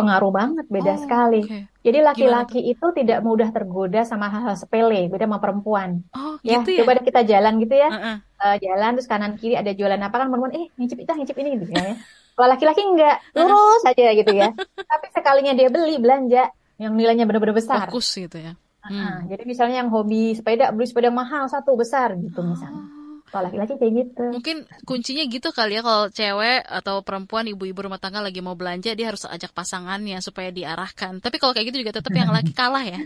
Pengaruh 0.00 0.32
banget, 0.32 0.66
beda 0.66 0.92
oh, 0.96 1.00
sekali. 1.00 1.40
Okay. 1.44 1.62
Jadi 1.80 1.98
laki-laki 2.00 2.60
itu 2.64 2.86
tidak 2.96 3.20
mudah 3.20 3.48
tergoda 3.52 4.00
sama 4.08 4.32
hal-hal 4.32 4.56
sepele, 4.56 5.08
beda 5.12 5.28
sama 5.28 5.38
perempuan. 5.38 6.00
Oh, 6.16 6.40
ya, 6.40 6.60
gitu 6.60 6.80
ya. 6.80 6.84
Coba 6.84 7.00
kita 7.04 7.22
jalan 7.28 7.60
gitu 7.60 7.74
ya, 7.76 7.88
uh 7.88 7.96
-uh. 7.96 8.16
Uh, 8.40 8.56
jalan 8.60 8.90
terus 8.96 9.08
kanan 9.08 9.32
kiri 9.36 9.56
ada 9.56 9.72
jualan 9.72 10.00
apa 10.00 10.16
kan 10.16 10.28
perempuan, 10.32 10.52
eh 10.56 10.66
ngicip 10.80 10.98
itu, 11.04 11.10
ngicip 11.12 11.36
ini 11.40 11.48
gitu 11.60 11.72
ya. 11.72 11.96
Kalau 12.36 12.48
laki-laki 12.48 12.80
enggak, 12.84 13.16
lurus 13.36 13.82
aja 13.84 14.10
gitu 14.16 14.32
ya. 14.32 14.48
Tapi 14.76 15.06
sekalinya 15.12 15.52
dia 15.52 15.68
beli 15.68 15.96
belanja 16.00 16.48
yang 16.80 16.96
nilainya 16.96 17.28
benar-benar 17.28 17.56
besar. 17.56 17.88
Fokus 17.88 18.08
gitu 18.16 18.40
ya. 18.40 18.56
Hmm. 18.80 18.96
Uh, 18.96 19.18
jadi 19.28 19.42
misalnya 19.44 19.84
yang 19.84 19.92
hobi 19.92 20.32
sepeda, 20.32 20.72
beli 20.72 20.88
sepeda 20.88 21.12
mahal 21.12 21.48
satu 21.48 21.76
besar 21.76 22.16
gitu 22.16 22.40
misalnya. 22.40 22.80
Oh 22.80 22.99
kalau 23.30 23.46
laki-laki 23.46 23.78
kayak 23.78 23.92
gitu. 23.94 24.24
Mungkin 24.34 24.56
kuncinya 24.82 25.24
gitu 25.30 25.48
kali 25.54 25.78
ya 25.78 25.82
kalau 25.86 26.10
cewek 26.10 26.66
atau 26.66 27.06
perempuan 27.06 27.46
ibu-ibu 27.46 27.86
rumah 27.86 28.02
tangga 28.02 28.18
lagi 28.18 28.42
mau 28.42 28.58
belanja 28.58 28.90
dia 28.98 29.06
harus 29.06 29.22
ajak 29.22 29.54
pasangannya 29.54 30.18
supaya 30.18 30.50
diarahkan. 30.50 31.22
Tapi 31.22 31.38
kalau 31.38 31.54
kayak 31.54 31.70
gitu 31.70 31.86
juga 31.86 32.02
tetap 32.02 32.10
yang 32.10 32.34
laki 32.34 32.50
kalah 32.50 32.82
ya. 32.82 32.98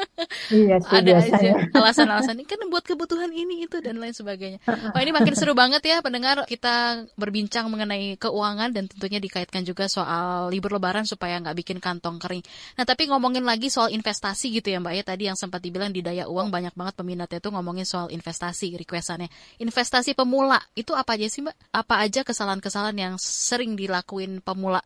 iya 0.54 0.76
sih, 0.78 0.92
Ada 0.92 1.12
aja 1.18 1.52
alasan-alasan 1.80 2.36
ini 2.36 2.46
kan 2.46 2.60
buat 2.68 2.84
kebutuhan 2.84 3.32
ini 3.32 3.64
itu 3.64 3.80
dan 3.80 3.96
lain 3.96 4.12
sebagainya. 4.12 4.60
Wah 4.68 5.00
ini 5.00 5.10
makin 5.10 5.32
seru 5.32 5.56
banget 5.56 5.80
ya 5.88 6.04
pendengar 6.04 6.44
kita 6.44 7.08
berbincang 7.16 7.72
mengenai 7.72 8.20
keuangan 8.20 8.76
dan 8.76 8.86
tentunya 8.92 9.18
dikaitkan 9.18 9.64
juga 9.64 9.88
soal 9.88 10.52
libur 10.52 10.76
lebaran 10.76 11.08
supaya 11.08 11.40
nggak 11.40 11.56
bikin 11.64 11.78
kantong 11.80 12.20
kering. 12.20 12.44
Nah 12.76 12.84
tapi 12.84 13.08
ngomongin 13.08 13.42
lagi 13.48 13.72
soal 13.72 13.88
investasi 13.88 14.52
gitu 14.52 14.68
ya 14.68 14.84
Mbak 14.84 14.94
ya 15.00 15.04
tadi 15.04 15.22
yang 15.32 15.38
sempat 15.40 15.64
dibilang 15.64 15.96
di 15.96 16.04
daya 16.04 16.28
uang 16.28 16.52
banyak 16.52 16.76
banget 16.76 16.94
peminatnya 17.00 17.40
tuh 17.40 17.56
ngomongin 17.56 17.88
soal 17.88 18.12
investasi 18.12 18.76
requestannya 18.76 19.32
investasi 19.62 20.18
pemula 20.18 20.58
itu 20.74 20.90
apa 20.98 21.14
aja 21.14 21.30
sih 21.30 21.46
Mbak? 21.46 21.56
Apa 21.70 22.02
aja 22.02 22.26
kesalahan-kesalahan 22.26 22.98
yang 22.98 23.14
sering 23.22 23.78
dilakuin 23.78 24.42
pemula 24.42 24.82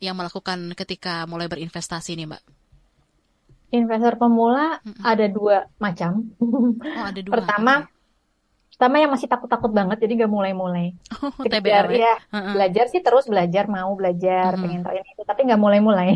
yang 0.00 0.16
melakukan 0.16 0.72
ketika 0.72 1.28
mulai 1.28 1.52
berinvestasi 1.52 2.16
nih 2.16 2.26
Mbak? 2.32 2.42
Investor 3.76 4.16
pemula 4.16 4.80
mm 4.80 4.92
-hmm. 4.96 5.04
ada 5.04 5.26
dua 5.28 5.56
macam. 5.76 6.32
Oh, 6.40 7.04
ada 7.04 7.20
dua. 7.20 7.34
Pertama, 7.36 7.84
pertama 8.72 8.96
yang 9.04 9.12
masih 9.12 9.28
takut-takut 9.28 9.68
banget, 9.74 10.00
jadi 10.00 10.24
nggak 10.24 10.32
mulai-mulai. 10.32 10.96
Oh, 11.20 11.44
TBL 11.44 11.86
ya. 11.92 12.16
Uh 12.32 12.36
-uh. 12.40 12.54
Belajar 12.56 12.88
sih 12.88 13.04
terus 13.04 13.28
belajar, 13.28 13.68
mau 13.68 13.92
belajar, 13.92 14.54
mm 14.54 14.56
-hmm. 14.56 14.62
pengen 14.64 14.80
tahu 14.80 14.94
ini 14.96 15.10
itu, 15.12 15.22
tapi 15.28 15.40
nggak 15.44 15.60
mulai-mulai. 15.60 16.10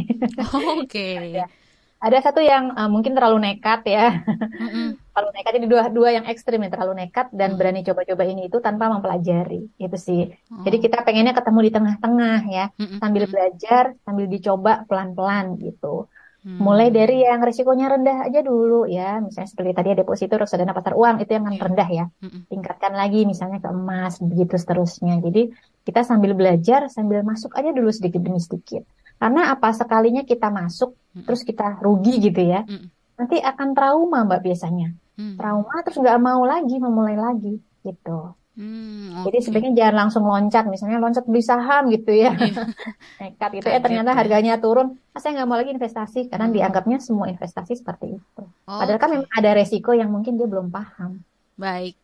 Oh, 0.49 0.81
Oke. 0.85 0.89
Okay. 0.89 1.45
Ada 2.01 2.33
satu 2.33 2.41
yang 2.41 2.73
uh, 2.73 2.89
mungkin 2.89 3.13
terlalu 3.13 3.45
nekat 3.45 3.85
ya. 3.85 4.25
Mm-hmm. 4.25 5.10
Terlalu 5.21 5.37
nekat 5.37 5.53
jadi 5.61 5.67
dua 5.69 5.83
dua 5.93 6.09
yang 6.17 6.25
ekstrim 6.25 6.65
ya, 6.65 6.73
terlalu 6.73 7.05
nekat 7.05 7.29
dan 7.37 7.53
mm. 7.53 7.57
berani 7.61 7.81
coba-coba 7.85 8.23
ini 8.25 8.49
itu 8.49 8.57
tanpa 8.65 8.89
mempelajari. 8.89 9.69
Itu 9.77 9.97
sih. 10.01 10.33
Oh. 10.49 10.65
Jadi 10.65 10.81
kita 10.81 11.05
pengennya 11.05 11.37
ketemu 11.37 11.61
di 11.69 11.71
tengah-tengah 11.77 12.41
ya, 12.49 12.65
mm-hmm. 12.73 12.99
sambil 13.05 13.25
belajar, 13.29 13.85
sambil 14.01 14.27
dicoba 14.33 14.73
pelan-pelan 14.89 15.61
gitu. 15.61 16.09
Hmm. 16.41 16.57
Mulai 16.57 16.89
dari 16.89 17.21
yang 17.21 17.45
risikonya 17.45 17.93
rendah 17.93 18.25
aja 18.25 18.41
dulu 18.41 18.89
ya, 18.89 19.21
misalnya 19.21 19.45
seperti 19.45 19.77
tadi 19.77 19.89
deposito 19.93 20.41
reksadana 20.41 20.73
pasar 20.73 20.97
uang 20.97 21.21
itu 21.21 21.37
yang 21.37 21.45
yeah. 21.53 21.61
rendah 21.61 21.89
ya. 21.93 22.05
Hmm. 22.25 22.49
Tingkatkan 22.49 22.97
lagi 22.97 23.29
misalnya 23.29 23.61
ke 23.61 23.69
emas 23.69 24.17
begitu 24.25 24.57
seterusnya. 24.57 25.21
Jadi 25.21 25.53
kita 25.85 26.01
sambil 26.01 26.33
belajar 26.33 26.89
sambil 26.89 27.21
masuk 27.21 27.53
aja 27.53 27.77
dulu 27.77 27.93
sedikit 27.93 28.25
demi 28.25 28.41
sedikit. 28.41 28.89
Karena 29.21 29.53
apa 29.53 29.69
sekalinya 29.77 30.25
kita 30.25 30.49
masuk 30.49 30.97
hmm. 31.13 31.29
terus 31.29 31.45
kita 31.45 31.77
rugi 31.77 32.33
gitu 32.33 32.41
ya, 32.41 32.65
hmm. 32.65 32.89
nanti 33.21 33.37
akan 33.37 33.69
trauma 33.77 34.25
mbak 34.25 34.41
biasanya. 34.41 34.97
Hmm. 35.21 35.37
Trauma 35.37 35.77
terus 35.85 36.01
nggak 36.01 36.17
mau 36.17 36.41
lagi 36.49 36.81
memulai 36.81 37.17
lagi 37.21 37.61
gitu. 37.85 38.33
Hmm, 38.61 39.21
okay. 39.21 39.25
Jadi 39.31 39.39
sebenarnya 39.47 39.73
jangan 39.73 39.97
langsung 40.05 40.25
loncat, 40.27 40.65
misalnya 40.69 40.99
loncat 41.01 41.25
beli 41.25 41.41
saham 41.41 41.89
gitu 41.89 42.13
ya, 42.13 42.35
iya. 42.35 42.67
nekat 43.23 43.51
gitu 43.57 43.69
ya 43.73 43.81
ternyata 43.81 44.11
harganya 44.13 44.61
turun, 44.61 45.01
ah, 45.17 45.21
saya 45.23 45.41
nggak 45.41 45.49
mau 45.49 45.57
lagi 45.57 45.73
investasi 45.73 46.29
karena 46.29 46.51
hmm. 46.51 46.57
dianggapnya 46.59 46.99
semua 47.01 47.31
investasi 47.33 47.79
seperti 47.79 48.21
itu. 48.21 48.43
Oh, 48.69 48.79
Padahal 48.83 49.01
kan 49.01 49.11
memang 49.17 49.31
ada 49.33 49.51
resiko 49.57 49.97
yang 49.97 50.13
mungkin 50.13 50.37
dia 50.37 50.51
belum 50.51 50.69
paham. 50.69 51.25
Baik. 51.57 51.95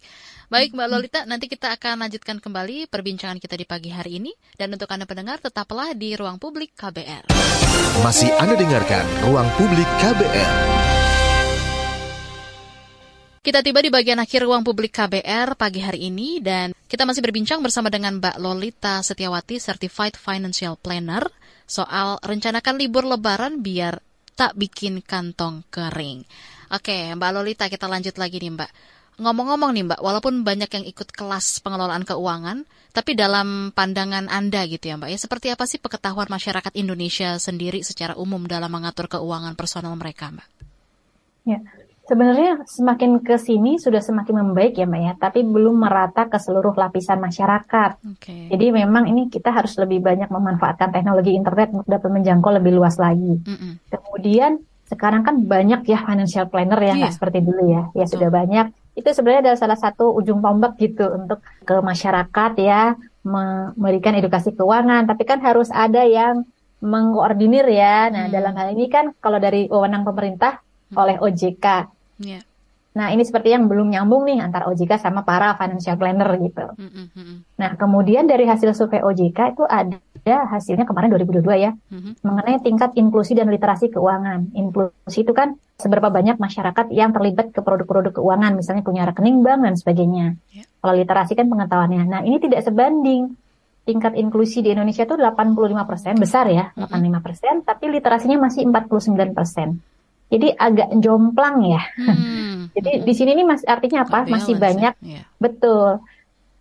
Baik 0.46 0.78
Mbak 0.78 0.88
Lolita, 0.88 1.20
nanti 1.26 1.50
kita 1.50 1.74
akan 1.74 2.06
lanjutkan 2.06 2.38
kembali 2.38 2.86
perbincangan 2.86 3.42
kita 3.42 3.58
di 3.58 3.66
pagi 3.66 3.90
hari 3.90 4.22
ini. 4.22 4.30
Dan 4.54 4.70
untuk 4.70 4.86
Anda 4.94 5.02
pendengar, 5.02 5.42
tetaplah 5.42 5.90
di 5.90 6.14
Ruang 6.14 6.38
Publik 6.38 6.70
KBR. 6.78 7.34
Masih 8.06 8.30
Anda 8.38 8.54
dengarkan 8.54 9.02
Ruang 9.26 9.50
Publik 9.58 9.88
KBR. 9.98 10.54
Kita 13.46 13.62
tiba 13.62 13.78
di 13.78 13.94
bagian 13.94 14.18
akhir 14.18 14.42
ruang 14.42 14.66
publik 14.66 14.98
KBR 14.98 15.54
pagi 15.54 15.78
hari 15.78 16.10
ini 16.10 16.42
dan 16.42 16.74
kita 16.90 17.06
masih 17.06 17.22
berbincang 17.22 17.62
bersama 17.62 17.86
dengan 17.94 18.18
Mbak 18.18 18.42
Lolita 18.42 18.98
Setiawati, 19.06 19.62
Certified 19.62 20.18
Financial 20.18 20.74
Planner, 20.74 21.30
soal 21.62 22.18
rencanakan 22.26 22.74
libur 22.74 23.06
lebaran 23.06 23.62
biar 23.62 24.02
tak 24.34 24.58
bikin 24.58 24.98
kantong 24.98 25.62
kering. 25.70 26.26
Oke, 26.74 27.14
Mbak 27.14 27.30
Lolita, 27.38 27.70
kita 27.70 27.86
lanjut 27.86 28.18
lagi 28.18 28.42
nih 28.42 28.50
Mbak. 28.50 28.70
Ngomong-ngomong 29.22 29.70
nih 29.78 29.94
Mbak, 29.94 30.00
walaupun 30.02 30.42
banyak 30.42 30.70
yang 30.82 30.82
ikut 30.82 31.14
kelas 31.14 31.62
pengelolaan 31.62 32.02
keuangan, 32.02 32.66
tapi 32.90 33.14
dalam 33.14 33.70
pandangan 33.70 34.26
Anda 34.26 34.66
gitu 34.66 34.90
ya 34.90 34.98
Mbak, 34.98 35.06
ya 35.14 35.18
seperti 35.22 35.54
apa 35.54 35.70
sih 35.70 35.78
pengetahuan 35.78 36.26
masyarakat 36.26 36.74
Indonesia 36.74 37.38
sendiri 37.38 37.86
secara 37.86 38.18
umum 38.18 38.42
dalam 38.50 38.74
mengatur 38.74 39.06
keuangan 39.06 39.54
personal 39.54 39.94
mereka 39.94 40.34
Mbak? 40.34 40.48
Ya, 41.46 41.62
sebenarnya 42.06 42.62
semakin 42.64 43.20
ke 43.20 43.36
sini 43.36 43.76
sudah 43.76 44.00
semakin 44.00 44.46
membaik 44.46 44.78
ya 44.78 44.86
Mbak 44.86 45.02
ya, 45.02 45.12
tapi 45.18 45.42
belum 45.42 45.76
merata 45.76 46.30
ke 46.30 46.38
seluruh 46.38 46.72
lapisan 46.72 47.18
masyarakat. 47.18 47.90
Okay. 48.18 48.48
Jadi 48.50 48.66
memang 48.70 49.10
ini 49.10 49.26
kita 49.26 49.50
harus 49.50 49.74
lebih 49.76 50.00
banyak 50.00 50.30
memanfaatkan 50.30 50.94
teknologi 50.94 51.34
internet 51.34 51.74
untuk 51.74 51.90
dapat 51.90 52.10
menjangkau 52.10 52.50
lebih 52.62 52.72
luas 52.78 52.96
lagi. 52.96 53.42
Mm 53.42 53.56
-mm. 53.58 53.72
Kemudian 53.90 54.52
sekarang 54.86 55.26
kan 55.26 55.42
banyak 55.42 55.82
ya 55.84 55.98
financial 56.06 56.46
planner 56.46 56.78
ya, 56.78 56.94
yeah. 56.94 57.10
seperti 57.10 57.42
dulu 57.42 57.62
ya. 57.66 57.82
Ya 57.92 58.06
sudah 58.06 58.30
banyak 58.30 58.70
itu 58.96 59.08
sebenarnya 59.12 59.52
adalah 59.52 59.60
salah 59.60 59.78
satu 59.78 60.08
ujung 60.16 60.40
tombak 60.40 60.80
gitu 60.80 61.04
untuk 61.12 61.44
ke 61.68 61.76
masyarakat 61.84 62.52
ya 62.56 62.96
memberikan 63.20 64.16
edukasi 64.16 64.56
keuangan 64.56 65.04
tapi 65.04 65.28
kan 65.28 65.44
harus 65.44 65.68
ada 65.68 66.00
yang 66.08 66.48
mengkoordinir 66.80 67.68
ya 67.68 68.08
nah 68.08 68.24
hmm. 68.26 68.32
dalam 68.32 68.56
hal 68.56 68.72
ini 68.72 68.88
kan 68.88 69.12
kalau 69.20 69.36
dari 69.36 69.68
wewenang 69.68 70.00
pemerintah 70.00 70.64
hmm. 70.64 70.96
oleh 70.96 71.16
OJK 71.20 71.66
yeah. 72.18 72.42
Nah, 72.96 73.12
ini 73.12 73.28
seperti 73.28 73.52
yang 73.52 73.68
belum 73.68 73.92
nyambung 73.92 74.24
nih 74.24 74.40
antara 74.40 74.72
OJK 74.72 74.96
sama 74.96 75.20
para 75.20 75.52
financial 75.60 76.00
planner 76.00 76.32
gitu. 76.40 76.64
Mm 76.80 76.88
-hmm. 77.12 77.36
Nah, 77.60 77.76
kemudian 77.76 78.24
dari 78.24 78.48
hasil 78.48 78.72
survei 78.72 79.04
OJK 79.04 79.52
itu 79.52 79.68
ada 79.68 80.00
hasilnya 80.48 80.88
kemarin 80.88 81.12
2022 81.12 81.44
ya, 81.60 81.76
mm 81.76 81.92
-hmm. 81.92 82.12
mengenai 82.24 82.56
tingkat 82.64 82.96
inklusi 82.96 83.36
dan 83.36 83.52
literasi 83.52 83.92
keuangan. 83.92 84.48
Inklusi 84.56 85.28
itu 85.28 85.36
kan 85.36 85.60
seberapa 85.76 86.08
banyak 86.08 86.40
masyarakat 86.40 86.88
yang 86.88 87.12
terlibat 87.12 87.52
ke 87.52 87.60
produk-produk 87.60 88.16
keuangan, 88.16 88.56
misalnya 88.56 88.80
punya 88.80 89.04
rekening 89.04 89.44
bank 89.44 89.60
dan 89.68 89.74
sebagainya. 89.76 90.26
Yeah. 90.56 90.64
Kalau 90.80 90.96
literasi 90.96 91.36
kan 91.36 91.52
pengetahuannya. 91.52 92.02
Nah, 92.08 92.20
ini 92.24 92.40
tidak 92.40 92.64
sebanding. 92.64 93.36
Tingkat 93.86 94.16
inklusi 94.16 94.64
di 94.64 94.72
Indonesia 94.72 95.04
itu 95.04 95.14
85% 95.20 96.16
besar 96.16 96.48
ya, 96.48 96.72
mm 96.72 96.88
-hmm. 96.88 97.20
85%, 97.60 97.68
tapi 97.68 97.92
literasinya 97.92 98.48
masih 98.48 98.64
49%. 98.64 99.95
Jadi 100.26 100.48
agak 100.54 100.90
jomplang 100.98 101.62
ya. 101.62 101.82
Hmm. 102.02 102.68
Jadi 102.76 103.06
di 103.06 103.12
sini 103.14 103.30
ini 103.38 103.44
masih 103.46 103.66
artinya 103.70 104.04
apa? 104.04 104.26
masih 104.26 104.58
banyak 104.58 104.94
yeah. 105.00 105.24
betul. 105.38 106.02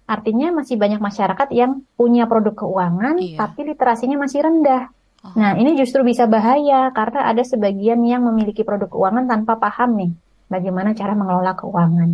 Artinya 0.06 0.54
masih 0.54 0.78
banyak 0.78 1.02
masyarakat 1.02 1.50
yang 1.50 1.82
punya 1.98 2.30
produk 2.30 2.54
keuangan 2.54 3.18
yeah. 3.18 3.42
tapi 3.42 3.66
literasinya 3.66 4.22
masih 4.22 4.46
rendah. 4.46 4.94
Oh. 5.26 5.34
Nah, 5.34 5.58
ini 5.58 5.74
justru 5.74 6.06
bisa 6.06 6.30
bahaya 6.30 6.94
karena 6.94 7.26
ada 7.26 7.42
sebagian 7.42 8.06
yang 8.06 8.22
memiliki 8.30 8.62
produk 8.62 8.86
keuangan 8.86 9.26
tanpa 9.26 9.58
paham 9.58 9.98
nih 9.98 10.12
bagaimana 10.48 10.94
cara 10.94 11.18
mengelola 11.18 11.58
keuangan. 11.58 12.12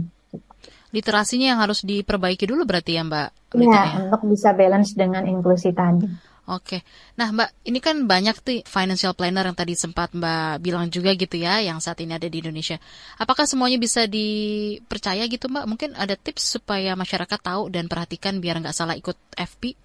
literasinya 0.91 1.55
yang 1.55 1.63
harus 1.63 1.87
diperbaiki 1.87 2.43
dulu 2.51 2.67
berarti 2.67 2.99
ya 2.99 3.07
Mbak? 3.07 3.55
Iya, 3.55 3.71
ya, 3.79 3.83
untuk 4.11 4.27
bisa 4.27 4.51
balance 4.51 4.91
dengan 4.91 5.23
inklusi 5.23 5.71
tadi. 5.71 6.03
Oke, 6.49 6.81
nah 7.21 7.29
Mbak, 7.29 7.69
ini 7.69 7.79
kan 7.79 7.95
banyak 8.09 8.35
tuh 8.41 8.65
financial 8.65 9.13
planner 9.13 9.45
yang 9.45 9.53
tadi 9.53 9.77
sempat 9.77 10.09
Mbak 10.09 10.65
bilang 10.65 10.89
juga 10.89 11.13
gitu 11.13 11.37
ya, 11.37 11.61
yang 11.61 11.77
saat 11.77 12.01
ini 12.01 12.17
ada 12.17 12.25
di 12.25 12.41
Indonesia. 12.41 12.81
Apakah 13.21 13.45
semuanya 13.45 13.77
bisa 13.77 14.09
dipercaya 14.09 15.21
gitu 15.29 15.45
Mbak? 15.47 15.65
Mungkin 15.69 15.89
ada 15.93 16.17
tips 16.17 16.57
supaya 16.57 16.97
masyarakat 16.97 17.39
tahu 17.39 17.69
dan 17.69 17.85
perhatikan 17.85 18.41
biar 18.41 18.57
nggak 18.57 18.73
salah 18.73 18.97
ikut 18.97 19.15
FP? 19.37 19.77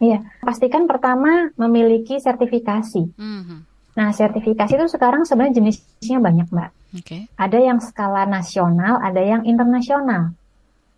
Iya, 0.00 0.24
pastikan 0.40 0.88
pertama 0.88 1.52
memiliki 1.60 2.16
sertifikasi. 2.16 3.16
Mm 3.20 3.40
-hmm. 3.44 3.60
Nah, 3.96 4.12
sertifikasi 4.12 4.72
itu 4.76 4.86
sekarang 4.92 5.24
sebenarnya 5.24 5.60
jenisnya 5.60 6.20
banyak 6.20 6.48
Mbak. 6.52 6.70
Okay. 7.00 7.28
Ada 7.36 7.58
yang 7.60 7.80
skala 7.80 8.28
nasional, 8.28 9.00
ada 9.00 9.20
yang 9.24 9.44
internasional. 9.48 10.36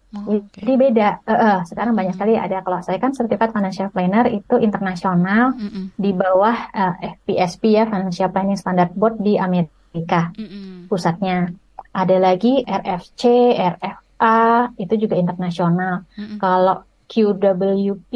Oh, 0.09 0.25
okay. 0.41 0.65
Jadi 0.65 0.73
beda. 0.81 1.21
Uh, 1.29 1.33
uh, 1.37 1.59
sekarang 1.69 1.93
banyak 1.93 2.17
sekali 2.17 2.33
ada 2.41 2.65
kalau 2.65 2.81
saya 2.81 2.97
kan 2.97 3.13
sertifikat 3.13 3.53
financial 3.53 3.93
planner 3.93 4.25
itu 4.33 4.57
internasional 4.57 5.53
mm 5.53 5.69
-mm. 5.69 5.85
di 6.01 6.11
bawah 6.17 6.57
uh, 6.73 6.95
FPSP 7.21 7.77
ya 7.77 7.85
Financial 7.85 8.33
Planning 8.33 8.57
Standard 8.57 8.97
Board 8.97 9.21
di 9.21 9.37
Amerika 9.37 10.33
mm 10.33 10.47
-mm. 10.49 10.75
pusatnya. 10.89 11.53
Ada 11.93 12.17
lagi 12.17 12.65
RFC, 12.65 13.23
RFA 13.53 14.73
itu 14.81 14.95
juga 14.97 15.21
internasional. 15.21 16.09
Mm 16.17 16.25
-mm. 16.25 16.39
Kalau 16.41 16.77
QWP, 17.09 18.13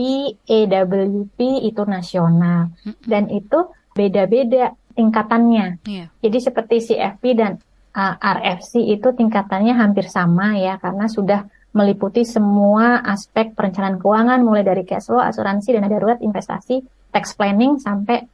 AWP 0.49 1.38
itu 1.61 1.82
nasional 1.84 2.72
mm 2.72 2.88
-mm. 2.88 3.05
dan 3.05 3.28
itu 3.28 3.68
beda-beda 3.93 4.72
tingkatannya. 4.97 5.84
Yeah. 5.84 6.09
Jadi 6.24 6.38
seperti 6.40 6.76
CFP 6.88 7.36
dan 7.36 7.61
uh, 7.97 8.14
RFC 8.16 8.80
itu 8.80 9.12
tingkatannya 9.12 9.76
hampir 9.76 10.09
sama 10.09 10.57
ya 10.57 10.80
karena 10.80 11.09
sudah 11.09 11.49
meliputi 11.72 12.22
semua 12.28 13.00
aspek 13.00 13.56
perencanaan 13.56 13.96
keuangan 13.96 14.44
mulai 14.44 14.60
dari 14.64 14.84
cash 14.84 15.08
flow, 15.08 15.20
asuransi, 15.20 15.72
dana 15.72 15.88
darurat, 15.88 16.20
investasi, 16.20 16.84
tax 17.12 17.32
planning 17.32 17.80
sampai 17.80 18.28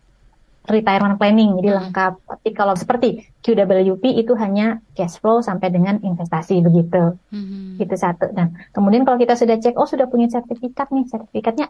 retirement 0.68 1.16
planning 1.16 1.57
jadi 1.59 1.70
hmm. 1.72 1.78
lengkap. 1.80 2.12
Tapi 2.28 2.49
kalau 2.53 2.74
seperti 2.76 3.24
QWP 3.41 4.05
itu 4.20 4.36
hanya 4.36 4.84
cash 4.93 5.16
flow 5.18 5.41
sampai 5.41 5.72
dengan 5.72 5.97
investasi 6.03 6.61
begitu. 6.61 7.16
Hmm. 7.32 7.80
Itu 7.80 7.97
satu. 7.97 8.30
Dan 8.30 8.55
kemudian 8.74 9.03
kalau 9.09 9.16
kita 9.16 9.34
sudah 9.34 9.57
cek 9.57 9.74
oh 9.80 9.89
sudah 9.89 10.07
punya 10.07 10.28
sertifikat 10.28 10.93
nih, 10.93 11.09
sertifikatnya 11.09 11.66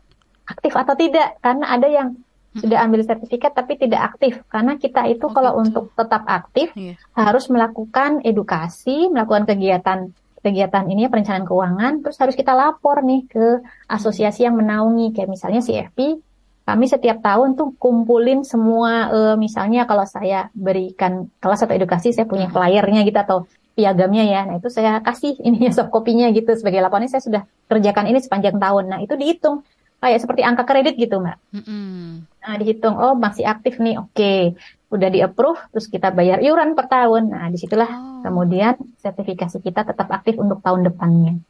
aktif 0.51 0.75
atau 0.75 0.99
tidak? 0.99 1.39
Karena 1.39 1.69
ada 1.71 1.87
yang 1.87 2.19
hmm. 2.19 2.61
sudah 2.65 2.79
ambil 2.83 3.07
sertifikat 3.07 3.55
tapi 3.55 3.79
tidak 3.79 4.17
aktif 4.17 4.43
karena 4.51 4.75
kita 4.77 5.07
itu 5.07 5.25
oh, 5.29 5.33
kalau 5.33 5.53
gitu. 5.57 5.63
untuk 5.63 5.85
tetap 5.95 6.27
aktif 6.27 6.75
yeah. 6.75 6.99
harus 7.15 7.47
melakukan 7.53 8.25
edukasi, 8.27 9.07
melakukan 9.13 9.47
kegiatan 9.47 10.11
kegiatan 10.39 10.87
ini 10.87 11.11
perencanaan 11.11 11.47
keuangan 11.47 11.93
terus 12.07 12.17
harus 12.19 12.35
kita 12.39 12.55
lapor 12.55 13.03
nih 13.03 13.27
ke 13.27 13.63
asosiasi 13.91 14.47
yang 14.47 14.55
menaungi. 14.55 15.15
Kayak 15.15 15.31
misalnya 15.31 15.61
CFP 15.63 16.23
kami 16.69 16.85
setiap 16.85 17.25
tahun 17.25 17.57
tuh 17.57 17.73
kumpulin 17.81 18.45
semua 18.45 19.09
uh, 19.09 19.35
misalnya 19.41 19.89
kalau 19.89 20.05
saya 20.05 20.53
berikan 20.53 21.33
kelas 21.41 21.65
atau 21.65 21.73
edukasi 21.73 22.13
saya 22.13 22.29
punya 22.29 22.53
flyernya 22.53 23.09
gitu 23.09 23.19
atau 23.19 23.39
piagamnya 23.73 24.25
ya. 24.29 24.41
Nah 24.45 24.61
itu 24.61 24.69
saya 24.69 25.01
kasih 25.01 25.39
ini 25.49 25.71
soft 25.75 25.91
kopinya 25.91 26.29
gitu 26.31 26.55
sebagai 26.55 26.83
laporannya. 26.85 27.11
Saya 27.11 27.25
sudah 27.25 27.43
kerjakan 27.67 28.11
ini 28.11 28.19
sepanjang 28.21 28.57
tahun. 28.57 28.85
Nah 28.91 28.99
itu 29.03 29.17
dihitung. 29.17 29.65
Kayak 29.99 30.23
seperti 30.23 30.47
angka 30.47 30.63
kredit 30.63 30.95
gitu 30.95 31.19
mbak. 31.19 31.43
Mm-hmm. 31.51 32.39
nah 32.39 32.55
dihitung. 32.55 32.95
Oh 33.03 33.19
masih 33.19 33.43
aktif 33.51 33.83
nih. 33.83 33.99
Oke. 33.99 34.15
okay 34.15 34.43
udah 34.89 35.09
di 35.13 35.21
approve 35.21 35.61
terus 35.73 35.87
kita 35.89 36.09
bayar 36.13 36.41
iuran 36.41 36.73
per 36.73 36.89
tahun. 36.89 37.33
Nah, 37.33 37.49
di 37.53 37.59
situlah 37.61 37.89
oh. 37.89 38.25
kemudian 38.25 38.77
sertifikasi 39.01 39.61
kita 39.61 39.85
tetap 39.85 40.09
aktif 40.09 40.41
untuk 40.41 40.65
tahun 40.65 40.89
depannya. 40.89 41.41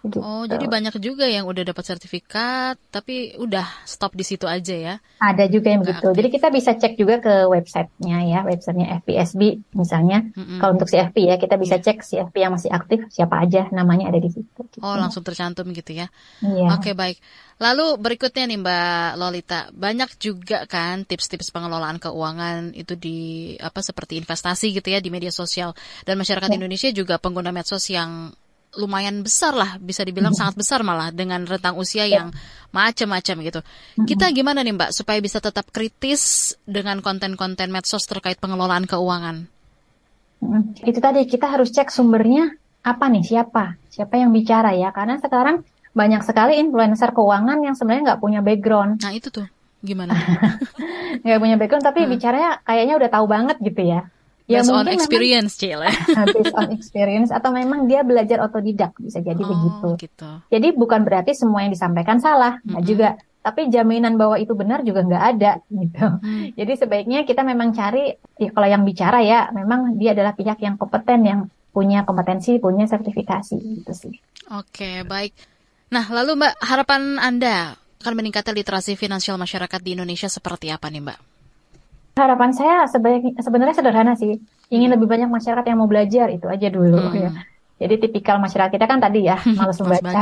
Gitu. 0.00 0.16
Oh, 0.16 0.48
jadi 0.48 0.64
banyak 0.64 0.96
juga 0.96 1.28
yang 1.28 1.44
udah 1.44 1.60
dapat 1.60 1.84
sertifikat, 1.84 2.80
tapi 2.88 3.36
udah 3.36 3.68
stop 3.84 4.16
di 4.16 4.24
situ 4.24 4.48
aja 4.48 4.72
ya? 4.72 4.94
Ada 5.20 5.44
juga 5.52 5.76
yang 5.76 5.84
begitu. 5.84 6.08
Jadi 6.16 6.28
kita 6.32 6.48
bisa 6.48 6.72
cek 6.72 6.96
juga 6.96 7.20
ke 7.20 7.44
websitenya 7.44 8.18
ya, 8.24 8.40
websitenya 8.48 9.04
FPSB 9.04 9.60
misalnya. 9.76 10.24
Mm-hmm. 10.32 10.56
Kalau 10.56 10.72
untuk 10.72 10.88
CFP 10.88 11.16
ya, 11.28 11.36
kita 11.36 11.60
bisa 11.60 11.76
yeah. 11.76 11.84
cek 11.84 11.98
CFP 12.00 12.36
yang 12.40 12.56
masih 12.56 12.72
aktif 12.72 13.04
siapa 13.12 13.44
aja 13.44 13.68
namanya 13.76 14.08
ada 14.08 14.16
di 14.16 14.32
situ. 14.32 14.48
Gitu. 14.72 14.80
Oh, 14.80 14.96
langsung 14.96 15.20
tercantum 15.20 15.68
gitu 15.76 15.92
ya? 15.92 16.08
Iya. 16.40 16.80
Oke 16.80 16.90
okay, 16.90 16.94
baik. 16.96 17.20
Lalu 17.60 18.00
berikutnya 18.00 18.48
nih 18.48 18.56
Mbak 18.56 19.10
Lolita, 19.20 19.60
banyak 19.76 20.16
juga 20.16 20.64
kan 20.64 21.04
tips-tips 21.04 21.52
pengelolaan 21.52 22.00
keuangan 22.00 22.72
itu 22.72 22.96
di 22.96 23.52
apa 23.60 23.84
seperti 23.84 24.16
investasi 24.16 24.72
gitu 24.72 24.88
ya 24.88 25.04
di 25.04 25.12
media 25.12 25.28
sosial 25.28 25.76
dan 26.08 26.16
masyarakat 26.16 26.48
ya. 26.48 26.56
Indonesia 26.56 26.88
juga 26.88 27.20
pengguna 27.20 27.52
medsos 27.52 27.84
yang 27.92 28.32
lumayan 28.78 29.26
besar 29.26 29.50
lah 29.50 29.82
bisa 29.82 30.06
dibilang 30.06 30.30
sangat 30.30 30.54
besar 30.54 30.86
malah 30.86 31.10
dengan 31.10 31.42
rentang 31.42 31.74
usia 31.74 32.06
ya. 32.06 32.22
yang 32.22 32.28
macam-macam 32.70 33.36
gitu. 33.42 33.60
Kita 34.06 34.30
gimana 34.30 34.62
nih 34.62 34.74
Mbak 34.78 34.90
supaya 34.94 35.18
bisa 35.18 35.42
tetap 35.42 35.66
kritis 35.74 36.54
dengan 36.62 37.02
konten-konten 37.02 37.74
medsos 37.74 38.06
terkait 38.06 38.38
pengelolaan 38.38 38.86
keuangan? 38.86 39.50
Itu 40.86 40.98
tadi 41.02 41.26
kita 41.26 41.50
harus 41.50 41.74
cek 41.74 41.90
sumbernya 41.90 42.54
apa 42.80 43.12
nih 43.12 43.20
siapa 43.20 43.76
siapa 43.92 44.16
yang 44.16 44.32
bicara 44.32 44.72
ya 44.72 44.88
karena 44.88 45.20
sekarang 45.20 45.60
banyak 45.92 46.22
sekali 46.24 46.56
influencer 46.56 47.12
keuangan 47.12 47.60
yang 47.60 47.74
sebenarnya 47.74 48.14
nggak 48.14 48.22
punya 48.22 48.40
background. 48.40 49.02
Nah 49.02 49.12
itu 49.12 49.28
tuh 49.28 49.46
gimana? 49.82 50.14
Nggak 51.24 51.40
punya 51.40 51.56
background 51.58 51.84
tapi 51.84 52.00
hmm. 52.04 52.10
bicaranya 52.14 52.50
kayaknya 52.62 52.94
udah 53.00 53.10
tahu 53.10 53.26
banget 53.26 53.56
gitu 53.58 53.82
ya. 53.82 54.00
Ya, 54.50 54.66
based 54.66 54.74
on 54.74 54.86
experience, 54.90 55.54
Cile. 55.54 55.86
based 56.34 56.56
on 56.58 56.74
experience 56.74 57.30
atau 57.30 57.54
memang 57.54 57.86
dia 57.86 58.02
belajar 58.02 58.42
otodidak 58.42 58.98
bisa 58.98 59.22
jadi 59.22 59.38
oh, 59.38 59.46
begitu. 59.46 60.10
Gitu. 60.10 60.30
Jadi 60.50 60.68
bukan 60.74 61.06
berarti 61.06 61.38
semua 61.38 61.62
yang 61.62 61.70
disampaikan 61.70 62.18
salah, 62.18 62.58
mm 62.66 62.74
-hmm. 62.74 62.82
juga. 62.82 63.14
Tapi 63.40 63.72
jaminan 63.72 64.20
bahwa 64.20 64.36
itu 64.36 64.52
benar 64.52 64.84
juga 64.84 65.06
nggak 65.06 65.24
ada 65.38 65.52
gitu. 65.80 66.06
Mm. 66.20 66.58
Jadi 66.58 66.72
sebaiknya 66.76 67.20
kita 67.22 67.46
memang 67.46 67.70
cari 67.70 68.10
ya, 68.36 68.50
kalau 68.50 68.68
yang 68.68 68.82
bicara 68.82 69.22
ya 69.22 69.48
memang 69.54 69.94
dia 69.96 70.12
adalah 70.12 70.34
pihak 70.34 70.58
yang 70.60 70.74
kompeten 70.74 71.22
yang 71.22 71.40
punya 71.70 72.02
kompetensi, 72.02 72.58
punya 72.58 72.90
sertifikasi 72.90 73.54
gitu 73.54 73.92
sih. 73.94 74.14
Oke, 74.50 75.06
baik. 75.06 75.32
Nah, 75.94 76.06
lalu 76.10 76.38
Mbak, 76.38 76.54
harapan 76.62 77.02
Anda 77.22 77.78
akan 78.02 78.14
meningkatkan 78.18 78.54
literasi 78.54 78.98
finansial 78.98 79.38
masyarakat 79.38 79.80
di 79.82 79.94
Indonesia 79.94 80.26
seperti 80.26 80.70
apa 80.74 80.90
nih 80.90 81.02
Mbak? 81.02 81.18
Harapan 82.20 82.50
saya 82.52 82.84
sebenarnya 83.40 83.74
sederhana 83.74 84.12
sih. 84.14 84.36
Ingin 84.68 84.92
lebih 84.92 85.08
banyak 85.08 85.26
masyarakat 85.32 85.64
yang 85.64 85.78
mau 85.80 85.88
belajar 85.88 86.28
itu 86.28 86.46
aja 86.46 86.68
dulu 86.68 87.00
hmm. 87.00 87.16
ya. 87.16 87.30
Jadi 87.80 87.94
tipikal 87.96 88.36
masyarakat 88.36 88.76
kita 88.76 88.84
kan 88.84 89.00
tadi 89.00 89.24
ya, 89.24 89.40
malas 89.58 89.80
membaca, 89.80 90.20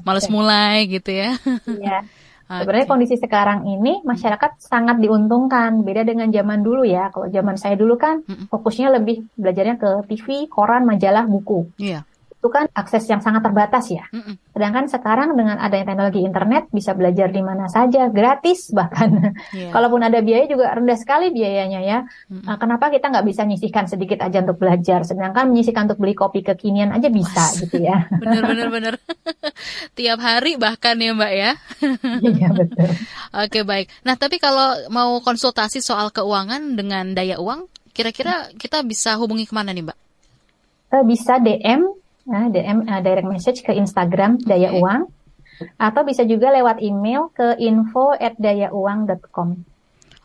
malas 0.00 0.26
mulai 0.32 0.88
gitu 0.88 1.12
ya. 1.12 1.36
Iya. 1.68 2.00
Okay. 2.46 2.62
Sebenarnya 2.62 2.86
kondisi 2.86 3.18
sekarang 3.18 3.66
ini 3.66 4.06
masyarakat 4.06 4.62
sangat 4.62 5.02
diuntungkan, 5.02 5.82
beda 5.82 6.06
dengan 6.06 6.30
zaman 6.30 6.62
dulu 6.62 6.86
ya. 6.86 7.10
Kalau 7.10 7.26
zaman 7.26 7.58
saya 7.58 7.74
dulu 7.74 7.98
kan 7.98 8.22
fokusnya 8.22 8.94
lebih 8.94 9.26
belajarnya 9.34 9.74
ke 9.74 10.06
TV, 10.06 10.46
koran, 10.46 10.86
majalah, 10.86 11.26
buku. 11.26 11.66
Iya 11.74 12.06
itu 12.46 12.54
kan 12.54 12.70
akses 12.78 13.02
yang 13.10 13.18
sangat 13.18 13.42
terbatas 13.42 13.90
ya. 13.90 14.06
Sedangkan 14.54 14.86
sekarang 14.86 15.34
dengan 15.34 15.58
adanya 15.58 15.90
teknologi 15.90 16.22
internet 16.22 16.70
bisa 16.70 16.94
belajar 16.94 17.34
di 17.34 17.42
mana 17.42 17.66
saja, 17.66 18.06
gratis 18.06 18.70
bahkan. 18.70 19.34
Yeah. 19.50 19.74
Kalaupun 19.74 19.98
ada 20.06 20.22
biaya 20.22 20.46
juga 20.46 20.70
rendah 20.70 20.94
sekali 20.94 21.34
biayanya 21.34 21.82
ya. 21.82 21.98
-mm. 22.06 22.46
kenapa 22.62 22.94
kita 22.94 23.10
nggak 23.10 23.26
bisa 23.26 23.42
nyisihkan 23.42 23.90
sedikit 23.90 24.22
aja 24.22 24.46
untuk 24.46 24.62
belajar, 24.62 25.02
sedangkan 25.02 25.50
menyisihkan 25.50 25.90
untuk 25.90 25.98
beli 25.98 26.14
kopi 26.14 26.46
kekinian 26.46 26.94
aja 26.94 27.10
bisa 27.10 27.50
Was. 27.50 27.66
gitu 27.66 27.82
ya. 27.82 28.06
Bener-bener 28.14 28.70
bener. 28.78 28.94
Tiap 29.98 30.18
hari 30.22 30.54
bahkan 30.54 30.94
ya 31.02 31.18
Mbak 31.18 31.32
ya. 31.34 31.50
iya 32.30 32.48
betul. 32.54 32.90
Oke 33.34 33.66
baik. 33.66 33.90
Nah 34.06 34.14
tapi 34.14 34.38
kalau 34.38 34.86
mau 34.94 35.18
konsultasi 35.18 35.82
soal 35.82 36.14
keuangan 36.14 36.78
dengan 36.78 37.10
daya 37.10 37.42
uang, 37.42 37.66
kira-kira 37.90 38.54
kita 38.54 38.86
bisa 38.86 39.18
hubungi 39.18 39.50
ke 39.50 39.54
mana 39.56 39.74
nih 39.74 39.82
Mbak? 39.82 39.98
Eh, 40.94 41.02
bisa 41.02 41.42
DM 41.42 42.05
ya, 42.26 42.50
DM 42.50 42.82
uh, 42.84 43.00
direct 43.00 43.28
message 43.30 43.62
ke 43.62 43.70
Instagram 43.72 44.36
Daya 44.42 44.72
Uang 44.74 45.06
atau 45.80 46.04
bisa 46.04 46.20
juga 46.28 46.52
lewat 46.52 46.84
email 46.84 47.32
ke 47.32 47.56
info@dayauang.com. 47.56 49.56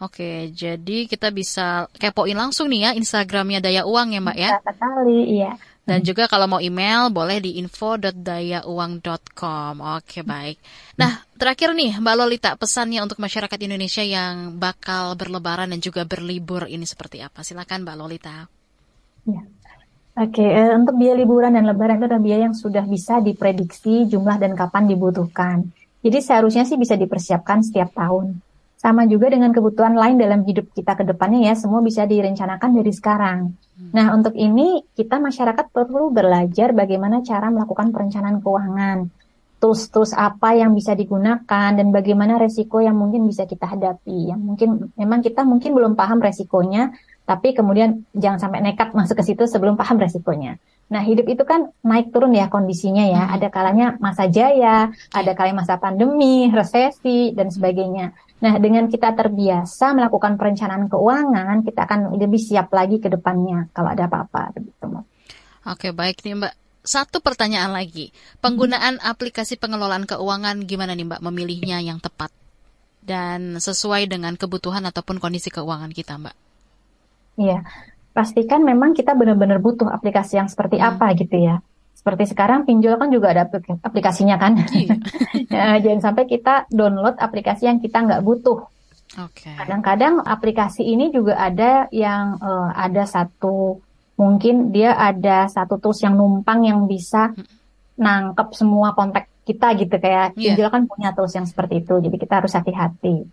Oke, 0.02 0.50
jadi 0.50 1.06
kita 1.06 1.30
bisa 1.30 1.86
kepoin 1.94 2.34
langsung 2.34 2.74
nih 2.74 2.90
ya 2.90 2.98
Instagramnya 2.98 3.62
Daya 3.62 3.86
Uang 3.86 4.18
ya 4.18 4.20
Mbak 4.20 4.34
ya? 4.34 4.58
Bisa 4.58 4.74
sekali, 4.74 5.30
iya. 5.30 5.54
Dan 5.82 6.06
juga 6.06 6.30
kalau 6.30 6.46
mau 6.50 6.62
email 6.62 7.10
boleh 7.14 7.40
di 7.42 7.58
info.dayauang.com. 7.62 9.82
Oke, 9.98 10.24
baik. 10.26 10.58
Nah, 10.98 11.22
terakhir 11.38 11.74
nih 11.74 11.98
Mbak 12.02 12.16
Lolita, 12.18 12.56
pesannya 12.58 13.02
untuk 13.02 13.20
masyarakat 13.22 13.60
Indonesia 13.62 14.04
yang 14.06 14.60
bakal 14.62 15.16
berlebaran 15.18 15.70
dan 15.74 15.82
juga 15.82 16.06
berlibur 16.06 16.66
ini 16.66 16.86
seperti 16.86 17.22
apa? 17.22 17.44
Silakan 17.46 17.82
Mbak 17.86 17.98
Lolita. 17.98 18.48
Ya. 19.26 19.42
Oke, 20.12 20.44
eh, 20.44 20.76
untuk 20.76 21.00
biaya 21.00 21.16
liburan 21.16 21.56
dan 21.56 21.64
lebaran 21.64 21.96
itu 21.96 22.06
adalah 22.12 22.20
biaya 22.20 22.52
yang 22.52 22.58
sudah 22.58 22.84
bisa 22.84 23.24
diprediksi 23.24 24.12
jumlah 24.12 24.36
dan 24.44 24.60
kapan 24.60 24.84
dibutuhkan. 24.92 25.72
Jadi 26.04 26.18
seharusnya 26.20 26.68
sih 26.68 26.76
bisa 26.76 27.00
dipersiapkan 27.00 27.64
setiap 27.64 27.96
tahun. 27.96 28.44
sama 28.82 29.06
juga 29.06 29.30
dengan 29.30 29.54
kebutuhan 29.54 29.94
lain 29.94 30.18
dalam 30.18 30.42
hidup 30.42 30.74
kita 30.74 30.98
ke 30.98 31.06
depannya 31.06 31.46
ya, 31.46 31.54
semua 31.54 31.86
bisa 31.86 32.02
direncanakan 32.10 32.82
dari 32.82 32.90
sekarang. 32.90 33.54
Hmm. 33.54 33.94
Nah, 33.94 34.10
untuk 34.18 34.34
ini 34.34 34.82
kita 34.98 35.22
masyarakat 35.22 35.70
perlu 35.70 36.10
belajar 36.10 36.74
bagaimana 36.74 37.22
cara 37.22 37.54
melakukan 37.54 37.94
perencanaan 37.94 38.42
keuangan. 38.42 39.06
Tools-tools 39.62 40.18
apa 40.18 40.58
yang 40.58 40.74
bisa 40.74 40.98
digunakan 40.98 41.70
dan 41.78 41.88
bagaimana 41.94 42.42
resiko 42.42 42.82
yang 42.82 42.98
mungkin 42.98 43.30
bisa 43.30 43.46
kita 43.46 43.70
hadapi. 43.70 44.34
Yang 44.34 44.42
mungkin 44.42 44.70
memang 44.98 45.22
kita 45.22 45.46
mungkin 45.46 45.78
belum 45.78 45.94
paham 45.94 46.18
resikonya, 46.18 46.90
tapi 47.26 47.54
kemudian 47.54 48.04
jangan 48.12 48.50
sampai 48.50 48.60
nekat 48.66 48.92
masuk 48.92 49.22
ke 49.22 49.24
situ 49.24 49.46
sebelum 49.46 49.78
paham 49.78 50.02
resikonya. 50.02 50.58
Nah, 50.92 51.00
hidup 51.08 51.24
itu 51.32 51.48
kan 51.48 51.72
naik 51.88 52.12
turun 52.12 52.36
ya 52.36 52.52
kondisinya 52.52 53.08
ya. 53.08 53.24
Hmm. 53.24 53.36
Ada 53.40 53.48
kalanya 53.48 53.96
masa 54.04 54.28
jaya, 54.28 54.92
ada 55.16 55.32
kalanya 55.32 55.64
masa 55.64 55.80
pandemi, 55.80 56.52
resesi, 56.52 57.32
dan 57.32 57.48
sebagainya. 57.48 58.12
Nah, 58.44 58.60
dengan 58.60 58.92
kita 58.92 59.16
terbiasa 59.16 59.96
melakukan 59.96 60.36
perencanaan 60.36 60.92
keuangan, 60.92 61.64
kita 61.64 61.88
akan 61.88 62.20
lebih 62.20 62.44
siap 62.44 62.68
lagi 62.76 63.00
ke 63.00 63.08
depannya 63.08 63.72
kalau 63.72 63.96
ada 63.96 64.12
apa-apa. 64.12 64.52
Begitu, 64.52 64.86
Oke, 65.64 65.96
baik 65.96 66.20
nih 66.28 66.36
Mbak. 66.36 66.54
Satu 66.84 67.24
pertanyaan 67.24 67.72
lagi. 67.72 68.12
Penggunaan 68.44 69.00
hmm. 69.00 69.08
aplikasi 69.08 69.56
pengelolaan 69.56 70.04
keuangan 70.04 70.68
gimana 70.68 70.92
nih 70.92 71.08
Mbak 71.08 71.22
memilihnya 71.24 71.80
yang 71.80 72.04
tepat? 72.04 72.36
Dan 73.00 73.64
sesuai 73.64 74.12
dengan 74.12 74.36
kebutuhan 74.36 74.84
ataupun 74.92 75.24
kondisi 75.24 75.48
keuangan 75.48 75.96
kita 75.96 76.20
Mbak? 76.20 76.51
Iya, 77.42 77.66
pastikan 78.14 78.62
memang 78.62 78.94
kita 78.94 79.18
benar-benar 79.18 79.58
butuh 79.58 79.90
aplikasi 79.90 80.38
yang 80.38 80.46
seperti 80.46 80.78
hmm. 80.78 80.88
apa 80.94 81.06
gitu 81.18 81.38
ya. 81.42 81.58
Seperti 81.98 82.34
sekarang 82.34 82.66
pinjol 82.66 82.98
kan 82.98 83.10
juga 83.10 83.34
ada 83.34 83.50
aplikasinya 83.82 84.38
kan. 84.38 84.62
Iya. 84.62 84.96
ya, 85.50 85.66
jangan 85.84 86.02
sampai 86.12 86.30
kita 86.30 86.70
download 86.70 87.18
aplikasi 87.18 87.66
yang 87.66 87.82
kita 87.82 88.06
nggak 88.06 88.22
butuh. 88.22 88.66
Okay. 89.12 89.54
Kadang-kadang 89.60 90.24
aplikasi 90.24 90.88
ini 90.88 91.12
juga 91.12 91.36
ada 91.36 91.92
yang 91.92 92.40
uh, 92.40 92.72
ada 92.72 93.04
satu 93.04 93.84
mungkin 94.16 94.70
dia 94.72 94.94
ada 94.96 95.50
satu 95.50 95.82
tools 95.82 96.00
yang 96.06 96.16
numpang 96.16 96.64
yang 96.64 96.86
bisa 96.86 97.34
hmm. 97.34 97.48
nangkep 98.00 98.54
semua 98.56 98.94
kontak 98.94 99.28
kita 99.44 99.74
gitu 99.76 99.98
kayak 99.98 100.38
yeah. 100.38 100.54
pinjol 100.54 100.70
kan 100.70 100.84
punya 100.88 101.10
tools 101.12 101.34
yang 101.36 101.48
seperti 101.50 101.84
itu. 101.84 102.00
Jadi 102.00 102.18
kita 102.18 102.40
harus 102.40 102.54
hati-hati. 102.56 103.28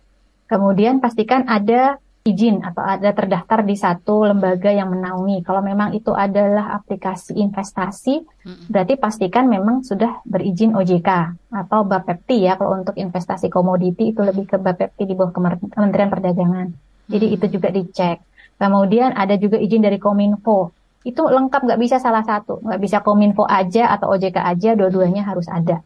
Kemudian 0.49 0.97
pastikan 0.97 1.45
ada 1.45 2.01
izin 2.19 2.59
atau 2.61 2.83
ada 2.83 3.15
terdaftar 3.15 3.63
di 3.63 3.79
satu 3.79 4.27
lembaga 4.27 4.69
yang 4.69 4.91
menaungi. 4.91 5.39
Kalau 5.41 5.63
memang 5.63 5.95
itu 5.95 6.11
adalah 6.11 6.75
aplikasi 6.75 7.39
investasi, 7.39 8.21
berarti 8.67 8.99
pastikan 8.99 9.47
memang 9.47 9.81
sudah 9.87 10.19
berizin 10.27 10.75
OJK 10.75 11.09
atau 11.49 11.87
Bapepti 11.87 12.43
ya. 12.43 12.59
Kalau 12.59 12.75
untuk 12.83 12.99
investasi 12.99 13.47
komoditi 13.47 14.11
itu 14.11 14.21
lebih 14.21 14.45
ke 14.45 14.57
Bapepti 14.59 15.07
di 15.07 15.15
bawah 15.15 15.31
Kementerian 15.71 16.11
Perdagangan. 16.11 16.67
Jadi 17.09 17.25
itu 17.33 17.45
juga 17.49 17.71
dicek. 17.71 18.19
Kemudian 18.59 19.15
ada 19.15 19.39
juga 19.39 19.55
izin 19.55 19.81
dari 19.81 19.97
Kominfo. 19.97 20.75
Itu 21.07 21.31
lengkap 21.31 21.63
nggak 21.63 21.79
bisa 21.79 21.97
salah 21.97 22.27
satu, 22.27 22.59
nggak 22.59 22.79
bisa 22.83 22.99
Kominfo 22.99 23.47
aja 23.47 23.95
atau 23.95 24.11
OJK 24.11 24.37
aja, 24.43 24.75
dua-duanya 24.75 25.23
harus 25.23 25.47
ada. 25.47 25.79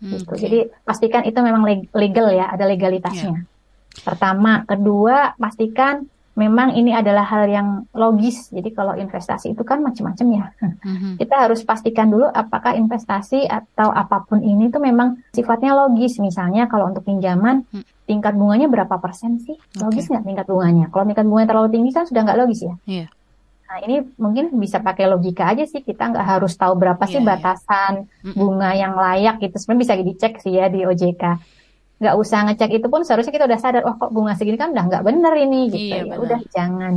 Gitu. 0.00 0.32
Jadi 0.32 0.72
pastikan 0.88 1.28
itu 1.28 1.36
memang 1.44 1.68
legal 1.92 2.32
ya, 2.32 2.48
ada 2.48 2.64
legalitasnya. 2.64 3.44
Yeah. 3.44 3.57
Pertama, 4.02 4.64
kedua, 4.64 5.34
pastikan 5.38 6.06
memang 6.38 6.70
ini 6.78 6.94
adalah 6.94 7.26
hal 7.26 7.50
yang 7.50 7.68
logis. 7.90 8.54
Jadi 8.54 8.70
kalau 8.70 8.94
investasi 8.94 9.58
itu 9.58 9.66
kan 9.66 9.82
macam-macam 9.82 10.26
ya. 10.30 10.46
Mm-hmm. 10.62 11.12
Kita 11.18 11.34
harus 11.34 11.66
pastikan 11.66 12.06
dulu 12.06 12.30
apakah 12.30 12.78
investasi 12.78 13.50
atau 13.50 13.90
apa 13.90 14.22
pun 14.22 14.38
ini 14.38 14.70
tuh 14.70 14.78
memang 14.78 15.18
sifatnya 15.34 15.74
logis. 15.74 16.22
Misalnya 16.22 16.70
kalau 16.70 16.86
untuk 16.86 17.02
pinjaman 17.02 17.66
mm. 17.74 18.06
tingkat 18.06 18.38
bunganya 18.38 18.70
berapa 18.70 19.02
persen 19.02 19.42
sih? 19.42 19.58
Logis 19.82 20.06
nggak 20.06 20.22
tingkat 20.22 20.46
bunganya? 20.46 20.86
Kalau 20.94 21.04
tingkat 21.10 21.26
bunganya 21.26 21.48
terlalu 21.50 21.68
tinggi 21.74 21.90
kan 21.90 22.06
sudah 22.06 22.22
nggak 22.22 22.38
logis 22.38 22.60
ya. 22.62 22.74
Yeah. 22.86 23.08
Nah 23.68 23.78
ini 23.84 23.96
mungkin 24.16 24.54
bisa 24.62 24.78
pakai 24.78 25.10
logika 25.10 25.50
aja 25.50 25.66
sih. 25.66 25.82
Kita 25.82 26.14
nggak 26.14 26.38
harus 26.38 26.54
tahu 26.54 26.78
berapa 26.78 27.02
yeah, 27.02 27.12
sih 27.18 27.20
iya. 27.20 27.28
batasan 27.34 27.92
yeah. 28.22 28.36
bunga 28.38 28.70
yang 28.78 28.94
layak 28.94 29.42
gitu. 29.42 29.58
Sebenarnya 29.58 29.82
bisa 29.82 29.94
dicek 30.06 30.32
sih 30.38 30.54
ya 30.54 30.70
di 30.70 30.86
OJK 30.86 31.57
nggak 31.98 32.14
usah 32.14 32.46
ngecek 32.46 32.78
itu 32.78 32.86
pun 32.86 33.02
seharusnya 33.02 33.34
kita 33.34 33.46
udah 33.50 33.58
sadar, 33.58 33.82
oh 33.82 33.98
kok 33.98 34.14
bunga 34.14 34.38
segini 34.38 34.54
kan 34.54 34.70
udah 34.70 34.84
nggak 34.86 35.02
bener 35.02 35.32
ini 35.34 35.60
gitu 35.70 35.94
iya, 35.98 36.06
ya. 36.06 36.16
Udah 36.18 36.40
jangan 36.54 36.94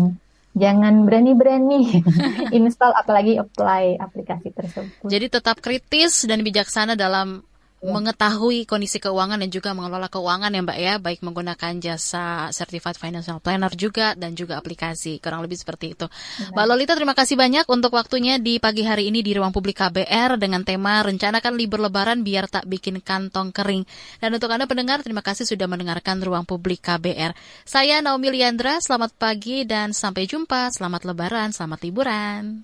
jangan 0.53 0.93
berani-berani 1.07 2.05
install 2.57 2.93
apalagi 2.93 3.41
apply 3.41 3.97
aplikasi 3.97 4.53
tersebut. 4.53 5.09
Jadi 5.09 5.25
tetap 5.27 5.57
kritis 5.59 6.25
dan 6.29 6.45
bijaksana 6.45 6.93
dalam. 6.93 7.41
Mengetahui 7.81 8.69
kondisi 8.69 9.01
keuangan 9.01 9.41
dan 9.41 9.49
juga 9.49 9.73
mengelola 9.73 10.05
keuangan 10.05 10.53
ya 10.53 10.61
Mbak 10.61 10.77
ya, 10.77 10.93
baik 11.01 11.19
menggunakan 11.25 11.73
jasa 11.81 12.53
Certified 12.53 12.93
Financial 12.93 13.41
Planner 13.41 13.73
juga 13.73 14.13
dan 14.13 14.37
juga 14.37 14.61
aplikasi, 14.61 15.17
kurang 15.17 15.41
lebih 15.41 15.57
seperti 15.57 15.97
itu. 15.97 16.05
Ya. 16.05 16.53
Mbak 16.53 16.65
Lolita 16.69 16.93
terima 16.93 17.17
kasih 17.17 17.33
banyak 17.33 17.65
untuk 17.65 17.97
waktunya 17.97 18.37
di 18.37 18.61
pagi 18.61 18.85
hari 18.85 19.09
ini 19.09 19.25
di 19.25 19.33
Ruang 19.33 19.49
Publik 19.49 19.81
KBR 19.81 20.37
dengan 20.37 20.61
tema 20.61 21.01
rencanakan 21.01 21.57
libur 21.57 21.81
lebaran 21.81 22.21
biar 22.21 22.45
tak 22.45 22.69
bikin 22.69 23.01
kantong 23.01 23.49
kering. 23.49 23.83
Dan 24.21 24.37
untuk 24.37 24.53
Anda 24.53 24.69
pendengar, 24.69 25.01
terima 25.01 25.25
kasih 25.25 25.49
sudah 25.49 25.65
mendengarkan 25.65 26.21
Ruang 26.21 26.45
Publik 26.45 26.85
KBR. 26.85 27.33
Saya 27.65 27.97
Naomi 28.05 28.29
Liandra, 28.29 28.77
selamat 28.77 29.17
pagi 29.17 29.65
dan 29.65 29.97
sampai 29.97 30.29
jumpa. 30.29 30.69
Selamat 30.69 31.01
lebaran, 31.01 31.49
selamat 31.49 31.81
liburan. 31.81 32.61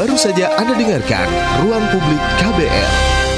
Baru 0.00 0.16
saja 0.16 0.56
Anda 0.56 0.72
dengarkan 0.72 1.28
Ruang 1.60 1.84
Publik 1.92 2.22
KBR. 2.40 3.29